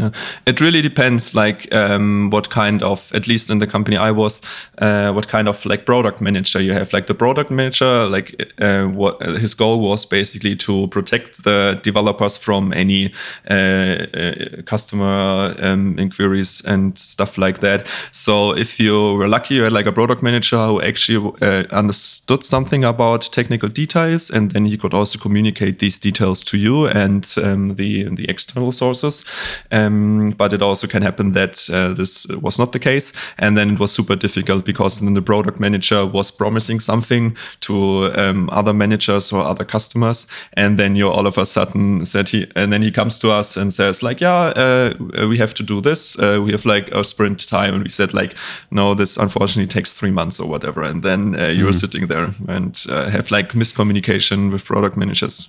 Yeah. 0.00 0.10
It 0.46 0.60
really 0.60 0.80
depends, 0.80 1.34
like 1.34 1.68
um, 1.74 2.30
what 2.30 2.48
kind 2.48 2.82
of, 2.82 3.12
at 3.14 3.28
least 3.28 3.50
in 3.50 3.58
the 3.58 3.66
company 3.66 3.98
I 3.98 4.10
was, 4.12 4.40
uh, 4.78 5.12
what 5.12 5.28
kind 5.28 5.46
of 5.46 5.66
like 5.66 5.84
product 5.84 6.20
manager 6.20 6.62
you 6.62 6.72
have. 6.72 6.94
Like 6.94 7.06
the 7.06 7.14
product 7.14 7.50
manager, 7.50 8.06
like 8.06 8.34
uh, 8.58 8.84
what 8.84 9.20
his 9.20 9.54
goal 9.54 9.80
was 9.80 10.06
basically 10.06 10.56
to 10.56 10.86
protect 10.88 11.44
the 11.44 11.78
developers 11.82 12.38
from 12.38 12.72
any 12.72 13.12
uh, 13.50 14.06
uh, 14.14 14.62
customer 14.64 15.54
um, 15.58 15.98
inquiries 15.98 16.62
and 16.64 16.98
stuff 16.98 17.36
like 17.36 17.58
that. 17.60 17.86
So 18.10 18.56
if 18.56 18.80
you 18.80 19.16
were 19.18 19.28
lucky, 19.28 19.56
you 19.56 19.64
had 19.64 19.72
like 19.72 19.86
a 19.86 19.92
product 19.92 20.22
manager 20.22 20.66
who 20.66 20.80
actually 20.80 21.30
uh, 21.42 21.64
understood 21.70 22.42
something 22.42 22.84
about 22.84 23.28
technical 23.32 23.68
details, 23.68 24.30
and 24.30 24.52
then 24.52 24.64
he 24.64 24.78
could 24.78 24.94
also 24.94 25.18
communicate 25.18 25.78
these 25.78 25.98
details 25.98 26.42
to 26.44 26.56
you 26.56 26.86
and 26.86 27.34
um, 27.36 27.74
the 27.74 28.04
the 28.16 28.24
external 28.30 28.72
sources. 28.72 29.24
Um, 29.70 29.89
but 30.36 30.52
it 30.52 30.62
also 30.62 30.86
can 30.86 31.02
happen 31.02 31.32
that 31.32 31.68
uh, 31.70 31.92
this 31.94 32.26
was 32.28 32.58
not 32.58 32.72
the 32.72 32.78
case. 32.78 33.12
And 33.38 33.56
then 33.56 33.70
it 33.70 33.78
was 33.78 33.92
super 33.92 34.16
difficult 34.16 34.64
because 34.64 35.00
then 35.00 35.14
the 35.14 35.22
product 35.22 35.60
manager 35.60 36.06
was 36.06 36.30
promising 36.30 36.80
something 36.80 37.36
to 37.60 38.12
um, 38.14 38.48
other 38.50 38.72
managers 38.72 39.32
or 39.32 39.42
other 39.42 39.64
customers. 39.64 40.26
And 40.54 40.78
then 40.78 40.96
you 40.96 41.08
all 41.08 41.26
of 41.26 41.38
a 41.38 41.46
sudden 41.46 42.04
said 42.04 42.28
he, 42.28 42.50
and 42.56 42.72
then 42.72 42.82
he 42.82 42.90
comes 42.90 43.18
to 43.20 43.30
us 43.30 43.56
and 43.56 43.72
says 43.72 44.02
like, 44.02 44.20
yeah, 44.20 44.52
uh, 44.56 44.94
we 45.28 45.38
have 45.38 45.54
to 45.54 45.62
do 45.62 45.80
this. 45.80 46.18
Uh, 46.18 46.40
we 46.42 46.52
have 46.52 46.64
like 46.64 46.88
a 46.88 47.04
sprint 47.04 47.48
time. 47.48 47.74
And 47.74 47.82
we 47.82 47.90
said 47.90 48.14
like, 48.14 48.36
no, 48.70 48.94
this 48.94 49.16
unfortunately 49.16 49.68
takes 49.68 49.92
three 49.92 50.10
months 50.10 50.40
or 50.40 50.48
whatever. 50.48 50.82
And 50.82 51.02
then 51.02 51.38
uh, 51.38 51.48
you 51.48 51.64
mm. 51.64 51.70
are 51.70 51.72
sitting 51.72 52.06
there 52.06 52.30
and 52.48 52.86
uh, 52.88 53.10
have 53.10 53.30
like 53.30 53.52
miscommunication 53.52 54.52
with 54.52 54.64
product 54.64 54.96
managers. 54.96 55.48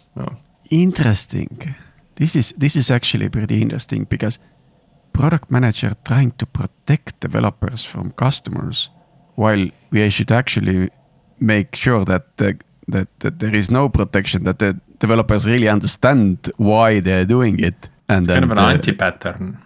Interesting 0.69 1.75
this 2.21 2.35
is 2.35 2.53
this 2.57 2.75
is 2.75 2.91
actually 2.91 3.29
pretty 3.29 3.61
interesting 3.61 4.05
because 4.09 4.39
product 5.11 5.49
manager 5.49 5.91
trying 6.05 6.31
to 6.37 6.45
protect 6.45 7.19
developers 7.19 7.83
from 7.83 8.11
customers 8.11 8.91
while 9.35 9.63
we 9.91 10.09
should 10.09 10.31
actually 10.31 10.89
make 11.39 11.75
sure 11.75 12.05
that 12.05 12.37
the, 12.37 12.59
that, 12.87 13.07
that 13.19 13.39
there 13.39 13.55
is 13.55 13.71
no 13.71 13.89
protection 13.89 14.43
that 14.43 14.59
the 14.59 14.79
developers 14.99 15.47
really 15.47 15.67
understand 15.67 16.51
why 16.57 16.99
they're 16.99 17.25
doing 17.25 17.59
it 17.59 17.89
and 18.07 18.25
it's 18.25 18.33
kind 18.33 18.45
of 18.45 18.51
an 18.51 18.59
anti-pattern 18.59 19.57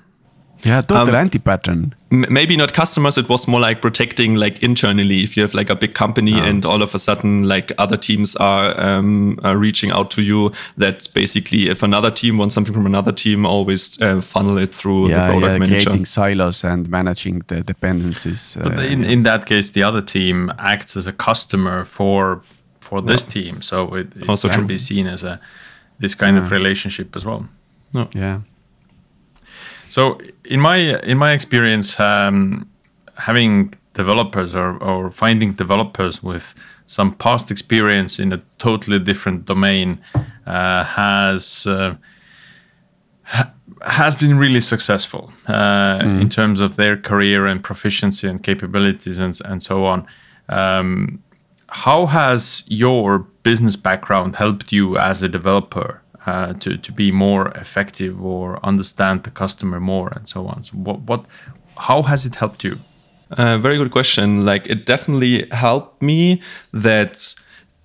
yeah, 0.64 0.82
total 0.82 1.16
um, 1.16 1.22
anti-pattern. 1.22 1.94
Maybe 2.10 2.56
not 2.56 2.74
customers. 2.74 3.18
It 3.18 3.28
was 3.28 3.48
more 3.48 3.60
like 3.60 3.82
protecting 3.82 4.36
like 4.36 4.64
internally. 4.64 5.24
If 5.24 5.36
you 5.36 5.44
have 5.44 5.54
like 5.54 5.70
a 5.70 5.76
big 5.76 5.94
company 5.94 6.36
oh. 6.36 6.44
and 6.44 6.66
all 6.66 6.82
of 6.82 6.96
a 6.96 7.00
sudden 7.00 7.44
like 7.44 7.72
other 7.78 7.98
teams 7.98 8.36
are, 8.38 8.80
um, 8.80 9.40
are 9.44 9.58
reaching 9.58 9.92
out 9.92 10.12
to 10.12 10.22
you, 10.22 10.52
that 10.78 11.08
basically 11.14 11.70
if 11.70 11.84
another 11.84 12.10
team 12.10 12.38
wants 12.38 12.56
something 12.56 12.74
from 12.74 12.86
another 12.86 13.12
team, 13.12 13.46
always 13.46 14.02
uh, 14.02 14.22
funnel 14.22 14.58
it 14.58 14.74
through 14.74 15.10
yeah, 15.10 15.28
the 15.28 15.32
product 15.34 15.52
yeah, 15.52 15.58
manager. 15.60 15.90
creating 15.90 16.06
silos 16.06 16.64
and 16.64 16.90
managing 16.90 17.40
the 17.48 17.62
dependencies. 17.62 18.58
But 18.62 18.78
uh, 18.78 18.82
in 18.82 19.04
in 19.04 19.24
that 19.24 19.46
case, 19.46 19.72
the 19.72 19.84
other 19.84 20.02
team 20.02 20.52
acts 20.58 20.96
as 20.96 21.08
a 21.08 21.14
customer 21.14 21.86
for 21.86 22.42
for 22.80 23.02
this 23.02 23.26
yeah. 23.26 23.42
team, 23.42 23.62
so 23.62 23.96
it, 23.96 24.16
it 24.16 24.30
also 24.30 24.48
can 24.48 24.60
true. 24.60 24.68
be 24.68 24.78
seen 24.78 25.08
as 25.08 25.24
a 25.24 25.40
this 26.00 26.16
kind 26.16 26.38
of 26.38 26.52
relationship 26.52 27.16
as 27.16 27.26
well. 27.26 27.48
No. 27.94 28.08
Yeah. 28.14 28.42
So 29.96 30.20
in 30.44 30.60
my 30.60 31.00
in 31.04 31.18
my 31.18 31.32
experience, 31.32 31.98
um, 32.02 32.70
having 33.18 33.74
developers 33.94 34.54
or, 34.54 34.78
or 34.84 35.10
finding 35.10 35.54
developers 35.54 36.22
with 36.22 36.54
some 36.86 37.16
past 37.16 37.50
experience 37.50 38.20
in 38.20 38.34
a 38.34 38.42
totally 38.58 39.00
different 39.00 39.46
domain 39.46 39.98
uh, 40.46 40.84
has 40.84 41.66
uh, 41.66 41.96
ha 43.24 43.54
has 43.84 44.16
been 44.16 44.38
really 44.38 44.60
successful 44.60 45.32
uh, 45.48 46.00
mm. 46.00 46.22
in 46.22 46.28
terms 46.28 46.60
of 46.60 46.76
their 46.76 46.98
career 46.98 47.48
and 47.48 47.64
proficiency 47.64 48.28
and 48.28 48.44
capabilities 48.44 49.18
and, 49.18 49.40
and 49.46 49.64
so 49.64 49.86
on. 49.86 50.06
Um, 50.50 51.24
how 51.70 52.06
has 52.06 52.66
your 52.68 53.20
business 53.44 53.78
background 53.78 54.36
helped 54.36 54.74
you 54.74 54.98
as 54.98 55.24
a 55.24 55.30
developer 55.30 56.02
uh, 56.26 56.54
to, 56.54 56.78
to 56.78 56.92
be 56.92 57.12
more 57.12 57.50
effective 57.50 58.24
or 58.24 58.60
understand 58.66 59.24
the 59.24 59.32
customer 59.32 59.80
more 59.80 60.10
and 60.16 60.28
so 60.28 60.48
on? 60.48 60.64
So 60.64 60.78
what, 60.78 61.02
what 61.02 61.26
how 61.78 62.04
has 62.04 62.26
it 62.26 62.36
helped 62.36 62.64
you? 62.64 62.80
Uh, 63.32 63.58
very 63.58 63.78
good 63.78 63.92
question. 63.92 64.46
Like 64.46 64.66
it 64.68 64.86
definitely 64.86 65.48
helped 65.50 66.02
me 66.02 66.42
that 66.74 67.34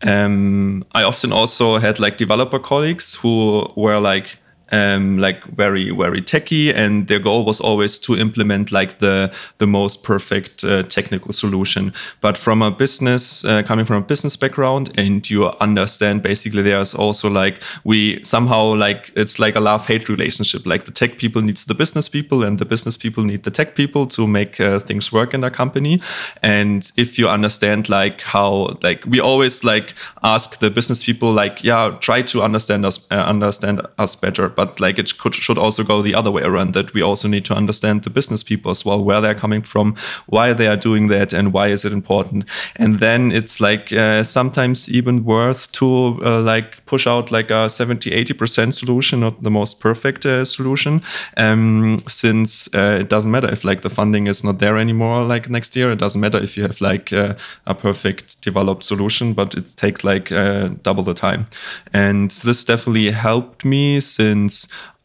um, 0.03 0.85
I 0.93 1.03
often 1.03 1.33
also 1.33 1.79
had 1.79 1.99
like 1.99 2.17
developer 2.17 2.59
colleagues 2.59 3.15
who 3.17 3.67
were 3.77 3.99
like 3.99 4.39
um, 4.73 5.19
like 5.19 5.45
very 5.45 5.91
very 5.91 6.23
techy, 6.23 6.73
and 6.73 7.07
their 7.09 7.19
goal 7.19 7.45
was 7.45 7.61
always 7.61 7.99
to 8.01 8.17
implement 8.17 8.73
like 8.73 8.99
the 8.99 9.33
the 9.59 9.67
most 9.67 10.03
perfect 10.03 10.65
uh, 10.65 10.83
technical 10.85 11.33
solution. 11.33 11.93
But 12.21 12.37
from 12.37 12.63
a 12.63 12.71
business 12.71 13.45
uh, 13.45 13.63
coming 13.63 13.85
from 13.85 13.97
a 13.97 14.07
business 14.07 14.37
background, 14.37 14.93
and 14.97 15.29
you 15.29 15.49
understand 15.61 16.23
basically 16.23 16.63
there's 16.63 16.95
also 16.95 17.29
like 17.29 17.63
we 17.85 18.23
somehow 18.25 18.75
like 18.75 19.13
it's 19.17 19.39
like 19.39 19.57
a 19.57 19.61
love 19.61 19.87
hate 19.87 20.09
relationship. 20.09 20.67
Like 20.67 20.85
the 20.85 20.93
tech 20.93 21.19
people 21.19 21.43
needs 21.43 21.65
the 21.65 21.75
business 21.75 22.09
people, 22.09 22.45
and 22.45 22.59
the 22.59 22.65
business 22.65 22.97
people 22.97 23.25
need 23.25 23.43
the 23.43 23.51
tech 23.51 23.75
people 23.75 24.07
to 24.07 24.27
make 24.27 24.61
uh, 24.61 24.79
things 24.81 25.13
work 25.13 25.35
in 25.35 25.45
a 25.45 25.51
company. 25.51 26.01
And 26.43 26.91
if 26.97 27.19
you 27.19 27.29
understand 27.29 27.89
like 27.89 28.23
how 28.23 28.79
like 28.83 29.05
we 29.07 29.21
always 29.21 29.65
like 29.65 29.95
ask 30.23 30.59
the 30.59 30.71
business 30.71 31.03
people 31.03 31.33
like 31.33 31.65
yeah 31.65 31.97
try 32.01 32.23
to 32.23 32.43
understand 32.43 32.87
us 32.87 33.07
uh, 33.11 33.15
understand 33.15 33.81
us 33.99 34.15
better 34.17 34.49
but 34.61 34.79
like 34.79 34.99
it 34.99 35.17
could, 35.17 35.35
should 35.35 35.57
also 35.57 35.83
go 35.83 36.03
the 36.03 36.15
other 36.15 36.31
way 36.31 36.43
around 36.43 36.75
that 36.75 36.93
we 36.93 37.03
also 37.03 37.27
need 37.35 37.47
to 37.47 37.55
understand 37.55 38.03
the 38.03 38.11
business 38.11 38.43
people 38.43 38.71
as 38.71 38.85
well 38.85 39.03
where 39.03 39.21
they're 39.23 39.41
coming 39.45 39.63
from 39.63 39.97
why 40.27 40.53
they 40.53 40.69
are 40.73 40.77
doing 40.77 41.09
that 41.09 41.33
and 41.33 41.55
why 41.55 41.67
is 41.69 41.85
it 41.87 41.93
important. 41.93 42.45
And 42.77 42.99
then 42.99 43.33
it's 43.33 43.57
like 43.69 43.91
uh, 43.93 44.23
sometimes 44.23 44.79
even 44.99 45.25
worth 45.25 45.73
to 45.73 45.87
uh, 46.23 46.43
like 46.53 46.85
push 46.85 47.07
out 47.07 47.31
like 47.31 47.51
a 47.51 47.71
70 47.71 48.11
80% 48.11 48.75
solution 48.75 49.21
not 49.21 49.43
the 49.43 49.51
most 49.51 49.81
perfect 49.81 50.27
uh, 50.27 50.45
solution 50.45 51.01
um, 51.39 52.03
since 52.07 52.69
uh, 52.75 52.99
it 53.01 53.09
doesn't 53.09 53.31
matter 53.31 53.51
if 53.51 53.65
like 53.65 53.81
the 53.81 53.95
funding 53.99 54.27
is 54.27 54.45
not 54.45 54.59
there 54.59 54.77
anymore 54.77 55.25
like 55.25 55.49
next 55.49 55.75
year. 55.77 55.91
It 55.93 55.99
doesn't 55.99 56.21
matter 56.21 56.43
if 56.43 56.57
you 56.57 56.65
have 56.65 56.81
like 56.83 57.15
uh, 57.15 57.35
a 57.67 57.75
perfect 57.75 58.43
developed 58.43 58.85
solution 58.85 59.33
but 59.33 59.55
it 59.55 59.77
takes 59.77 60.05
like 60.05 60.31
uh, 60.31 60.69
double 60.83 61.03
the 61.03 61.15
time. 61.15 61.47
And 61.95 62.31
this 62.45 62.65
definitely 62.65 63.11
helped 63.11 63.65
me 63.65 64.01
since 64.01 64.50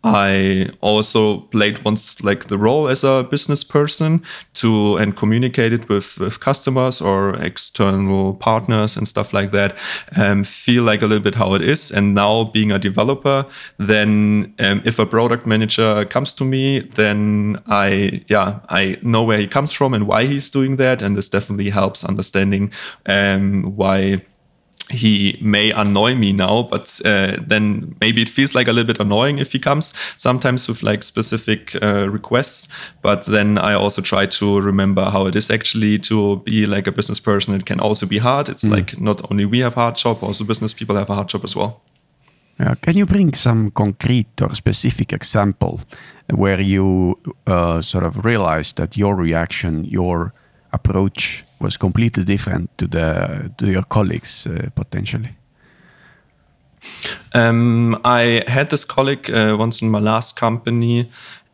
I 0.05 0.69
also 0.81 1.39
played 1.39 1.83
once 1.83 2.23
like 2.23 2.45
the 2.47 2.59
role 2.59 2.87
as 2.87 3.03
a 3.03 3.23
business 3.23 3.63
person 3.63 4.21
to 4.53 4.97
and 4.97 5.17
communicated 5.17 5.89
with, 5.89 6.19
with 6.19 6.39
customers 6.39 7.01
or 7.01 7.35
external 7.37 8.35
partners 8.35 8.95
and 8.95 9.07
stuff 9.07 9.33
like 9.33 9.49
that. 9.51 9.75
Um, 10.15 10.43
feel 10.43 10.83
like 10.83 11.01
a 11.01 11.07
little 11.07 11.23
bit 11.23 11.33
how 11.33 11.55
it 11.55 11.63
is. 11.63 11.91
And 11.91 12.13
now 12.13 12.43
being 12.43 12.71
a 12.71 12.77
developer, 12.77 13.47
then 13.77 14.53
um, 14.59 14.83
if 14.85 14.99
a 14.99 15.07
product 15.07 15.47
manager 15.47 16.05
comes 16.05 16.33
to 16.35 16.43
me, 16.43 16.81
then 16.81 17.59
I 17.65 18.23
yeah 18.27 18.59
I 18.69 18.99
know 19.01 19.23
where 19.23 19.39
he 19.39 19.47
comes 19.47 19.71
from 19.71 19.95
and 19.95 20.05
why 20.05 20.27
he's 20.27 20.51
doing 20.51 20.75
that, 20.75 21.01
and 21.01 21.17
this 21.17 21.29
definitely 21.29 21.71
helps 21.71 22.03
understanding 22.03 22.71
um, 23.07 23.75
why 23.75 24.21
he 24.89 25.37
may 25.41 25.71
annoy 25.71 26.15
me 26.15 26.31
now, 26.31 26.63
but 26.63 27.01
uh, 27.05 27.37
then 27.41 27.95
maybe 27.99 28.21
it 28.21 28.29
feels 28.29 28.53
like 28.53 28.67
a 28.67 28.71
little 28.71 28.87
bit 28.87 28.99
annoying 28.99 29.39
if 29.39 29.51
he 29.51 29.59
comes 29.59 29.93
sometimes 30.17 30.67
with 30.67 30.83
like 30.83 31.03
specific 31.03 31.75
uh, 31.81 32.09
requests. 32.09 32.67
But 33.01 33.25
then 33.25 33.57
I 33.57 33.73
also 33.73 34.01
try 34.01 34.25
to 34.27 34.61
remember 34.61 35.05
how 35.05 35.25
it 35.25 35.35
is 35.35 35.49
actually 35.49 35.99
to 35.99 36.37
be 36.37 36.65
like 36.65 36.87
a 36.87 36.91
business 36.91 37.19
person. 37.19 37.55
It 37.55 37.65
can 37.65 37.79
also 37.79 38.05
be 38.05 38.19
hard. 38.19 38.49
It's 38.49 38.63
mm. 38.63 38.71
like 38.71 38.99
not 38.99 39.31
only 39.31 39.45
we 39.45 39.59
have 39.59 39.73
hard 39.75 39.95
job, 39.95 40.23
also 40.23 40.43
business 40.43 40.73
people 40.73 40.95
have 40.95 41.09
a 41.09 41.15
hard 41.15 41.29
job 41.29 41.43
as 41.43 41.55
well. 41.55 41.81
Yeah. 42.59 42.75
Can 42.75 42.95
you 42.95 43.05
bring 43.05 43.33
some 43.33 43.71
concrete 43.71 44.41
or 44.41 44.55
specific 44.55 45.11
example 45.11 45.81
where 46.33 46.61
you 46.61 47.15
uh, 47.47 47.81
sort 47.81 48.05
of 48.05 48.23
realized 48.23 48.77
that 48.77 48.95
your 48.95 49.15
reaction, 49.15 49.83
your 49.83 50.33
approach 50.71 51.44
was 51.59 51.77
completely 51.77 52.23
different 52.23 52.77
to 52.77 52.87
the 52.87 53.51
to 53.57 53.67
your 53.67 53.83
colleagues 53.83 54.47
uh, 54.47 54.69
potentially? 54.75 55.35
Um, 57.33 57.99
I 58.05 58.43
had 58.47 58.69
this 58.69 58.85
colleague 58.85 59.29
uh, 59.31 59.55
once 59.57 59.81
in 59.81 59.89
my 59.89 59.99
last 59.99 60.35
company 60.35 61.09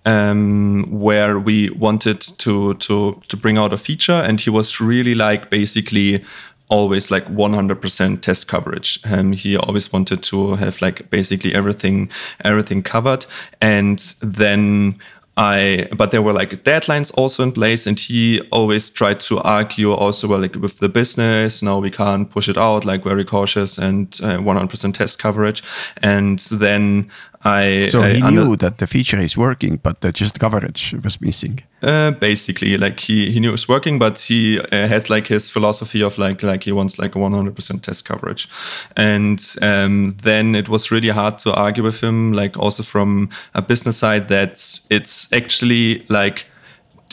um, 0.06 0.88
where 0.90 1.40
we 1.40 1.70
wanted 1.70 2.22
to 2.40 2.74
to 2.76 3.22
to 3.28 3.38
bring 3.38 3.58
out 3.58 3.74
a 3.74 3.78
feature, 3.78 4.22
and 4.28 4.42
he 4.42 4.50
was 4.50 4.82
really 4.82 5.16
like 5.16 5.50
basically 5.50 6.24
always 6.70 7.12
like 7.12 7.26
100% 7.26 8.22
test 8.22 8.48
coverage. 8.48 8.98
Um, 9.04 9.34
he 9.34 9.58
always 9.58 9.92
wanted 9.92 10.24
to 10.24 10.56
have 10.56 10.82
like 10.82 11.10
basically 11.10 11.54
everything 11.54 12.10
everything 12.44 12.82
covered, 12.82 13.26
and 13.62 14.00
then 14.22 14.98
I 15.42 15.88
but 15.98 16.12
there 16.12 16.22
were 16.22 16.34
like 16.34 16.64
deadlines 16.64 17.12
also 17.16 17.42
in 17.42 17.52
place, 17.52 17.88
and 17.88 18.00
he 18.00 18.42
always 18.52 18.92
tried 18.92 19.20
to 19.22 19.40
argue 19.40 19.92
also 19.92 20.28
well 20.28 20.40
like 20.40 20.56
with 20.56 20.78
the 20.78 20.88
business. 20.88 21.64
No, 21.64 21.80
we 21.80 21.90
can't 21.90 22.30
push 22.30 22.48
it 22.48 22.58
out. 22.58 22.86
Like 22.86 23.04
very 23.04 23.26
cautious 23.26 23.80
and 23.80 24.08
uh, 24.22 24.38
100% 24.38 24.94
test 24.94 25.18
coverage, 25.18 25.64
and 26.04 26.38
then 26.52 27.10
I 27.44 27.88
so 27.88 28.04
he 28.04 28.22
I 28.22 28.30
knew 28.30 28.56
that 28.58 28.78
the 28.78 28.88
feature 28.88 29.18
is 29.18 29.36
working, 29.36 29.80
but 29.82 30.02
the 30.02 30.12
just 30.12 30.40
coverage 30.40 30.96
was 31.04 31.20
missing. 31.22 31.64
Uh, 31.82 32.12
basically, 32.12 32.78
like 32.78 33.00
he 33.00 33.32
he 33.32 33.40
knew 33.40 33.50
it 33.50 33.54
was 33.54 33.68
working, 33.68 33.98
but 33.98 34.20
he 34.20 34.60
uh, 34.60 34.88
has 34.88 35.10
like 35.10 35.28
his 35.28 35.50
philosophy 35.50 36.04
of 36.04 36.18
like 36.18 36.44
like 36.44 36.64
he 36.64 36.72
wants 36.72 37.00
like 37.00 37.16
a 37.16 37.20
100% 37.20 37.82
test 37.82 38.06
coverage, 38.06 38.48
and 38.96 39.56
um, 39.62 40.16
then 40.22 40.54
it 40.54 40.70
was 40.70 40.92
really 40.92 41.10
hard 41.10 41.40
to 41.40 41.54
argue 41.54 41.84
with 41.84 42.02
him, 42.02 42.34
like 42.34 42.58
also 42.60 42.84
from 42.84 43.30
a 43.56 43.62
business 43.62 43.98
side 43.98 44.28
that 44.28 44.80
it's 44.90 45.32
actually 45.34 46.06
like 46.10 46.46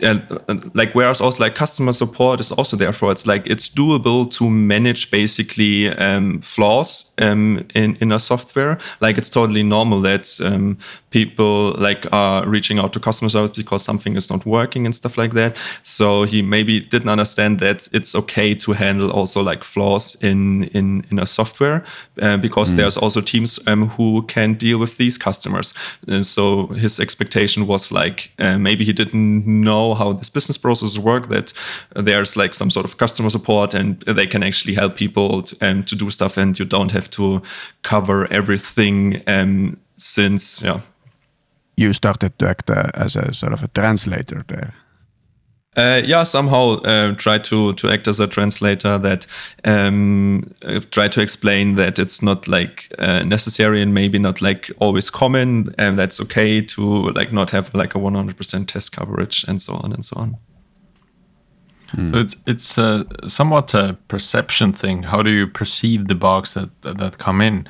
uh, 0.02 0.18
like 0.74 0.94
whereas 0.94 1.20
also 1.20 1.44
like 1.44 1.54
customer 1.54 1.92
support 1.92 2.40
is 2.40 2.52
also 2.52 2.76
therefore 2.76 3.12
it's 3.12 3.26
like 3.26 3.42
it's 3.46 3.68
doable 3.68 4.30
to 4.30 4.48
manage 4.48 5.10
basically 5.10 5.88
um, 5.96 6.40
flaws 6.40 7.12
um, 7.18 7.66
in 7.74 7.96
in 8.00 8.12
a 8.12 8.20
software. 8.20 8.78
Like 9.00 9.18
it's 9.18 9.30
totally 9.30 9.62
normal 9.62 10.00
that 10.02 10.40
um, 10.44 10.78
people 11.10 11.74
like 11.78 12.06
are 12.12 12.46
reaching 12.46 12.78
out 12.78 12.92
to 12.92 13.00
customer 13.00 13.28
service 13.28 13.56
because 13.56 13.82
something 13.82 14.16
is 14.16 14.30
not 14.30 14.44
working 14.44 14.84
and 14.86 14.94
stuff 14.94 15.16
like 15.16 15.34
that. 15.34 15.56
So 15.82 16.24
he 16.24 16.42
maybe 16.42 16.80
didn't 16.80 17.08
understand 17.08 17.60
that 17.60 17.88
it's 17.92 18.14
okay 18.14 18.54
to 18.54 18.72
handle 18.72 19.10
also 19.10 19.42
like 19.42 19.64
flaws 19.64 20.16
in 20.22 20.64
in 20.74 21.04
in 21.10 21.18
a 21.18 21.26
software 21.26 21.84
uh, 22.20 22.36
because 22.36 22.72
mm. 22.72 22.76
there's 22.76 22.96
also 22.96 23.20
teams 23.20 23.58
um, 23.66 23.88
who 23.90 24.22
can 24.22 24.54
deal 24.54 24.78
with 24.78 24.96
these 24.96 25.18
customers. 25.18 25.74
And 26.06 26.26
so 26.26 26.68
his 26.68 27.00
expectation 27.00 27.66
was 27.66 27.92
like 27.92 28.32
uh, 28.38 28.58
maybe 28.58 28.84
he 28.84 28.92
didn't 28.92 29.46
know 29.46 29.94
how 29.94 30.12
this 30.12 30.30
business 30.30 30.58
process 30.58 30.98
work 30.98 31.28
that 31.28 31.52
there's 31.94 32.36
like 32.36 32.54
some 32.54 32.70
sort 32.70 32.84
of 32.84 32.96
customer 32.96 33.30
support 33.30 33.74
and 33.74 34.00
they 34.02 34.26
can 34.26 34.42
actually 34.42 34.74
help 34.74 34.96
people 34.96 35.42
to, 35.42 35.56
um, 35.66 35.84
to 35.84 35.96
do 35.96 36.10
stuff 36.10 36.36
and 36.36 36.58
you 36.58 36.64
don't 36.64 36.92
have 36.92 37.08
to 37.10 37.42
cover 37.82 38.30
everything 38.32 39.22
um, 39.26 39.78
since 39.96 40.62
yeah 40.62 40.80
you 41.78 41.92
started 41.92 42.38
to 42.38 42.48
act 42.48 42.70
uh, 42.70 42.90
as 42.94 43.16
a 43.16 43.32
sort 43.32 43.52
of 43.52 43.62
a 43.62 43.68
translator 43.68 44.44
there. 44.48 44.74
Uh, 45.76 46.02
yeah, 46.04 46.24
somehow 46.24 46.80
uh, 46.80 47.14
try 47.14 47.38
to 47.38 47.72
to 47.74 47.88
act 47.88 48.08
as 48.08 48.18
a 48.18 48.26
translator 48.26 48.98
that 48.98 49.26
um, 49.64 50.42
uh, 50.62 50.80
try 50.90 51.06
to 51.06 51.20
explain 51.20 51.76
that 51.76 51.98
it's 52.00 52.20
not 52.20 52.48
like 52.48 52.92
uh, 52.98 53.22
necessary 53.22 53.80
and 53.80 53.94
maybe 53.94 54.18
not 54.18 54.42
like 54.42 54.72
always 54.80 55.08
common, 55.10 55.72
and 55.78 55.96
that's 55.96 56.20
okay 56.20 56.60
to 56.60 57.10
like 57.12 57.32
not 57.32 57.50
have 57.50 57.72
like 57.74 57.94
a 57.94 57.98
100% 57.98 58.66
test 58.66 58.90
coverage 58.90 59.44
and 59.46 59.62
so 59.62 59.74
on 59.74 59.92
and 59.92 60.04
so 60.04 60.16
on. 60.16 60.36
Hmm. 61.90 62.08
So 62.08 62.18
it's 62.18 62.36
it's 62.46 62.78
uh, 62.78 63.04
somewhat 63.28 63.72
a 63.74 63.96
perception 64.08 64.72
thing. 64.72 65.04
How 65.04 65.22
do 65.22 65.30
you 65.30 65.46
perceive 65.46 66.08
the 66.08 66.16
bugs 66.16 66.54
that 66.54 66.70
that 66.82 67.18
come 67.18 67.40
in, 67.40 67.68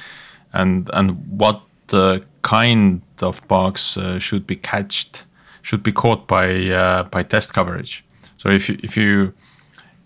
and 0.55 0.89
and 0.95 1.11
what 1.39 1.61
uh, 1.93 2.21
kind 2.43 3.03
of 3.23 3.47
bugs 3.49 3.97
uh, 3.97 4.19
should 4.19 4.47
be 4.47 4.57
catched 4.57 5.25
should 5.69 5.83
be 5.83 5.93
caught 5.93 6.27
by 6.27 6.71
uh, 6.71 7.03
by 7.11 7.23
test 7.23 7.53
coverage. 7.53 8.05
So 8.39 8.49
if 8.49 8.69
you 8.69 8.79
if 8.83 8.97
you 8.97 9.33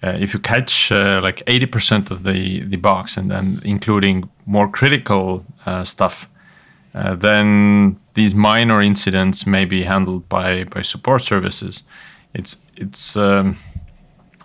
uh, 0.03 0.16
if 0.18 0.35
you 0.35 0.41
catch 0.41 0.91
uh, 0.91 1.20
like 1.22 1.45
80% 1.47 2.11
of 2.11 2.24
the 2.24 2.64
the 2.70 2.76
bugs 2.76 3.16
and 3.16 3.30
then 3.30 3.61
including 3.64 4.28
more 4.47 4.68
critical 4.68 5.45
uh, 5.66 5.85
stuff, 5.85 6.28
uh, 6.95 7.14
then 7.14 7.97
these 8.14 8.35
minor 8.35 8.83
incidents 8.83 9.47
may 9.47 9.64
be 9.64 9.85
handled 9.85 10.28
by 10.28 10.64
by 10.64 10.83
support 10.83 11.22
services. 11.22 11.85
It's 12.35 12.57
it's 12.76 13.16
um, 13.16 13.57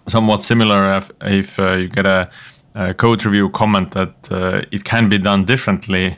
somewhat 0.08 0.44
similar 0.44 0.98
if, 0.98 1.12
if 1.22 1.58
you 1.58 1.90
get 1.90 2.06
a, 2.06 2.30
a, 2.76 2.94
code 2.94 3.26
review 3.26 3.50
comment 3.50 3.92
that 3.92 4.14
it 4.72 4.84
can 4.84 5.10
be 5.10 5.18
done 5.18 5.46
differently 5.46 6.18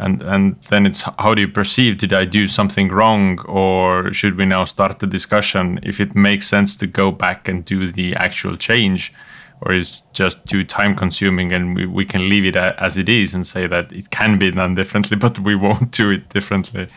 and 0.00 0.22
and 0.22 0.56
then 0.70 0.86
it's 0.86 1.02
how 1.18 1.34
do 1.34 1.42
you 1.42 1.48
perceive 1.48 1.98
did 1.98 2.12
i 2.12 2.24
do 2.24 2.46
something 2.46 2.88
wrong 2.88 3.38
or 3.40 4.12
should 4.12 4.36
we 4.36 4.44
now 4.44 4.64
start 4.64 4.98
the 4.98 5.06
discussion 5.06 5.78
if 5.82 6.00
it 6.00 6.14
makes 6.14 6.48
sense 6.48 6.76
to 6.76 6.86
go 6.86 7.10
back 7.10 7.48
and 7.48 7.64
do 7.64 7.90
the 7.92 8.14
actual 8.16 8.56
change 8.56 9.12
or 9.60 9.74
is 9.74 10.00
just 10.14 10.44
too 10.46 10.64
time 10.64 10.96
consuming 10.96 11.52
and 11.52 11.76
we, 11.76 11.86
we 11.86 12.04
can 12.04 12.28
leave 12.28 12.46
it 12.46 12.56
as 12.56 12.96
it 12.96 13.08
is 13.08 13.34
and 13.34 13.46
say 13.46 13.66
that 13.66 13.92
it 13.92 14.10
can 14.10 14.38
be 14.38 14.50
done 14.50 14.74
differently 14.74 15.16
but 15.26 15.38
we 15.38 15.54
won't 15.54 15.90
do 15.90 16.10
it 16.10 16.28
differently 16.30 16.88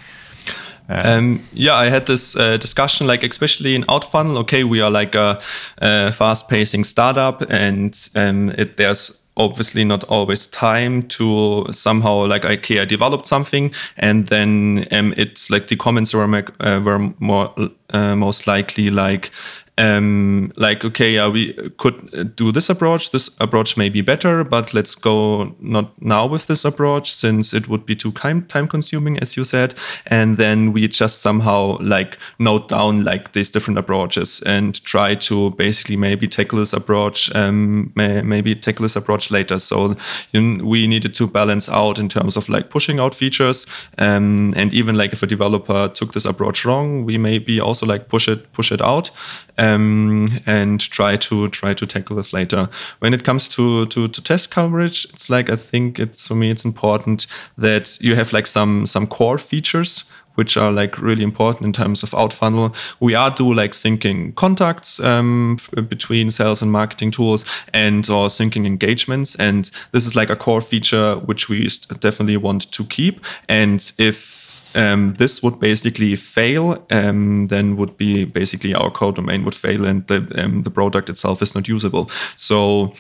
uh, 0.90 1.02
um, 1.06 1.42
yeah, 1.54 1.76
I 1.76 1.88
had 1.88 2.08
this 2.08 2.36
uh, 2.36 2.58
discussion, 2.58 3.08
like 3.08 3.24
especially 3.24 3.74
in 3.74 3.84
Outfunnel. 3.84 4.36
Okay, 4.40 4.66
we 4.66 4.82
are 4.82 4.92
like 4.92 5.16
a, 5.16 5.42
a 5.78 6.12
fast-pacing 6.12 6.84
startup, 6.84 7.42
and 7.50 7.98
um, 8.16 8.50
it, 8.58 8.76
there's 8.76 9.23
obviously 9.36 9.84
not 9.84 10.04
always 10.06 10.46
time 10.48 11.04
to 11.08 11.66
somehow 11.72 12.26
like 12.26 12.46
okay 12.46 12.80
i 12.80 12.86
developed 12.86 13.26
something 13.26 13.74
and 13.98 14.28
then 14.28 14.88
um, 14.92 15.14
it's 15.18 15.50
like 15.50 15.68
the 15.68 15.76
comments 15.76 16.14
were, 16.14 16.44
uh, 16.60 16.82
were 16.84 17.00
more 17.20 17.54
uh, 17.90 18.16
most 18.16 18.46
likely 18.48 18.90
like 18.90 19.32
um, 19.78 20.52
like 20.56 20.86
okay 20.86 21.14
yeah 21.14 21.28
we 21.28 21.54
could 21.78 22.36
do 22.36 22.52
this 22.52 22.70
approach. 22.70 23.12
This 23.12 23.30
approach 23.40 23.78
may 23.78 23.90
be 23.90 24.02
better 24.02 24.44
but 24.44 24.74
let's 24.74 24.96
go 24.96 25.56
not 25.60 26.00
now 26.02 26.26
with 26.28 26.48
this 26.48 26.66
approach 26.66 27.14
since 27.14 27.54
it 27.54 27.68
would 27.68 27.86
be 27.86 27.96
too 27.96 28.12
time 28.12 28.44
time 28.46 28.68
consuming 28.68 29.18
as 29.20 29.36
you 29.36 29.44
said. 29.44 29.76
And 30.06 30.38
then 30.38 30.74
we 30.74 30.88
just 30.88 31.22
somehow 31.22 31.78
like 31.80 32.18
note 32.40 32.68
down 32.70 33.04
like 33.04 33.34
these 33.34 33.52
different 33.52 33.80
approaches 33.80 34.42
and 34.46 34.84
try 34.84 35.16
to 35.16 35.52
basically 35.52 35.98
maybe 35.98 36.28
tackle 36.28 36.60
this 36.60 36.74
approach 36.74 37.34
um, 37.36 37.92
may, 37.96 38.22
maybe 38.22 38.56
tackle 38.56 38.84
this 38.84 38.96
approach 38.96 39.32
later. 39.32 39.60
So 39.60 39.96
you, 40.32 40.64
we 40.64 40.88
needed 40.88 41.14
to 41.16 41.28
balance 41.28 41.68
out 41.68 42.00
in 42.00 42.10
terms 42.10 42.38
of 42.38 42.50
like 42.50 42.70
pushing 42.70 43.00
out 43.00 43.16
features 43.16 43.66
um, 43.98 44.54
and 44.56 44.74
even 44.74 44.96
like 44.96 45.14
if 45.14 45.24
a 45.24 45.28
developer 45.28 45.88
took 45.90 46.14
this 46.14 46.26
approach 46.26 46.66
wrong 46.66 47.06
we 47.06 47.18
maybe 47.18 47.60
also 47.60 47.86
like 47.86 48.10
push 48.10 48.28
it 48.28 48.52
push 48.54 48.72
it 48.72 48.82
out 48.82 49.12
um, 49.58 50.40
and 50.46 50.80
try 50.80 51.18
to 51.18 51.50
try 51.50 51.74
to 51.74 51.86
tackle 51.86 52.16
this 52.16 52.34
later. 52.34 52.70
When 53.00 53.14
it 53.14 53.24
comes 53.24 53.48
to, 53.50 53.86
to, 53.88 54.08
to 54.08 54.22
test 54.22 54.52
coverage, 54.52 55.06
it's 55.06 55.30
like 55.30 55.50
I 55.50 55.56
think 55.56 56.00
it's 56.00 56.28
for 56.28 56.36
me 56.36 56.52
it's 56.52 56.66
important 56.66 57.28
that 57.58 57.98
you 58.02 58.16
have 58.16 58.34
like 58.34 58.48
some 58.48 58.86
some 58.86 59.08
core 59.08 59.38
features 59.38 60.06
which 60.36 60.58
are 60.58 60.72
like 60.72 61.00
really 61.00 61.24
important 61.24 61.66
in 61.66 61.74
terms 61.74 62.04
of 62.04 62.12
Outfunnel. 62.12 62.76
We 63.00 63.14
are 63.16 63.30
do 63.30 63.54
like 63.54 63.72
syncing 63.72 64.36
contacts 64.36 65.00
um, 65.00 65.58
between 65.88 66.32
sales 66.32 66.62
and 66.62 66.72
marketing 66.72 67.12
tools 67.12 67.46
and 67.74 68.10
or 68.10 68.28
syncing 68.28 68.66
engagements. 68.66 69.36
And 69.36 69.70
this 69.92 70.06
is 70.06 70.16
like 70.16 70.30
a 70.30 70.36
core 70.36 70.62
feature 70.62 71.16
which 71.18 71.50
we 71.50 71.68
definitely 72.00 72.38
want 72.38 72.72
to 72.72 72.84
keep. 72.86 73.24
And 73.48 73.92
if 73.98 74.43
um, 74.76 75.14
this 75.16 75.42
would 75.44 75.60
basically 75.60 76.16
fail, 76.16 76.86
um, 76.92 77.48
then 77.48 77.78
would 77.78 77.98
be 77.98 78.26
basically 78.26 78.74
our 78.74 78.92
code 78.92 79.16
domain 79.16 79.44
would 79.44 79.56
fail 79.56 79.86
and 79.86 80.08
the, 80.08 80.28
um, 80.44 80.64
the 80.64 80.72
product 80.72 81.10
itself 81.10 81.42
is 81.42 81.56
not 81.56 81.68
usable. 81.68 82.10
So 82.36 82.94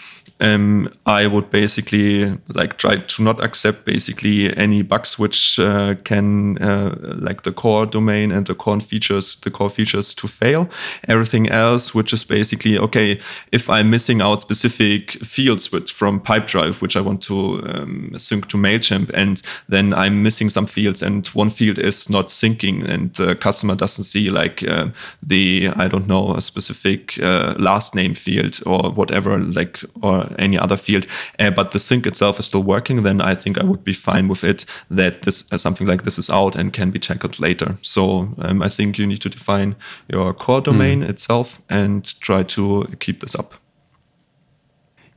um, 0.44 0.90
I 1.06 1.26
would 1.26 1.50
basically 1.50 2.38
like 2.54 2.78
try 2.78 2.98
to 2.98 3.24
not 3.24 3.42
accept 3.42 3.86
basically 3.86 4.56
any 4.58 4.82
bugs 4.82 5.18
which 5.18 5.58
uh, 5.58 5.96
can 6.04 6.58
uh, 6.62 6.96
like 7.00 7.44
the 7.44 7.54
core 7.54 7.86
domain 7.86 8.32
and 8.32 8.46
the 8.46 8.54
core 8.54 8.82
features, 8.82 9.38
the 9.44 9.52
core 9.52 9.70
features 9.70 10.14
to 10.16 10.28
fail. 10.28 10.70
Everything 11.08 11.50
else, 11.50 11.96
which 11.96 12.12
is 12.12 12.26
basically 12.26 12.78
okay, 12.78 13.20
if 13.52 13.70
I'm 13.70 13.90
missing 13.90 14.22
out 14.22 14.42
specific 14.42 15.12
fields 15.24 15.72
which 15.72 15.94
from 15.94 16.20
Pipedrive, 16.20 16.82
which 16.82 16.98
I 16.98 17.02
want 17.02 17.22
to 17.24 17.64
um, 17.70 18.12
sync 18.18 18.50
to 18.50 18.58
Mailchimp, 18.58 19.12
and 19.14 19.42
then 19.70 19.94
I'm 19.94 20.24
missing 20.24 20.50
some 20.50 20.66
fields, 20.66 21.02
and 21.02 21.26
one 21.28 21.52
field 21.52 21.80
is 21.80 22.10
not 22.10 22.28
syncing, 22.28 22.88
and 22.90 23.14
the 23.14 23.36
customer 23.36 23.76
doesn't 23.76 24.04
see 24.04 24.30
like 24.30 24.62
uh, 24.68 24.88
the 25.22 25.70
I 25.76 25.88
don't 25.88 26.08
know 26.08 26.36
a 26.36 26.42
specific 26.42 27.18
uh, 27.22 27.56
last 27.58 27.96
name 27.96 28.14
field 28.14 28.60
or 28.66 28.92
whatever, 28.92 29.40
like 29.40 29.80
or 30.02 30.33
any 30.40 30.58
other 30.58 30.78
field, 30.78 31.06
uh, 31.40 31.52
but 31.52 31.72
the 31.72 31.80
sync 31.80 32.06
itself 32.06 32.40
is 32.40 32.46
still 32.46 32.64
working, 32.64 33.04
then 33.04 33.22
I 33.22 33.36
think 33.36 33.58
I 33.58 33.64
would 33.64 33.84
be 33.84 33.94
fine 33.94 34.28
with 34.28 34.44
it 34.44 34.66
that 34.90 35.22
this 35.22 35.52
uh, 35.52 35.58
something 35.58 35.88
like 35.88 36.04
this 36.04 36.18
is 36.18 36.30
out 36.30 36.56
and 36.56 36.74
can 36.74 36.92
be 36.92 37.00
tackled 37.00 37.40
later. 37.40 37.78
So 37.82 38.34
um, 38.40 38.62
I 38.62 38.70
think 38.70 38.98
you 38.98 39.08
need 39.08 39.22
to 39.22 39.30
define 39.30 39.76
your 40.08 40.34
core 40.34 40.62
domain 40.62 41.02
mm. 41.02 41.10
itself 41.10 41.62
and 41.70 42.04
try 42.22 42.44
to 42.44 42.88
keep 43.00 43.22
this 43.22 43.36
up. 43.36 43.54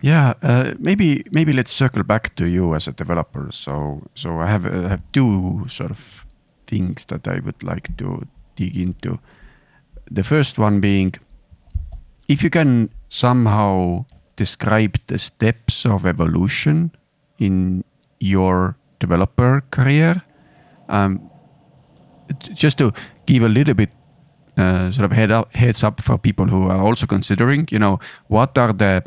Yeah, 0.02 0.34
uh, 0.42 0.74
maybe 0.78 1.24
maybe 1.30 1.52
let's 1.52 1.72
circle 1.72 2.02
back 2.02 2.34
to 2.36 2.44
you 2.44 2.74
as 2.74 2.88
a 2.88 2.92
developer. 2.92 3.48
So 3.50 4.02
so 4.14 4.40
I 4.40 4.46
have 4.46 4.66
uh, 4.66 4.88
have 4.88 5.02
two 5.12 5.64
sort 5.68 5.90
of 5.90 6.26
things 6.66 7.04
that 7.06 7.26
I 7.26 7.40
would 7.40 7.62
like 7.62 7.96
to 7.96 8.26
dig 8.56 8.76
into. 8.76 9.18
The 10.10 10.22
first 10.22 10.58
one 10.58 10.80
being, 10.80 11.14
if 12.28 12.42
you 12.42 12.50
can 12.50 12.90
somehow 13.08 14.04
describe 14.36 14.98
the 15.06 15.18
steps 15.18 15.86
of 15.86 16.06
evolution 16.06 16.90
in 17.38 17.84
your 18.20 18.76
developer 18.98 19.62
career. 19.70 20.22
Um, 20.88 21.30
just 22.54 22.78
to 22.78 22.92
give 23.26 23.42
a 23.42 23.48
little 23.48 23.74
bit 23.74 23.90
uh, 24.56 24.90
sort 24.90 25.04
of 25.04 25.12
head 25.12 25.30
up, 25.30 25.52
heads 25.54 25.84
up 25.84 26.00
for 26.00 26.18
people 26.18 26.46
who 26.46 26.68
are 26.68 26.80
also 26.80 27.06
considering, 27.06 27.68
you 27.70 27.78
know, 27.78 27.98
what 28.28 28.56
are 28.58 28.72
the 28.72 29.02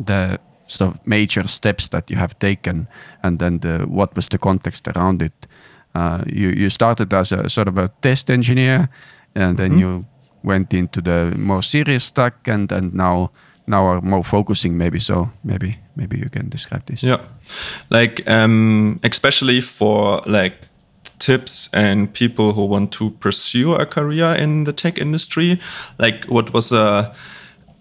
the 0.00 0.38
sort 0.66 0.94
of 0.94 1.06
major 1.06 1.46
steps 1.46 1.88
that 1.88 2.10
you 2.10 2.16
have 2.16 2.38
taken, 2.38 2.88
and 3.22 3.38
then 3.38 3.58
the, 3.60 3.84
what 3.86 4.14
was 4.16 4.28
the 4.28 4.38
context 4.38 4.88
around 4.88 5.22
it. 5.22 5.46
Uh, 5.94 6.24
you 6.26 6.48
you 6.48 6.70
started 6.70 7.12
as 7.14 7.32
a 7.32 7.48
sort 7.48 7.68
of 7.68 7.78
a 7.78 7.90
test 8.02 8.30
engineer, 8.30 8.88
and 9.34 9.56
then 9.56 9.72
mm 9.72 9.76
-hmm. 9.76 9.80
you 9.80 10.04
went 10.42 10.72
into 10.74 11.00
the 11.00 11.32
more 11.36 11.62
serious 11.62 12.04
stack, 12.04 12.48
and 12.48 12.72
and 12.72 12.94
now 12.94 13.30
now 13.66 13.86
are 13.86 14.00
more 14.00 14.22
focusing 14.22 14.76
maybe 14.76 14.98
so 14.98 15.30
maybe 15.42 15.78
maybe 15.96 16.18
you 16.18 16.28
can 16.28 16.48
describe 16.48 16.86
this. 16.86 17.02
Yeah. 17.02 17.20
Like 17.90 18.22
um 18.28 19.00
especially 19.02 19.60
for 19.60 20.22
like 20.26 20.54
tips 21.18 21.70
and 21.72 22.12
people 22.12 22.52
who 22.52 22.66
want 22.66 22.92
to 22.92 23.10
pursue 23.10 23.74
a 23.74 23.86
career 23.86 24.34
in 24.34 24.64
the 24.64 24.72
tech 24.72 24.98
industry 24.98 25.60
like 25.98 26.24
what 26.24 26.52
was 26.52 26.72
a 26.72 27.14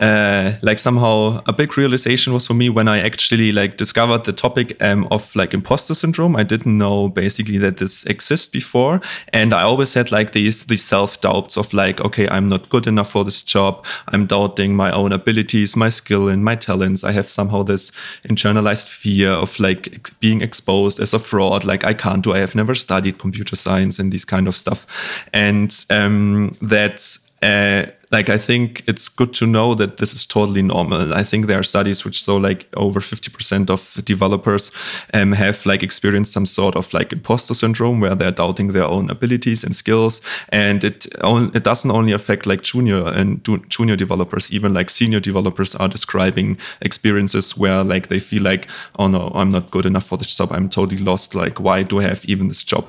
uh, 0.04 0.58
like 0.62 0.80
somehow 0.80 1.42
a 1.48 1.54
big 1.54 1.78
realization 1.78 2.34
was 2.34 2.46
for 2.46 2.54
me 2.54 2.68
when 2.70 2.90
I 2.90 3.00
actually 3.00 3.54
like 3.54 3.78
discovered 3.78 4.26
the 4.26 4.34
topic 4.34 4.76
um, 4.84 5.08
of 5.12 5.34
like 5.34 5.54
imposter 5.54 5.96
syndrome. 5.96 6.36
I 6.36 6.44
didn't 6.44 6.78
know 6.78 7.08
basically 7.08 7.58
that 7.60 7.78
this 7.78 8.06
exists 8.06 8.50
before, 8.50 9.00
and 9.32 9.54
I 9.54 9.62
always 9.62 9.94
had 9.94 10.12
like 10.12 10.34
these 10.34 10.66
these 10.66 10.84
self 10.84 11.22
doubts 11.22 11.56
of 11.56 11.74
like, 11.74 12.02
okay, 12.02 12.28
I'm 12.28 12.50
not 12.50 12.68
good 12.68 12.86
enough 12.86 13.12
for 13.12 13.24
this 13.24 13.42
job. 13.42 13.86
I'm 14.10 14.26
doubting 14.28 14.76
my 14.76 14.92
own 14.92 15.14
abilities, 15.14 15.78
my 15.78 15.88
skill, 15.88 16.28
and 16.28 16.44
my 16.44 16.56
talents. 16.56 17.06
I 17.06 17.14
have 17.14 17.30
somehow 17.30 17.64
this 17.64 17.92
internalized 18.28 18.90
fear 18.90 19.30
of 19.30 19.58
like 19.58 20.10
being 20.20 20.42
exposed 20.42 21.00
as 21.00 21.14
a 21.14 21.20
fraud. 21.20 21.64
Like 21.64 21.86
I 21.86 21.94
can't 21.94 22.22
do. 22.24 22.34
I 22.34 22.40
have 22.40 22.56
never 22.56 22.76
studied 22.76 23.20
computer 23.20 23.56
science 23.56 24.00
and 24.00 24.12
this 24.12 24.26
kind 24.26 24.50
of 24.50 24.58
stuff, 24.58 24.86
and 25.32 25.74
um, 25.90 26.58
that. 26.62 27.18
Uh, 27.42 27.88
like 28.14 28.30
I 28.30 28.38
think 28.38 28.84
it's 28.88 29.10
good 29.10 29.34
to 29.34 29.48
know 29.48 29.74
that 29.74 29.98
this 29.98 30.14
is 30.14 30.26
totally 30.26 30.62
normal. 30.62 31.14
I 31.14 31.24
think 31.24 31.48
there 31.48 31.60
are 31.60 31.64
studies 31.64 32.06
which 32.06 32.24
show 32.24 32.38
like 32.38 32.68
over 32.78 33.00
50% 33.00 33.70
of 33.72 34.06
developers 34.06 34.72
um, 35.14 35.32
have 35.34 35.66
like 35.66 35.82
experienced 35.82 36.32
some 36.32 36.46
sort 36.46 36.76
of 36.76 36.94
like 36.94 37.12
imposter 37.12 37.56
syndrome 37.56 38.00
where 38.00 38.14
they're 38.14 38.32
doubting 38.32 38.68
their 38.68 38.86
own 38.86 39.10
abilities 39.10 39.64
and 39.64 39.76
skills. 39.76 40.22
And 40.50 40.84
it 40.84 41.08
it 41.24 41.64
doesn't 41.64 41.92
only 41.92 42.14
affect 42.14 42.46
like 42.46 42.62
junior 42.62 43.08
and 43.08 43.44
junior 43.70 43.96
developers, 43.96 44.54
even 44.54 44.74
like 44.74 44.92
senior 44.92 45.20
developers 45.20 45.76
are 45.76 45.90
describing 45.90 46.58
experiences 46.82 47.58
where 47.58 47.84
like 47.84 48.08
they 48.08 48.20
feel 48.20 48.44
like, 48.44 48.68
oh 49.00 49.08
no, 49.08 49.32
I'm 49.34 49.50
not 49.50 49.72
good 49.72 49.88
enough 49.88 50.06
for 50.06 50.18
this 50.18 50.36
job. 50.36 50.52
I'm 50.52 50.70
totally 50.70 51.02
lost. 51.02 51.34
Like, 51.34 51.60
why 51.60 51.82
do 51.82 52.00
I 52.00 52.04
have 52.04 52.24
even 52.26 52.48
this 52.48 52.64
job? 52.64 52.86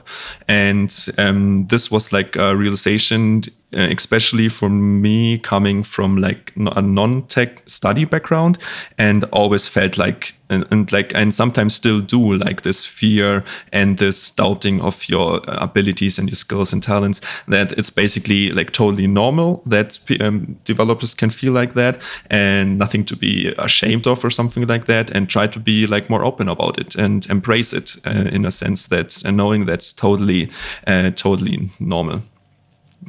And 0.48 0.94
um, 1.16 1.66
this 1.68 1.90
was 1.90 2.12
like 2.12 2.36
a 2.36 2.54
realization 2.54 3.42
especially 3.74 4.48
for 4.48 4.68
me 4.68 5.38
coming 5.38 5.82
from 5.82 6.16
like 6.16 6.52
a 6.56 6.82
non-tech 6.82 7.62
study 7.66 8.04
background 8.04 8.58
and 8.98 9.24
always 9.24 9.68
felt 9.68 9.98
like 9.98 10.34
and, 10.50 10.66
and, 10.70 10.92
like 10.92 11.12
and 11.14 11.34
sometimes 11.34 11.74
still 11.74 12.00
do 12.00 12.34
like 12.34 12.62
this 12.62 12.84
fear 12.84 13.44
and 13.72 13.98
this 13.98 14.30
doubting 14.30 14.80
of 14.80 15.08
your 15.08 15.40
abilities 15.46 16.18
and 16.18 16.28
your 16.28 16.36
skills 16.36 16.72
and 16.72 16.82
talents 16.82 17.20
that 17.48 17.72
it's 17.72 17.90
basically 17.90 18.50
like 18.50 18.72
totally 18.72 19.06
normal 19.06 19.62
that 19.66 19.98
um, 20.20 20.58
developers 20.64 21.14
can 21.14 21.30
feel 21.30 21.52
like 21.52 21.74
that 21.74 22.00
and 22.30 22.78
nothing 22.78 23.04
to 23.04 23.16
be 23.16 23.54
ashamed 23.58 24.06
of 24.06 24.24
or 24.24 24.30
something 24.30 24.66
like 24.66 24.86
that 24.86 25.10
and 25.10 25.28
try 25.28 25.46
to 25.46 25.58
be 25.58 25.86
like 25.86 26.10
more 26.10 26.24
open 26.24 26.48
about 26.48 26.78
it 26.78 26.94
and 26.94 27.26
embrace 27.26 27.72
it 27.72 27.96
uh, 28.06 28.10
in 28.30 28.44
a 28.44 28.50
sense 28.50 28.86
that 28.86 29.22
and 29.24 29.36
knowing 29.36 29.64
that's 29.64 29.92
totally 29.92 30.50
uh, 30.86 31.10
totally 31.10 31.70
normal 31.80 32.20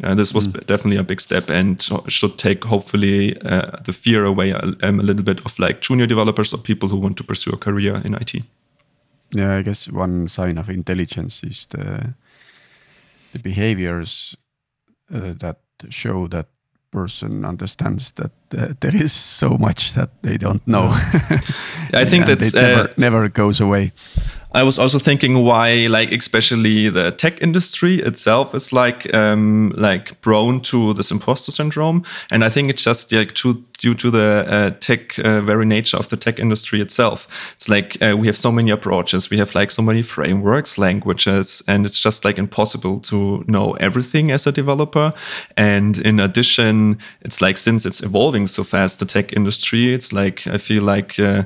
uh, 0.03 0.15
this 0.15 0.33
was 0.33 0.47
mm. 0.47 0.65
definitely 0.65 0.97
a 0.97 1.03
big 1.03 1.21
step 1.21 1.49
and 1.49 1.81
should 2.07 2.37
take 2.37 2.63
hopefully 2.65 3.39
uh, 3.41 3.71
the 3.85 3.93
fear 3.93 4.25
away 4.25 4.51
a, 4.51 4.59
um, 4.83 4.99
a, 4.99 5.03
little 5.03 5.23
bit 5.23 5.39
of 5.45 5.57
like 5.59 5.81
junior 5.81 6.07
developers 6.07 6.53
or 6.53 6.57
people 6.57 6.89
who 6.89 6.97
want 6.97 7.17
to 7.17 7.23
pursue 7.23 7.51
a 7.51 7.57
career 7.57 8.01
in 8.03 8.13
IT. 8.15 8.35
Yeah, 9.31 9.55
I 9.55 9.61
guess 9.61 9.89
one 9.89 10.27
sign 10.27 10.57
of 10.57 10.69
intelligence 10.69 11.43
is 11.43 11.67
the 11.69 12.13
the 13.33 13.39
behaviors 13.39 14.37
uh, 15.13 15.33
that 15.39 15.57
show 15.89 16.27
that 16.27 16.47
person 16.91 17.45
understands 17.45 18.11
that 18.11 18.31
uh, 18.57 18.73
there 18.79 18.95
is 18.95 19.11
so 19.11 19.57
much 19.57 19.93
that 19.93 20.09
they 20.21 20.37
don't 20.37 20.65
know. 20.65 20.87
I 21.93 22.05
think 22.05 22.25
that 22.27 22.39
never, 22.53 22.89
uh, 22.89 22.93
never 22.97 23.29
goes 23.29 23.59
away. 23.59 23.91
I 24.55 24.63
was 24.63 24.79
also 24.79 24.99
thinking 24.99 25.43
why, 25.43 25.87
like, 25.87 26.13
especially 26.13 26.87
the 26.87 27.11
tech 27.11 27.41
industry 27.41 27.95
itself 27.95 28.55
is 28.55 28.71
like, 28.71 29.13
um, 29.13 29.73
like 29.75 30.21
prone 30.21 30.61
to 30.61 30.93
this 30.93 31.11
imposter 31.11 31.51
syndrome, 31.51 32.05
and 32.31 32.41
I 32.41 32.49
think 32.49 32.69
it's 32.69 32.85
just 32.85 33.11
like 33.11 33.35
to 33.35 33.61
due 33.77 33.95
to 33.95 34.11
the 34.11 34.45
uh, 34.47 34.69
tech 34.79 35.17
uh, 35.19 35.41
very 35.41 35.65
nature 35.65 35.97
of 35.97 36.09
the 36.09 36.17
tech 36.17 36.39
industry 36.39 36.81
itself. 36.81 37.27
It's 37.53 37.69
like 37.69 38.01
uh, 38.01 38.15
we 38.17 38.27
have 38.27 38.37
so 38.37 38.51
many 38.51 38.71
approaches, 38.71 39.29
we 39.29 39.37
have 39.37 39.53
like 39.55 39.71
so 39.71 39.81
many 39.81 40.01
frameworks, 40.01 40.77
languages, 40.77 41.61
and 41.67 41.85
it's 41.85 41.99
just 41.99 42.25
like 42.25 42.37
impossible 42.37 42.99
to 43.01 43.43
know 43.47 43.73
everything 43.73 44.31
as 44.31 44.47
a 44.47 44.51
developer. 44.51 45.13
And 45.57 45.97
in 45.99 46.19
addition, 46.19 46.99
it's 47.21 47.41
like 47.41 47.57
since 47.57 47.85
it's 47.85 48.01
evolving 48.01 48.47
so 48.47 48.63
fast, 48.63 48.99
the 48.99 49.05
tech 49.05 49.33
industry, 49.33 49.93
it's 49.93 50.13
like 50.13 50.47
I 50.47 50.57
feel 50.57 50.83
like 50.83 51.19
uh, 51.19 51.43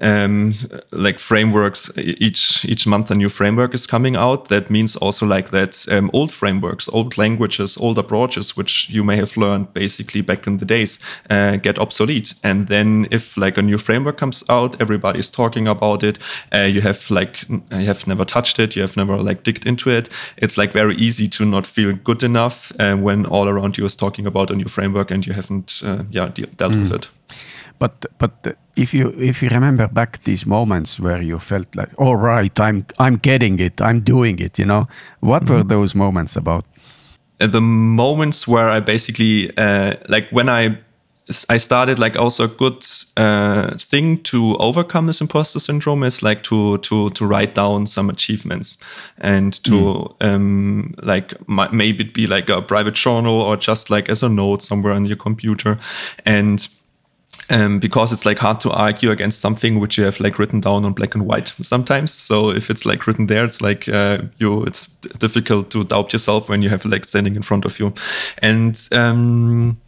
um, 0.00 0.54
like 0.92 1.18
frameworks 1.18 1.90
each 1.96 2.64
each 2.64 2.86
month 2.86 3.10
a 3.10 3.14
new 3.14 3.28
framework 3.28 3.74
is 3.74 3.86
coming 3.86 4.16
out. 4.16 4.48
That 4.48 4.70
means 4.70 4.96
also 4.96 5.26
like 5.26 5.50
that 5.50 5.86
um, 5.90 6.10
old 6.12 6.32
frameworks, 6.32 6.88
old 6.88 7.18
languages, 7.18 7.76
old 7.76 7.98
approaches, 7.98 8.56
which 8.56 8.90
you 8.90 9.04
may 9.04 9.16
have 9.16 9.36
learned 9.36 9.72
basically 9.74 10.20
back 10.20 10.46
in 10.46 10.58
the 10.58 10.64
days 10.64 10.98
uh, 11.30 11.56
get 11.64 11.78
obsolete. 11.78 12.34
And 12.42 12.68
then 12.68 13.06
if 13.10 13.36
like 13.36 13.58
a 13.58 13.62
new 13.62 13.78
framework 13.78 14.16
comes 14.16 14.44
out, 14.48 14.80
everybody's 14.80 15.30
talking 15.30 15.66
about 15.66 16.02
it. 16.02 16.18
Uh, 16.52 16.68
you 16.74 16.82
have 16.82 17.10
like 17.10 17.48
you 17.48 17.86
have 17.86 18.06
never 18.06 18.24
touched 18.24 18.58
it, 18.58 18.76
you 18.76 18.82
have 18.82 18.96
never 18.96 19.16
like 19.16 19.42
digged 19.42 19.66
into 19.66 19.90
it. 19.90 20.08
It's 20.36 20.56
like 20.56 20.72
very 20.72 20.94
easy 20.96 21.28
to 21.28 21.44
not 21.44 21.66
feel 21.66 21.92
good 22.04 22.22
enough 22.22 22.72
uh, 22.78 22.96
when 22.96 23.26
all 23.26 23.48
around 23.48 23.78
you 23.78 23.86
is 23.86 23.96
talking 23.96 24.26
about 24.26 24.50
a 24.50 24.54
new 24.54 24.68
framework 24.68 25.10
and 25.10 25.26
you 25.26 25.32
haven't 25.32 25.82
uh, 25.84 26.04
yeah 26.10 26.28
de 26.28 26.46
dealt 26.46 26.72
mm. 26.72 26.80
with 26.80 26.92
it. 26.92 27.08
But 27.78 28.06
but 28.18 28.56
if 28.76 28.94
you 28.94 29.14
if 29.18 29.42
you 29.42 29.48
remember 29.48 29.88
back 29.88 30.22
these 30.24 30.46
moments 30.46 31.00
where 31.00 31.22
you 31.22 31.38
felt 31.38 31.66
like, 31.74 31.90
all 31.98 32.08
oh, 32.08 32.34
right, 32.34 32.60
I'm 32.60 32.84
I'm 32.98 33.16
getting 33.16 33.60
it, 33.60 33.80
I'm 33.80 34.00
doing 34.00 34.38
it, 34.38 34.58
you 34.58 34.66
know, 34.66 34.86
what 35.20 35.42
mm 35.42 35.48
-hmm. 35.48 35.54
were 35.54 35.64
those 35.64 35.98
moments 35.98 36.36
about? 36.36 36.64
Uh, 37.40 37.50
the 37.50 37.60
moments 37.60 38.46
where 38.46 38.78
I 38.78 38.80
basically 38.80 39.50
uh, 39.58 39.94
like 40.08 40.28
when 40.30 40.48
I 40.48 40.78
I 41.48 41.56
started 41.56 41.98
like 41.98 42.16
also 42.16 42.44
a 42.44 42.48
good 42.48 42.84
uh, 43.16 43.74
thing 43.78 44.22
to 44.24 44.56
overcome 44.58 45.06
this 45.06 45.22
imposter 45.22 45.58
syndrome 45.58 46.02
is 46.02 46.22
like 46.22 46.42
to 46.44 46.76
to 46.78 47.08
to 47.10 47.26
write 47.26 47.54
down 47.54 47.86
some 47.86 48.10
achievements 48.10 48.76
and 49.18 49.54
to 49.64 49.70
mm. 49.72 50.14
um, 50.20 50.94
like 51.02 51.32
maybe 51.48 52.04
it 52.04 52.12
be 52.12 52.26
like 52.26 52.50
a 52.50 52.60
private 52.60 52.94
journal 52.94 53.40
or 53.40 53.56
just 53.56 53.88
like 53.88 54.10
as 54.10 54.22
a 54.22 54.28
note 54.28 54.62
somewhere 54.62 54.92
on 54.92 55.06
your 55.06 55.16
computer 55.16 55.78
and 56.26 56.68
um, 57.50 57.78
because 57.78 58.12
it's 58.12 58.26
like 58.26 58.38
hard 58.38 58.60
to 58.60 58.70
argue 58.70 59.10
against 59.10 59.40
something 59.40 59.80
which 59.80 59.96
you 59.96 60.04
have 60.04 60.20
like 60.20 60.38
written 60.38 60.60
down 60.60 60.84
on 60.84 60.92
black 60.92 61.14
and 61.14 61.26
white 61.26 61.48
sometimes. 61.48 62.12
So 62.12 62.50
if 62.50 62.70
it's 62.70 62.86
like 62.86 63.06
written 63.06 63.26
there, 63.26 63.44
it's 63.44 63.60
like 63.60 63.88
uh, 63.88 64.22
you 64.38 64.64
it's 64.64 64.86
difficult 65.18 65.70
to 65.70 65.84
doubt 65.84 66.12
yourself 66.12 66.48
when 66.48 66.62
you 66.62 66.68
have 66.68 66.84
like 66.84 67.06
standing 67.06 67.36
in 67.36 67.42
front 67.42 67.64
of 67.64 67.78
you, 67.78 67.92
and 68.38 68.80
um, 68.92 69.78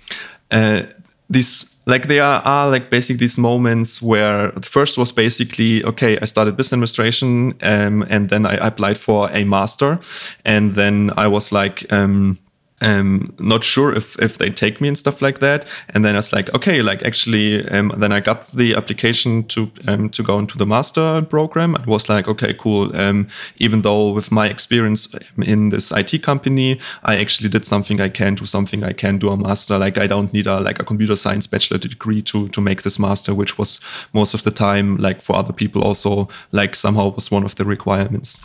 uh, 0.51 0.83
these 1.29 1.77
like 1.87 2.09
there 2.09 2.23
are, 2.23 2.69
like 2.71 2.91
basically 2.91 3.17
these 3.17 3.39
moments 3.39 4.03
where 4.03 4.51
the 4.53 4.67
first 4.67 4.99
was 4.99 5.13
basically 5.13 5.85
okay 5.85 6.19
i 6.21 6.25
started 6.25 6.57
business 6.57 6.73
administration 6.73 7.55
um, 7.63 8.03
and 8.09 8.29
then 8.29 8.47
i 8.47 8.55
applied 8.55 8.99
for 8.99 9.31
a 9.31 9.45
master 9.45 9.99
and 10.45 10.75
then 10.75 11.11
i 11.17 11.27
was 11.27 11.53
like 11.53 11.91
um, 11.93 12.39
um, 12.83 13.35
not 13.39 13.65
sure 13.65 13.95
if 13.95 14.19
if 14.19 14.37
they 14.37 14.51
take 14.51 14.81
me 14.81 14.89
and 14.89 14.99
stuff 14.99 15.23
like 15.23 15.39
that. 15.39 15.67
And 15.89 16.05
then 16.05 16.15
I 16.15 16.19
was 16.19 16.33
like, 16.33 16.53
okay, 16.55 16.83
like 16.83 17.03
actually, 17.03 17.67
um, 17.71 17.93
then 17.97 18.13
I 18.13 18.21
got 18.21 18.49
the 18.49 18.75
application 18.75 19.45
to 19.45 19.71
um, 19.89 20.11
to 20.11 20.23
go 20.23 20.39
into 20.39 20.59
the 20.59 20.67
master 20.67 21.23
program. 21.23 21.75
I 21.77 21.85
was 21.87 22.09
like, 22.09 22.29
okay, 22.29 22.53
cool. 22.53 22.95
Um, 22.95 23.29
even 23.57 23.83
though 23.83 24.11
with 24.11 24.31
my 24.31 24.49
experience 24.49 25.09
in 25.43 25.71
this 25.71 25.91
IT 25.91 26.23
company, 26.23 26.79
I 27.05 27.17
actually 27.17 27.49
did 27.49 27.65
something 27.65 28.01
I 28.01 28.11
can 28.11 28.35
do, 28.35 28.45
something 28.45 28.83
I 28.83 28.93
can 28.93 29.19
do 29.19 29.31
a 29.31 29.37
master. 29.37 29.79
Like 29.79 29.97
I 29.97 30.07
don't 30.07 30.33
need 30.33 30.47
a 30.47 30.61
like 30.61 30.79
a 30.79 30.85
computer 30.85 31.17
science 31.17 31.47
bachelor 31.47 31.79
degree 31.79 32.21
to 32.23 32.49
to 32.49 32.61
make 32.61 32.83
this 32.83 32.99
master, 32.99 33.35
which 33.35 33.57
was 33.57 33.81
most 34.13 34.35
of 34.35 34.43
the 34.43 34.51
time 34.51 34.99
like 34.99 35.23
for 35.23 35.35
other 35.37 35.53
people 35.53 35.83
also 35.83 36.29
like 36.53 36.77
somehow 36.77 37.15
was 37.15 37.31
one 37.31 37.45
of 37.45 37.55
the 37.55 37.65
requirements. 37.65 38.39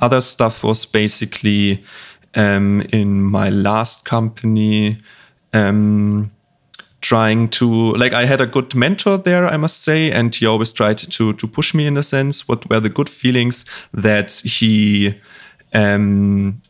Other 0.00 0.20
stuff 0.20 0.64
was 0.64 0.84
basically 0.84 1.84
um, 2.34 2.82
in 2.92 3.22
my 3.22 3.50
last 3.50 4.04
company 4.04 4.98
um, 5.52 6.30
trying 7.00 7.48
to 7.48 7.94
like 7.94 8.12
I 8.12 8.26
had 8.26 8.40
a 8.40 8.46
good 8.46 8.74
mentor 8.74 9.18
there, 9.18 9.46
I 9.46 9.56
must 9.56 9.82
say, 9.82 10.10
and 10.10 10.34
he 10.34 10.46
always 10.46 10.72
tried 10.72 10.98
to 10.98 11.32
to 11.32 11.46
push 11.46 11.74
me 11.74 11.86
in 11.86 11.96
a 11.96 12.02
sense. 12.02 12.48
What 12.48 12.68
were 12.68 12.80
the 12.80 12.88
good 12.88 13.08
feelings 13.08 13.64
that 13.92 14.32
he 14.32 15.14
um, 15.72 16.60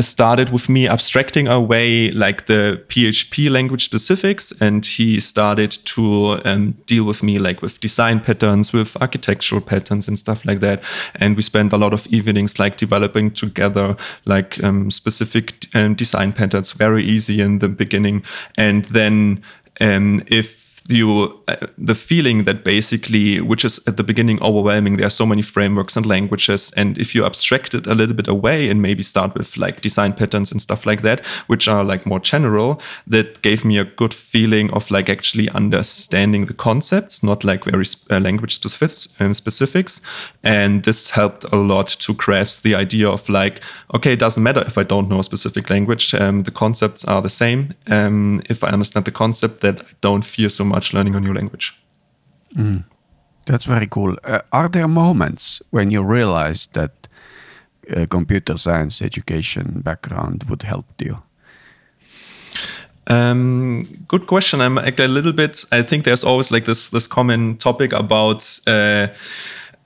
started 0.00 0.50
with 0.50 0.68
me 0.68 0.86
abstracting 0.86 1.48
away 1.48 2.10
like 2.10 2.46
the 2.46 2.82
PHP 2.88 3.50
language 3.50 3.84
specifics, 3.84 4.52
and 4.60 4.84
he 4.84 5.20
started 5.20 5.70
to 5.70 6.40
um, 6.44 6.72
deal 6.86 7.04
with 7.04 7.22
me 7.22 7.38
like 7.38 7.62
with 7.62 7.80
design 7.80 8.20
patterns, 8.20 8.72
with 8.72 8.96
architectural 9.00 9.60
patterns 9.60 10.08
and 10.08 10.18
stuff 10.18 10.44
like 10.44 10.60
that. 10.60 10.82
And 11.14 11.36
we 11.36 11.42
spent 11.42 11.72
a 11.72 11.78
lot 11.78 11.92
of 11.92 12.06
evenings 12.08 12.58
like 12.58 12.76
developing 12.76 13.30
together 13.30 13.96
like 14.24 14.62
um, 14.62 14.90
specific 14.90 15.66
um, 15.74 15.94
design 15.94 16.32
patterns, 16.32 16.72
very 16.72 17.04
easy 17.04 17.40
in 17.40 17.58
the 17.58 17.68
beginning, 17.68 18.22
and 18.56 18.84
then 18.86 19.42
um, 19.80 20.22
if 20.26 20.67
you 20.88 21.40
uh, 21.48 21.56
the 21.76 21.94
feeling 21.94 22.44
that 22.44 22.64
basically 22.64 23.40
which 23.40 23.64
is 23.64 23.80
at 23.86 23.96
the 23.96 24.02
beginning 24.02 24.42
overwhelming 24.42 24.96
there 24.96 25.06
are 25.06 25.10
so 25.10 25.26
many 25.26 25.42
frameworks 25.42 25.96
and 25.96 26.06
languages 26.06 26.72
and 26.76 26.98
if 26.98 27.14
you 27.14 27.24
abstract 27.24 27.74
it 27.74 27.86
a 27.86 27.94
little 27.94 28.14
bit 28.14 28.28
away 28.28 28.70
and 28.70 28.80
maybe 28.80 29.02
start 29.02 29.34
with 29.34 29.56
like 29.56 29.80
design 29.80 30.12
patterns 30.12 30.50
and 30.50 30.62
stuff 30.62 30.86
like 30.86 31.02
that 31.02 31.24
which 31.46 31.68
are 31.68 31.84
like 31.84 32.06
more 32.06 32.20
general 32.20 32.80
that 33.06 33.40
gave 33.42 33.64
me 33.64 33.78
a 33.78 33.84
good 33.84 34.14
feeling 34.14 34.70
of 34.72 34.90
like 34.90 35.08
actually 35.08 35.48
understanding 35.50 36.46
the 36.46 36.54
concepts 36.54 37.22
not 37.22 37.44
like 37.44 37.64
very 37.64 37.84
uh, 38.10 38.18
language 38.20 38.54
specifics, 38.54 39.08
um, 39.20 39.34
specifics. 39.34 40.00
And 40.42 40.84
this 40.84 41.10
helped 41.10 41.44
a 41.52 41.56
lot 41.56 41.88
to 42.04 42.14
grasp 42.14 42.62
the 42.62 42.74
idea 42.74 43.08
of 43.08 43.28
like 43.28 43.60
okay 43.94 44.12
it 44.12 44.18
doesn't 44.18 44.42
matter 44.42 44.62
if 44.66 44.76
i 44.78 44.84
don't 44.92 45.08
know 45.08 45.20
a 45.20 45.24
specific 45.24 45.70
language 45.70 46.14
um, 46.14 46.42
the 46.42 46.50
concepts 46.50 47.04
are 47.04 47.22
the 47.22 47.34
same. 47.42 47.60
Um, 47.86 48.42
if 48.52 48.64
i 48.64 48.68
understand 48.68 49.04
the 49.04 49.18
concept 49.24 49.60
that 49.60 49.80
i 49.80 49.92
don't 50.00 50.24
fear 50.24 50.48
so 50.48 50.64
much 50.64 50.77
much 50.78 50.94
learning 50.94 51.16
a 51.16 51.20
new 51.20 51.34
language. 51.34 51.72
Mm. 52.54 52.84
That's 53.46 53.66
very 53.66 53.86
cool. 53.86 54.16
Uh, 54.24 54.40
are 54.50 54.68
there 54.68 54.88
moments 54.88 55.62
when 55.70 55.90
you 55.90 56.02
realize 56.02 56.68
that 56.72 57.08
uh, 57.96 58.06
computer 58.06 58.56
science 58.56 59.04
education 59.04 59.80
background 59.82 60.44
would 60.48 60.62
help 60.62 60.86
you? 60.98 61.16
Um, 63.06 63.82
good 64.06 64.26
question. 64.26 64.60
I'm 64.60 64.74
like 64.74 65.00
a 65.00 65.08
little 65.08 65.32
bit. 65.32 65.64
I 65.72 65.82
think 65.82 66.04
there's 66.04 66.24
always 66.24 66.50
like 66.50 66.66
this 66.66 66.90
this 66.90 67.08
common 67.08 67.56
topic 67.56 67.92
about. 67.92 68.60
Uh, 68.66 69.08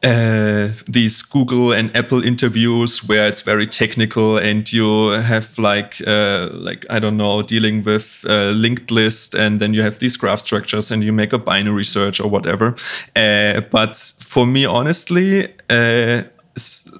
uh, 0.02 0.68
these 0.88 1.22
Google 1.22 1.72
and 1.72 1.94
Apple 1.96 2.24
interviews 2.24 3.04
where 3.04 3.28
it's 3.28 3.42
very 3.42 3.66
technical 3.66 4.36
and 4.36 4.70
you 4.72 5.10
have 5.10 5.56
like 5.58 6.02
uh, 6.06 6.48
like 6.52 6.84
I 6.90 6.98
don't 6.98 7.16
know 7.16 7.42
dealing 7.42 7.82
with 7.82 8.24
a 8.28 8.50
linked 8.52 8.90
list 8.90 9.34
and 9.34 9.60
then 9.60 9.74
you 9.74 9.82
have 9.82 10.00
these 10.00 10.16
graph 10.16 10.40
structures 10.40 10.90
and 10.90 11.04
you 11.04 11.12
make 11.12 11.32
a 11.32 11.38
binary 11.38 11.84
search 11.84 12.18
or 12.20 12.28
whatever. 12.28 12.74
Uh, 13.14 13.60
but 13.70 13.96
for 13.96 14.44
me, 14.44 14.64
honestly, 14.64 15.48
uh, 15.70 16.22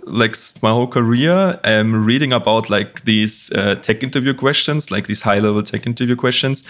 like 0.05 0.37
my 0.63 0.71
whole 0.71 0.87
career 0.87 1.59
um, 1.65 2.07
reading 2.07 2.33
about 2.33 2.71
like 2.71 3.05
these 3.05 3.53
uh, 3.53 3.75
tech 3.77 4.03
interview 4.03 4.33
questions 4.33 4.91
like 4.91 5.07
these 5.07 5.21
high 5.21 5.39
level 5.39 5.63
tech 5.63 5.87
interview 5.87 6.17
questions 6.17 6.65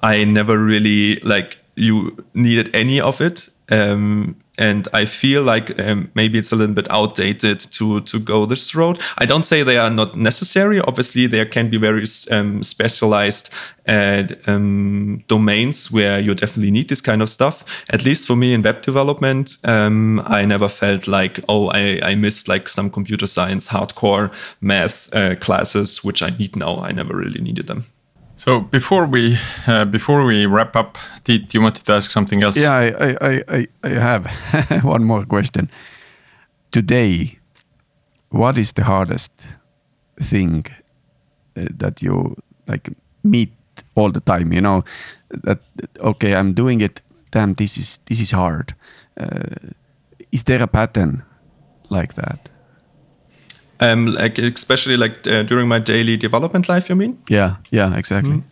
i 0.00 0.24
never 0.24 0.58
really 0.58 1.20
like 1.20 1.58
you 1.76 2.24
needed 2.34 2.68
any 2.74 3.00
of 3.00 3.20
it 3.20 3.48
um, 3.70 4.34
and 4.58 4.88
I 4.92 5.04
feel 5.04 5.42
like 5.42 5.78
um, 5.78 6.10
maybe 6.14 6.38
it's 6.38 6.52
a 6.52 6.56
little 6.56 6.74
bit 6.74 6.90
outdated 6.90 7.60
to 7.60 8.00
to 8.00 8.18
go 8.18 8.46
this 8.46 8.74
road. 8.74 9.00
I 9.18 9.26
don't 9.26 9.44
say 9.44 9.62
they 9.62 9.78
are 9.78 9.90
not 9.90 10.16
necessary. 10.16 10.80
Obviously, 10.80 11.26
there 11.26 11.46
can 11.46 11.70
be 11.70 11.76
very 11.78 12.04
um, 12.30 12.62
specialized 12.62 13.50
uh, 13.88 14.24
um, 14.46 15.24
domains 15.28 15.90
where 15.90 16.20
you 16.20 16.34
definitely 16.34 16.70
need 16.70 16.88
this 16.88 17.00
kind 17.00 17.22
of 17.22 17.30
stuff. 17.30 17.64
At 17.90 18.04
least 18.04 18.26
for 18.26 18.36
me 18.36 18.54
in 18.54 18.62
web 18.62 18.82
development, 18.82 19.56
um, 19.64 20.20
I 20.26 20.44
never 20.44 20.68
felt 20.68 21.06
like 21.06 21.40
oh 21.48 21.68
I, 21.68 22.00
I 22.02 22.14
missed 22.14 22.48
like 22.48 22.68
some 22.68 22.90
computer 22.90 23.26
science 23.26 23.68
hardcore 23.68 24.32
math 24.60 25.12
uh, 25.14 25.36
classes 25.36 26.02
which 26.02 26.22
I 26.22 26.30
need 26.30 26.56
now. 26.56 26.78
I 26.78 26.92
never 26.92 27.16
really 27.16 27.40
needed 27.40 27.66
them. 27.66 27.84
So 28.46 28.60
before 28.60 29.06
we 29.06 29.38
uh, 29.66 29.84
before 29.84 30.24
we 30.24 30.46
wrap 30.46 30.76
up, 30.76 30.98
Tiit, 31.24 31.52
you 31.52 31.60
wanted 31.60 31.84
to 31.84 31.92
ask 31.92 32.10
something 32.12 32.44
else? 32.44 32.56
Yeah, 32.56 32.74
I 32.74 33.16
I 33.20 33.42
I, 33.48 33.68
I 33.82 33.88
have 33.88 34.26
one 34.84 35.04
more 35.04 35.26
question. 35.26 35.68
today, 36.70 37.38
what 38.28 38.58
is 38.58 38.72
the 38.72 38.84
hardest 38.84 39.48
thing 40.20 40.66
uh, 41.56 41.64
that 41.78 42.02
you 42.02 42.36
like 42.68 42.90
meet 43.22 43.50
all 43.94 44.12
the 44.12 44.20
time? 44.20 44.52
You 44.52 44.60
know 44.60 44.84
that 45.44 45.58
okay, 45.98 46.34
I'm 46.34 46.54
doing 46.54 46.82
it. 46.82 47.02
Damn, 47.32 47.54
this 47.54 47.76
is 47.76 47.98
this 48.04 48.20
is 48.20 48.32
hard. 48.32 48.74
Uh, 49.20 49.72
is 50.32 50.44
there 50.44 50.62
a 50.62 50.66
pattern 50.66 51.22
like 51.90 52.14
that? 52.14 52.50
Um, 53.80 54.06
like 54.06 54.38
especially 54.38 54.96
like 54.96 55.26
uh, 55.26 55.42
during 55.42 55.68
my 55.68 55.78
daily 55.78 56.16
development 56.16 56.68
life, 56.68 56.88
you 56.88 56.96
mean? 56.96 57.18
Yeah, 57.28 57.56
yeah, 57.70 57.96
exactly. 57.96 58.36
Mm 58.36 58.44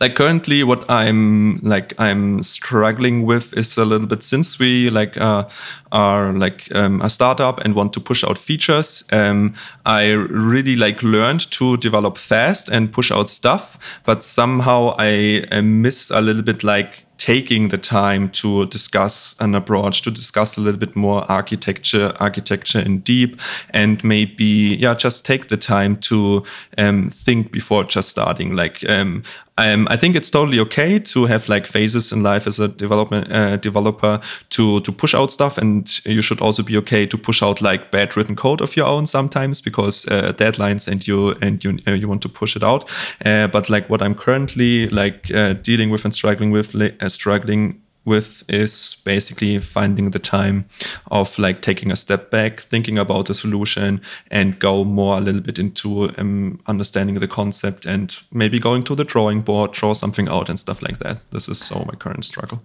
like 0.00 0.14
currently 0.14 0.62
what 0.64 0.88
i'm 0.90 1.58
like 1.62 1.92
i'm 1.98 2.42
struggling 2.42 3.24
with 3.26 3.52
is 3.56 3.76
a 3.76 3.84
little 3.84 4.06
bit 4.06 4.22
since 4.22 4.58
we 4.58 4.90
like 4.90 5.16
uh, 5.18 5.46
are 5.92 6.32
like 6.32 6.74
um, 6.74 7.00
a 7.02 7.10
startup 7.10 7.60
and 7.60 7.74
want 7.74 7.92
to 7.92 8.00
push 8.00 8.24
out 8.24 8.38
features 8.38 9.04
um, 9.12 9.54
i 9.84 10.10
really 10.10 10.76
like 10.76 11.02
learned 11.02 11.50
to 11.50 11.76
develop 11.78 12.16
fast 12.16 12.68
and 12.68 12.92
push 12.92 13.10
out 13.10 13.28
stuff 13.28 13.78
but 14.04 14.24
somehow 14.24 14.94
i, 14.98 15.44
I 15.52 15.60
miss 15.60 16.10
a 16.10 16.20
little 16.20 16.42
bit 16.42 16.64
like 16.64 17.04
taking 17.20 17.68
the 17.68 17.76
time 17.76 18.30
to 18.30 18.64
discuss 18.66 19.36
an 19.40 19.54
approach, 19.54 20.00
to 20.00 20.10
discuss 20.10 20.56
a 20.56 20.60
little 20.60 20.80
bit 20.80 20.96
more 20.96 21.30
architecture, 21.30 22.14
architecture 22.18 22.80
in 22.80 23.00
deep, 23.00 23.38
and 23.70 24.02
maybe 24.02 24.78
yeah, 24.80 24.94
just 24.94 25.26
take 25.26 25.48
the 25.48 25.56
time 25.58 25.96
to 25.96 26.42
um, 26.78 27.10
think 27.10 27.52
before 27.52 27.84
just 27.84 28.08
starting. 28.08 28.56
Like 28.56 28.88
um, 28.88 29.22
um, 29.58 29.86
I 29.90 29.96
think 29.96 30.16
it's 30.16 30.30
totally 30.30 30.58
okay 30.60 30.98
to 30.98 31.26
have 31.26 31.48
like 31.48 31.66
phases 31.66 32.12
in 32.12 32.22
life 32.22 32.46
as 32.46 32.58
a 32.58 32.68
development 32.68 33.30
uh, 33.32 33.56
developer 33.56 34.20
to 34.50 34.80
to 34.80 34.92
push 34.92 35.14
out 35.14 35.32
stuff, 35.32 35.58
and 35.58 36.04
you 36.06 36.22
should 36.22 36.40
also 36.40 36.62
be 36.62 36.76
okay 36.78 37.06
to 37.06 37.18
push 37.18 37.42
out 37.42 37.60
like 37.60 37.90
bad 37.90 38.16
written 38.16 38.36
code 38.36 38.62
of 38.62 38.76
your 38.76 38.86
own 38.86 39.06
sometimes 39.06 39.60
because 39.60 40.06
uh, 40.08 40.32
deadlines 40.32 40.88
and 40.88 41.06
you 41.06 41.30
and 41.42 41.64
you 41.64 41.78
uh, 41.86 41.92
you 41.92 42.08
want 42.08 42.22
to 42.22 42.28
push 42.28 42.56
it 42.56 42.62
out. 42.62 42.88
Uh, 43.24 43.48
but 43.48 43.68
like 43.68 43.90
what 43.90 44.02
I'm 44.02 44.14
currently 44.14 44.88
like 44.88 45.30
uh, 45.34 45.54
dealing 45.54 45.90
with 45.90 46.04
and 46.04 46.14
struggling 46.14 46.50
with, 46.50 46.74
uh, 46.74 47.08
struggling 47.08 47.79
with 48.04 48.42
is 48.48 48.96
basically 49.04 49.58
finding 49.60 50.10
the 50.10 50.18
time 50.18 50.64
of 51.10 51.38
like 51.38 51.62
taking 51.62 51.90
a 51.90 51.96
step 51.96 52.30
back, 52.30 52.60
thinking 52.60 52.98
about 52.98 53.26
the 53.26 53.34
solution, 53.34 54.00
and 54.30 54.58
go 54.58 54.84
more 54.84 55.18
a 55.18 55.20
little 55.20 55.40
bit 55.40 55.58
into 55.58 56.10
um, 56.18 56.60
understanding 56.66 57.18
the 57.18 57.28
concept 57.28 57.86
and 57.86 58.18
maybe 58.32 58.58
going 58.58 58.84
to 58.84 58.94
the 58.94 59.04
drawing 59.04 59.42
board, 59.42 59.72
draw 59.72 59.92
something 59.92 60.28
out 60.28 60.48
and 60.48 60.58
stuff 60.58 60.82
like 60.82 60.98
that. 60.98 61.18
This 61.30 61.48
is 61.48 61.58
so 61.58 61.84
my 61.86 61.94
current 61.94 62.24
struggle. 62.24 62.60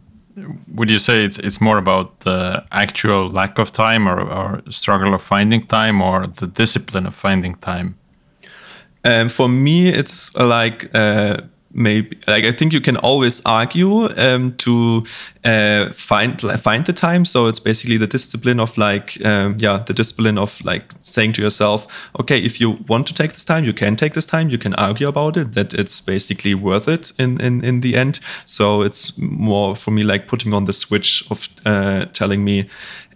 Would 0.73 0.89
you 0.89 0.99
say 0.99 1.23
it's 1.23 1.39
it's 1.39 1.61
more 1.61 1.77
about 1.77 2.19
the 2.21 2.65
actual 2.71 3.29
lack 3.29 3.57
of 3.57 3.71
time 3.71 4.07
or, 4.07 4.19
or 4.19 4.61
struggle 4.69 5.13
of 5.13 5.21
finding 5.21 5.65
time 5.65 6.01
or 6.01 6.27
the 6.27 6.47
discipline 6.47 7.05
of 7.05 7.15
finding 7.15 7.55
time? 7.55 7.97
Um, 9.05 9.29
for 9.29 9.47
me, 9.47 9.88
it's 9.88 10.36
like 10.36 10.89
uh, 10.93 11.41
maybe 11.76 12.17
like 12.26 12.45
I 12.45 12.51
think 12.51 12.73
you 12.73 12.82
can 12.82 12.97
always 12.97 13.41
argue 13.45 14.07
um, 14.17 14.53
to 14.57 15.03
uh, 15.43 15.91
find 15.91 16.41
find 16.41 16.86
the 16.86 16.93
time. 16.93 17.26
So 17.26 17.47
it's 17.47 17.59
basically 17.59 17.97
the 17.97 18.07
discipline 18.07 18.59
of 18.59 18.78
like 18.78 19.23
um, 19.26 19.57
yeah 19.59 19.84
the 19.86 19.93
discipline 19.93 20.38
of 20.38 20.63
like 20.63 20.93
saying 21.01 21.34
to 21.34 21.41
yourself, 21.41 21.88
okay, 22.19 22.39
if 22.39 22.59
you 22.59 22.78
want 22.88 23.07
to 23.07 23.13
take 23.13 23.34
this 23.34 23.45
time, 23.45 23.65
you 23.65 23.73
can 23.73 23.95
take 23.95 24.13
this 24.13 24.26
time. 24.26 24.49
You 24.49 24.57
can 24.57 24.73
argue 24.76 25.07
about 25.07 25.38
it 25.38 25.51
that 25.53 25.73
it's 25.73 25.99
basically 25.99 26.55
worth 26.55 26.88
it 26.88 27.11
in 27.19 27.39
in 27.41 27.63
in 27.63 27.82
the 27.82 27.95
end. 27.95 28.19
So 28.45 28.82
it's 28.82 29.17
more 29.17 29.76
for 29.76 29.91
me 29.91 30.03
like 30.03 30.28
putting 30.28 30.53
on 30.53 30.65
the 30.65 30.73
switch 30.73 31.23
of 31.30 31.49
uh, 31.65 32.05
telling 32.13 32.43
me. 32.43 32.69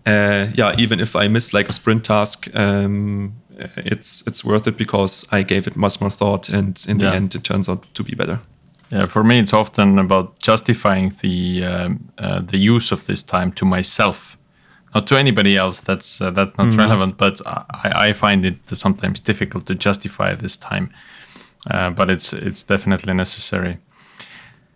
Uh, 0.05 0.47
yeah, 0.55 0.73
even 0.77 0.99
if 0.99 1.15
I 1.15 1.27
miss 1.27 1.53
like 1.53 1.69
a 1.69 1.73
sprint 1.73 2.05
task, 2.05 2.47
um, 2.55 3.33
it's 3.77 4.25
it's 4.27 4.43
worth 4.43 4.67
it 4.67 4.77
because 4.77 5.25
I 5.31 5.43
gave 5.43 5.67
it 5.67 5.75
much 5.75 6.01
more 6.01 6.09
thought, 6.09 6.49
and 6.49 6.83
in 6.87 6.97
the 6.97 7.05
yeah. 7.05 7.13
end, 7.13 7.35
it 7.35 7.43
turns 7.43 7.69
out 7.69 7.85
to 7.93 8.03
be 8.03 8.15
better. 8.15 8.39
Yeah, 8.91 9.05
for 9.05 9.23
me, 9.23 9.39
it's 9.39 9.53
often 9.53 9.99
about 9.99 10.39
justifying 10.39 11.13
the 11.21 11.63
um, 11.63 12.09
uh, 12.17 12.41
the 12.41 12.57
use 12.57 12.91
of 12.91 13.05
this 13.05 13.23
time 13.23 13.51
to 13.53 13.65
myself, 13.65 14.37
not 14.95 15.07
to 15.07 15.17
anybody 15.17 15.55
else. 15.55 15.81
That's 15.81 16.21
uh, 16.21 16.31
that's 16.31 16.57
not 16.57 16.67
mm. 16.67 16.77
relevant. 16.77 17.17
But 17.17 17.39
I, 17.45 18.07
I, 18.09 18.13
find 18.13 18.45
it 18.45 18.57
sometimes 18.65 19.19
difficult 19.19 19.65
to 19.67 19.75
justify 19.75 20.35
this 20.35 20.57
time, 20.57 20.91
uh, 21.69 21.91
but 21.91 22.09
it's 22.09 22.33
it's 22.33 22.63
definitely 22.63 23.13
necessary. 23.13 23.77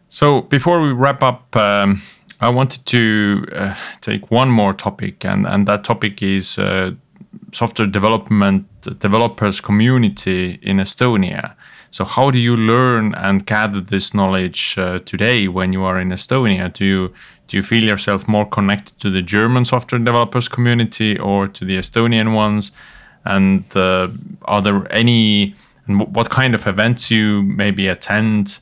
So 0.10 0.42
before 0.42 0.82
we 0.82 0.92
wrap 0.92 1.24
up. 1.24 1.56
Um, 1.56 2.02
I 2.44 2.50
wanted 2.50 2.86
to 2.88 3.46
uh, 3.54 3.76
take 4.02 4.30
one 4.30 4.50
more 4.50 4.74
topic, 4.74 5.24
and, 5.24 5.48
and 5.48 5.66
that 5.68 5.86
topic 5.86 6.22
is 6.22 6.58
uh, 6.58 6.92
software 7.54 7.88
development 7.88 8.66
developers 9.00 9.62
community 9.62 10.60
in 10.62 10.78
Estonia. 10.78 11.54
So 11.92 12.04
how 12.04 12.32
do 12.32 12.40
you 12.40 12.58
learn 12.58 13.14
and 13.16 13.46
gather 13.46 13.80
this 13.80 14.14
knowledge 14.14 14.76
uh, 14.78 15.00
today 15.06 15.48
when 15.48 15.74
you 15.74 15.84
are 15.84 16.00
in 16.00 16.10
Estonia? 16.10 16.74
Do 16.74 16.86
you 16.86 17.14
do 17.48 17.58
you 17.58 17.64
feel 17.64 17.84
yourself 17.84 18.28
more 18.28 18.46
connected 18.46 19.00
to 19.00 19.10
the 19.10 19.22
German 19.22 19.66
software 19.66 20.00
developers 20.00 20.48
community 20.48 21.20
or 21.20 21.48
to 21.48 21.66
the 21.66 21.78
Estonian 21.78 22.34
ones? 22.34 22.72
And 23.26 23.64
uh, 23.76 24.08
are 24.46 24.62
there 24.62 24.92
any 24.92 25.56
and 25.86 26.16
what 26.16 26.30
kind 26.30 26.56
of 26.56 26.66
events 26.66 27.12
you 27.12 27.44
maybe 27.44 27.88
attend? 27.88 28.60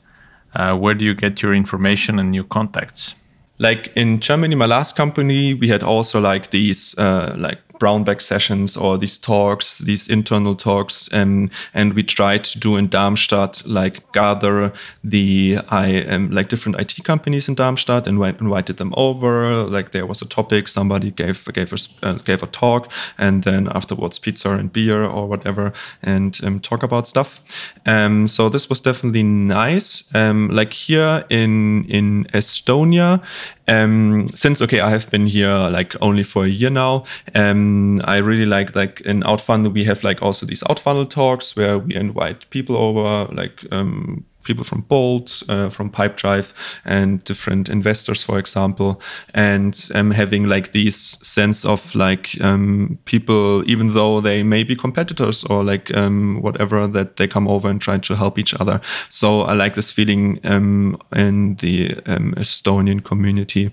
Uh, 0.54 0.76
where 0.76 0.94
do 0.94 1.04
you 1.04 1.14
get 1.14 1.40
your 1.42 1.54
information 1.54 2.18
and 2.18 2.30
new 2.30 2.44
contacts? 2.44 3.14
Like 3.58 3.92
in 3.94 4.20
Germany, 4.20 4.56
my 4.56 4.66
last 4.66 4.96
company, 4.96 5.54
we 5.54 5.68
had 5.68 5.82
also 5.82 6.20
like 6.20 6.50
these 6.50 6.98
uh, 6.98 7.34
like 7.38 7.60
brown 7.82 8.04
bag 8.04 8.22
sessions 8.22 8.76
or 8.76 8.96
these 8.96 9.18
talks, 9.18 9.78
these 9.78 10.06
internal 10.08 10.54
talks, 10.54 11.08
and 11.08 11.50
and 11.74 11.94
we 11.94 12.04
tried 12.04 12.44
to 12.44 12.60
do 12.60 12.76
in 12.76 12.86
Darmstadt 12.88 13.66
like 13.66 14.12
gather 14.12 14.72
the 15.02 15.58
I 15.68 16.04
um, 16.04 16.30
like 16.30 16.48
different 16.48 16.78
IT 16.78 17.02
companies 17.02 17.48
in 17.48 17.56
Darmstadt 17.56 18.06
and 18.06 18.22
invited 18.40 18.76
them 18.76 18.94
over. 18.96 19.64
Like 19.64 19.90
there 19.90 20.06
was 20.06 20.22
a 20.22 20.26
topic, 20.26 20.68
somebody 20.68 21.10
gave 21.10 21.44
gave 21.52 21.72
us 21.72 21.88
uh, 22.04 22.18
gave 22.24 22.44
a 22.44 22.46
talk, 22.46 22.88
and 23.18 23.42
then 23.42 23.68
afterwards 23.74 24.16
pizza 24.20 24.50
and 24.50 24.72
beer 24.72 25.02
or 25.02 25.26
whatever, 25.26 25.72
and 26.02 26.38
um, 26.44 26.60
talk 26.60 26.84
about 26.84 27.08
stuff. 27.08 27.40
Um, 27.84 28.28
so 28.28 28.48
this 28.48 28.68
was 28.68 28.80
definitely 28.80 29.24
nice. 29.24 30.04
Um, 30.14 30.50
like 30.50 30.72
here 30.72 31.24
in 31.30 31.84
in 31.88 32.26
Estonia, 32.32 33.20
um, 33.68 34.28
since 34.34 34.60
okay, 34.60 34.80
I 34.80 34.90
have 34.90 35.10
been 35.10 35.26
here 35.26 35.54
like 35.54 35.94
only 36.00 36.22
for 36.22 36.44
a 36.44 36.48
year 36.48 36.70
now. 36.70 37.04
Um, 37.34 38.00
I 38.04 38.16
really 38.16 38.46
like 38.46 38.74
like 38.74 39.00
in 39.02 39.22
Outfunnel 39.22 39.72
we 39.72 39.84
have 39.84 40.02
like 40.02 40.22
also 40.22 40.46
these 40.46 40.62
Outfunnel 40.64 41.08
talks 41.08 41.54
where 41.56 41.78
we 41.78 41.94
invite 41.94 42.48
people 42.50 42.76
over, 42.76 43.32
like 43.32 43.64
um, 43.70 44.24
people 44.42 44.64
from 44.64 44.82
Bolt, 44.82 45.42
uh, 45.48 45.68
from 45.68 45.90
Pipedrive, 45.90 46.52
and 46.84 47.22
different 47.24 47.68
investors, 47.68 48.24
for 48.24 48.38
example, 48.38 49.00
and 49.34 49.88
um, 49.94 50.10
having 50.10 50.48
like 50.48 50.72
this 50.72 50.96
sense 50.96 51.64
of 51.64 51.94
like 51.94 52.40
um, 52.40 52.98
people, 53.04 53.68
even 53.68 53.94
though 53.94 54.20
they 54.20 54.42
may 54.42 54.64
be 54.64 54.76
competitors 54.76 55.44
or 55.44 55.64
like 55.64 55.94
um, 55.96 56.40
whatever, 56.42 56.86
that 56.86 57.16
they 57.16 57.26
come 57.26 57.48
over 57.48 57.68
and 57.68 57.80
try 57.80 57.98
to 57.98 58.16
help 58.16 58.38
each 58.38 58.54
other. 58.54 58.80
So 59.10 59.42
I 59.42 59.54
like 59.54 59.74
this 59.74 59.92
feeling 59.92 60.40
um, 60.44 61.00
in 61.14 61.56
the 61.56 61.94
um, 62.06 62.34
Estonian 62.36 63.04
community. 63.04 63.70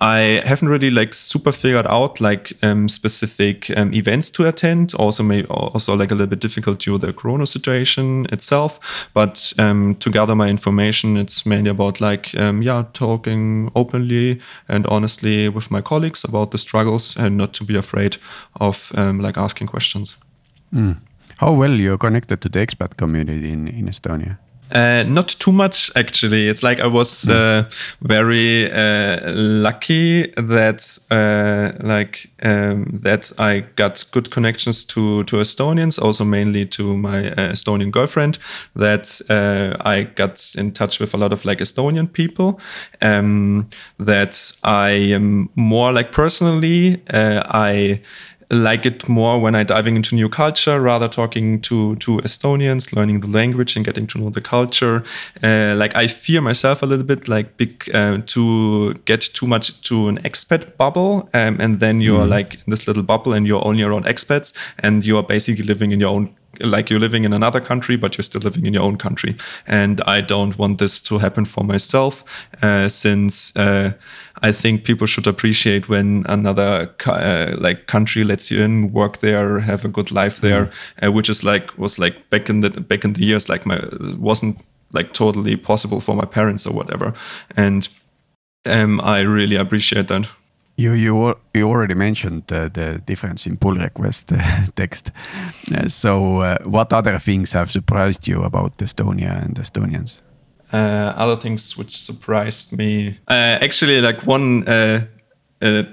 I 0.00 0.42
haven't 0.44 0.68
really 0.68 0.90
like 0.90 1.14
super 1.14 1.52
figured 1.52 1.86
out 1.86 2.20
like 2.20 2.52
um, 2.62 2.88
specific 2.88 3.70
events 3.70 4.30
to 4.30 4.46
attend. 4.46 4.94
Also, 4.94 5.22
maybe 5.22 5.46
also 5.48 5.96
like 5.96 6.10
a 6.10 6.14
little 6.14 6.28
bit 6.28 6.40
difficult 6.40 6.78
due 6.80 6.98
to 6.98 7.06
the 7.06 7.12
Corona 7.12 7.46
situation 7.46 8.26
itself, 8.30 9.08
but 9.14 9.52
to 9.56 10.10
gather 10.12 10.36
my 10.36 10.48
information, 10.48 11.16
it's 11.16 11.44
mainly 11.44 11.70
about 11.70 12.00
like, 12.00 12.34
um, 12.38 12.62
yeah, 12.62 12.84
talking 12.92 13.70
openly 13.74 14.40
and 14.68 14.86
honestly 14.86 15.48
with 15.48 15.70
my 15.70 15.80
colleagues 15.80 16.24
about 16.24 16.50
the 16.50 16.58
struggles 16.58 17.16
and 17.16 17.36
not 17.36 17.52
to 17.54 17.64
be 17.64 17.76
afraid 17.76 18.16
of 18.60 18.92
um, 18.94 19.20
like 19.20 19.36
asking 19.36 19.66
questions. 19.66 20.16
Mm. 20.72 20.96
How 21.38 21.52
well 21.52 21.72
you're 21.72 21.98
connected 21.98 22.40
to 22.40 22.48
the 22.48 22.60
expat 22.60 22.96
community 22.96 23.50
in, 23.52 23.68
in 23.68 23.86
Estonia? 23.86 24.38
Uh, 24.72 25.04
not 25.06 25.28
too 25.28 25.52
much, 25.52 25.90
actually. 25.96 26.48
It's 26.48 26.62
like 26.62 26.80
I 26.80 26.86
was 26.86 27.28
uh, 27.28 27.68
very 28.00 28.72
uh, 28.72 29.32
lucky 29.34 30.28
that 30.36 30.98
uh, 31.10 31.72
like 31.86 32.30
um, 32.42 32.86
that 33.02 33.32
I 33.38 33.60
got 33.76 34.04
good 34.12 34.30
connections 34.30 34.82
to 34.84 35.24
to 35.24 35.36
Estonians, 35.36 36.00
also 36.00 36.24
mainly 36.24 36.64
to 36.66 36.96
my 36.96 37.32
uh, 37.32 37.52
Estonian 37.52 37.90
girlfriend. 37.90 38.38
That 38.74 39.20
I 39.84 40.04
got 40.04 40.54
in 40.56 40.72
touch 40.72 41.00
with 41.00 41.12
a 41.12 41.18
lot 41.18 41.32
of 41.32 41.44
like 41.44 41.58
Estonian 41.58 42.10
people. 42.10 42.58
Um, 43.02 43.68
that 43.98 44.52
I 44.64 44.90
am 44.90 45.50
more 45.54 45.92
like 45.92 46.12
personally 46.12 47.02
I 47.10 48.00
like 48.52 48.84
it 48.84 49.08
more 49.08 49.40
when 49.40 49.54
I 49.54 49.62
diving 49.62 49.96
into 49.96 50.14
new 50.14 50.28
culture, 50.28 50.80
rather 50.80 51.08
talking 51.08 51.60
to 51.62 51.96
to 51.96 52.18
Estonians, 52.18 52.92
learning 52.92 53.20
the 53.20 53.28
language 53.28 53.76
and 53.76 53.84
getting 53.84 54.06
to 54.08 54.18
know 54.18 54.30
the 54.30 54.42
culture. 54.42 55.02
Uh, 55.42 55.74
like 55.76 55.96
I 55.96 56.06
fear 56.06 56.40
myself 56.40 56.82
a 56.82 56.86
little 56.86 57.06
bit, 57.06 57.28
like 57.28 57.56
big 57.56 57.90
uh, 57.94 58.18
to 58.26 58.94
get 59.06 59.22
too 59.22 59.46
much 59.46 59.80
to 59.82 60.08
an 60.08 60.18
expat 60.18 60.76
bubble, 60.76 61.28
um, 61.32 61.60
and 61.60 61.80
then 61.80 62.00
you're 62.00 62.26
mm. 62.26 62.28
like 62.28 62.54
in 62.54 62.70
this 62.70 62.86
little 62.86 63.02
bubble 63.02 63.32
and 63.32 63.46
you're 63.46 63.66
only 63.66 63.82
around 63.82 64.04
expats, 64.04 64.52
and 64.78 65.04
you're 65.04 65.22
basically 65.22 65.64
living 65.64 65.92
in 65.92 66.00
your 66.00 66.10
own 66.10 66.34
like 66.60 66.90
you're 66.90 67.00
living 67.00 67.24
in 67.24 67.32
another 67.32 67.60
country, 67.60 67.96
but 67.96 68.16
you're 68.16 68.22
still 68.22 68.40
living 68.40 68.66
in 68.66 68.74
your 68.74 68.82
own 68.82 68.96
country. 68.96 69.36
And 69.66 70.00
I 70.02 70.20
don't 70.20 70.58
want 70.58 70.78
this 70.78 71.00
to 71.02 71.18
happen 71.18 71.44
for 71.44 71.64
myself, 71.64 72.24
uh, 72.62 72.88
since 72.88 73.56
uh, 73.56 73.92
I 74.42 74.52
think 74.52 74.84
people 74.84 75.06
should 75.06 75.26
appreciate 75.26 75.88
when 75.88 76.24
another 76.28 76.94
uh, 77.06 77.56
like 77.58 77.86
country 77.86 78.24
lets 78.24 78.50
you 78.50 78.62
in, 78.62 78.92
work 78.92 79.18
there, 79.18 79.60
have 79.60 79.84
a 79.84 79.88
good 79.88 80.10
life 80.10 80.40
there, 80.40 80.70
mm. 81.00 81.14
which 81.14 81.30
is 81.30 81.44
like 81.44 81.76
was 81.78 81.98
like 81.98 82.28
back 82.30 82.50
in 82.50 82.60
the 82.60 82.70
back 82.70 83.04
in 83.04 83.12
the 83.14 83.24
years, 83.24 83.48
like 83.48 83.66
my 83.66 83.80
wasn't 84.18 84.58
like 84.92 85.12
totally 85.14 85.56
possible 85.56 86.00
for 86.00 86.14
my 86.14 86.26
parents 86.26 86.66
or 86.66 86.74
whatever. 86.74 87.14
And 87.56 87.88
um, 88.66 89.00
I 89.00 89.20
really 89.20 89.56
appreciate 89.56 90.08
that. 90.08 90.28
You 90.76 90.92
you 90.92 91.36
you 91.54 91.68
already 91.68 91.94
mentioned 91.94 92.50
uh, 92.50 92.68
the 92.68 93.00
difference 93.04 93.46
in 93.46 93.56
pull 93.56 93.74
request 93.74 94.32
uh, 94.32 94.38
text. 94.76 95.12
Uh, 95.74 95.88
so, 95.88 96.40
uh, 96.40 96.58
what 96.64 96.92
other 96.92 97.18
things 97.18 97.52
have 97.52 97.70
surprised 97.70 98.26
you 98.26 98.42
about 98.42 98.78
Estonia 98.78 99.44
and 99.44 99.56
Estonians? 99.56 100.22
Uh, 100.72 101.12
other 101.16 101.36
things 101.36 101.76
which 101.76 101.98
surprised 101.98 102.72
me, 102.72 103.18
uh, 103.28 103.58
actually, 103.60 104.00
like 104.00 104.26
one 104.26 104.64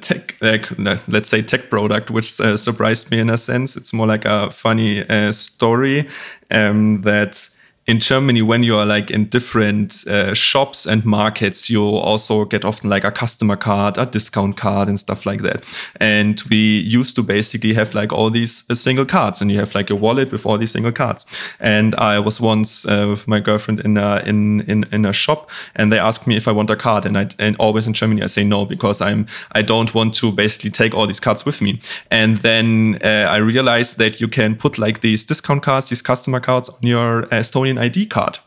tech, 0.01 0.35
like 0.41 0.65
let's 1.07 1.29
say 1.29 1.41
tech 1.41 1.69
product, 1.69 2.09
which 2.09 2.31
surprised 2.31 3.11
me 3.11 3.19
in 3.19 3.29
a 3.29 3.37
sense. 3.37 3.75
It's 3.75 3.93
more 3.93 4.07
like 4.07 4.23
a 4.23 4.49
funny 4.49 5.03
story 5.33 6.07
um, 6.49 7.01
that 7.01 7.49
in 7.89 7.99
Germany, 7.99 8.43
when 8.43 8.61
you 8.61 8.77
are 8.77 8.85
like 8.85 9.09
in 9.09 9.25
different 9.25 10.05
uh, 10.07 10.35
shops 10.35 10.85
and 10.85 11.03
markets, 11.05 11.71
you 11.71 11.83
also 11.83 12.45
get 12.45 12.63
often 12.63 12.87
like 12.87 13.03
a 13.03 13.11
customer 13.11 13.55
card, 13.55 13.97
a 13.97 14.05
discount 14.05 14.57
card, 14.57 14.87
and 14.87 14.99
stuff 14.99 15.25
like 15.25 15.41
that. 15.41 15.65
And 15.99 16.39
we 16.51 16.81
used 16.81 17.15
to 17.15 17.23
basically 17.23 17.73
have 17.73 17.95
like 17.95 18.13
all 18.13 18.29
these 18.29 18.63
uh, 18.69 18.75
single 18.75 19.05
cards, 19.05 19.41
and 19.41 19.51
you 19.51 19.57
have 19.57 19.73
like 19.73 19.89
a 19.89 19.95
wallet 19.95 20.31
with 20.31 20.45
all 20.45 20.59
these 20.59 20.71
single 20.71 20.91
cards. 20.91 21.25
And 21.59 21.95
I 21.95 22.19
was 22.19 22.39
once 22.39 22.85
uh, 22.85 23.07
with 23.09 23.27
my 23.27 23.39
girlfriend 23.39 23.79
in 23.79 23.97
a 23.97 24.21
in, 24.23 24.61
in 24.69 24.85
in 24.91 25.03
a 25.03 25.11
shop, 25.11 25.49
and 25.75 25.91
they 25.91 25.97
asked 25.97 26.27
me 26.27 26.37
if 26.37 26.47
I 26.47 26.51
want 26.51 26.69
a 26.69 26.75
card, 26.75 27.07
and 27.07 27.17
I 27.17 27.29
and 27.39 27.55
always 27.57 27.87
in 27.87 27.93
Germany 27.93 28.21
I 28.21 28.27
say 28.27 28.43
no 28.43 28.65
because 28.65 29.01
I'm 29.01 29.25
I 29.53 29.63
don't 29.63 29.95
want 29.95 30.13
to 30.15 30.31
basically 30.31 30.69
take 30.69 30.93
all 30.93 31.07
these 31.07 31.19
cards 31.19 31.43
with 31.43 31.59
me. 31.59 31.79
And 32.11 32.37
then 32.37 32.99
uh, 33.03 33.25
I 33.35 33.37
realized 33.37 33.97
that 33.97 34.21
you 34.21 34.27
can 34.27 34.55
put 34.55 34.77
like 34.77 35.01
these 35.01 35.25
discount 35.25 35.63
cards, 35.63 35.89
these 35.89 36.03
customer 36.03 36.39
cards 36.39 36.69
on 36.69 36.87
your 36.87 37.23
Estonian 37.31 37.78
ID 37.79 38.05
card. 38.07 38.39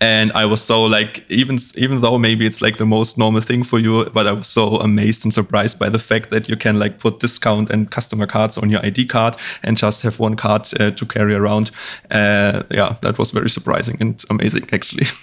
And 0.00 0.32
i 0.32 0.44
was 0.44 0.62
so 0.62 0.84
like 0.84 1.24
even 1.28 1.58
even 1.76 2.00
though 2.00 2.18
maybe 2.18 2.46
it's 2.46 2.62
like 2.62 2.76
the 2.76 2.86
most 2.86 3.18
normal 3.18 3.40
thing 3.40 3.64
for 3.64 3.78
you 3.78 4.04
but 4.14 4.26
i 4.26 4.32
was 4.32 4.48
so 4.48 4.76
amazed 4.76 5.24
and 5.24 5.34
surprised 5.34 5.78
by 5.78 5.88
the 5.88 5.98
fact 5.98 6.30
that 6.30 6.48
you 6.48 6.56
can 6.56 6.78
like 6.78 6.98
put 6.98 7.20
discount 7.20 7.70
and 7.70 7.90
customer 7.90 8.26
cards 8.26 8.58
on 8.58 8.70
your 8.70 8.84
id 8.86 9.06
card 9.06 9.36
and 9.62 9.76
just 9.76 10.02
have 10.02 10.18
one 10.20 10.36
card 10.36 10.68
uh, 10.80 10.90
to 10.90 11.06
carry 11.06 11.34
around. 11.34 11.70
Uh, 12.10 12.62
yeah 12.70 12.96
that 13.02 13.18
was 13.18 13.30
very 13.30 13.50
surprising 13.50 13.96
and 14.00 14.24
amazing 14.30 14.68
actually. 14.72 15.06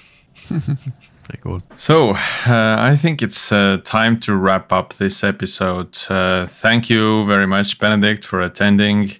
Very 1.30 1.40
cool. 1.42 1.62
So 1.78 2.10
uh, 2.46 2.76
i 2.92 2.98
think 2.98 3.22
it's 3.22 3.52
uh, 3.52 3.78
time 3.86 4.20
to 4.20 4.36
wrap 4.36 4.74
up 4.74 4.94
this 4.96 5.24
episode. 5.24 5.98
Uh, 6.10 6.48
thank 6.48 6.90
you 6.90 7.26
very 7.26 7.48
much 7.48 7.80
Benedikt 7.80 8.26
for 8.26 8.42
attending. 8.42 9.12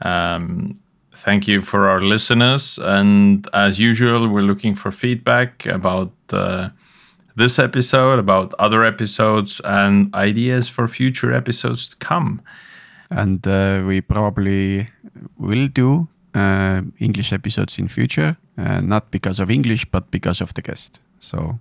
Um, 0.00 0.80
thank 1.24 1.48
you 1.48 1.62
for 1.62 1.88
our 1.88 2.00
listeners. 2.00 2.78
And 2.78 3.48
as 3.52 3.78
usual, 3.78 4.28
we're 4.28 4.42
looking 4.42 4.74
for 4.76 4.92
feedback 4.92 5.66
about 5.66 6.12
uh, 6.30 6.68
this 7.36 7.58
episode, 7.58 8.18
about 8.18 8.54
other 8.58 8.84
episodes, 8.84 9.60
and 9.64 10.14
ideas 10.14 10.68
for 10.68 10.86
future 10.86 11.32
episodes 11.32 11.88
to 11.88 11.96
come. 11.96 12.42
And 13.10 13.46
uh, 13.46 13.82
we 13.86 14.00
probably 14.00 14.88
will 15.38 15.68
do 15.68 16.08
uh, 16.34 16.82
English 16.98 17.32
episodes 17.32 17.78
in 17.78 17.88
future, 17.88 18.36
uh, 18.58 18.80
not 18.80 19.10
because 19.10 19.40
of 19.40 19.50
English, 19.50 19.86
but 19.90 20.10
because 20.10 20.40
of 20.40 20.52
the 20.54 20.62
guest. 20.62 21.00
So, 21.20 21.58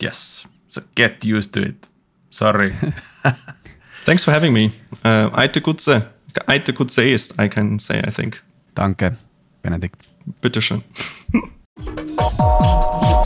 yes. 0.00 0.46
So 0.68 0.82
get 0.94 1.24
used 1.24 1.52
to 1.54 1.62
it. 1.62 1.88
Sorry. 2.30 2.74
Thanks 4.04 4.24
for 4.24 4.32
having 4.32 4.52
me. 4.52 4.72
Uh, 5.04 5.30
Aite 5.30 5.60
Kutse. 5.60 6.02
Aite 6.48 6.72
Kutse 6.72 7.12
ist, 7.12 7.38
I 7.38 7.48
can 7.48 7.78
say, 7.78 8.02
I 8.04 8.10
think. 8.10 8.42
Danke, 8.74 9.16
Benedikt. 9.62 10.04
Bitteschön. 10.40 10.82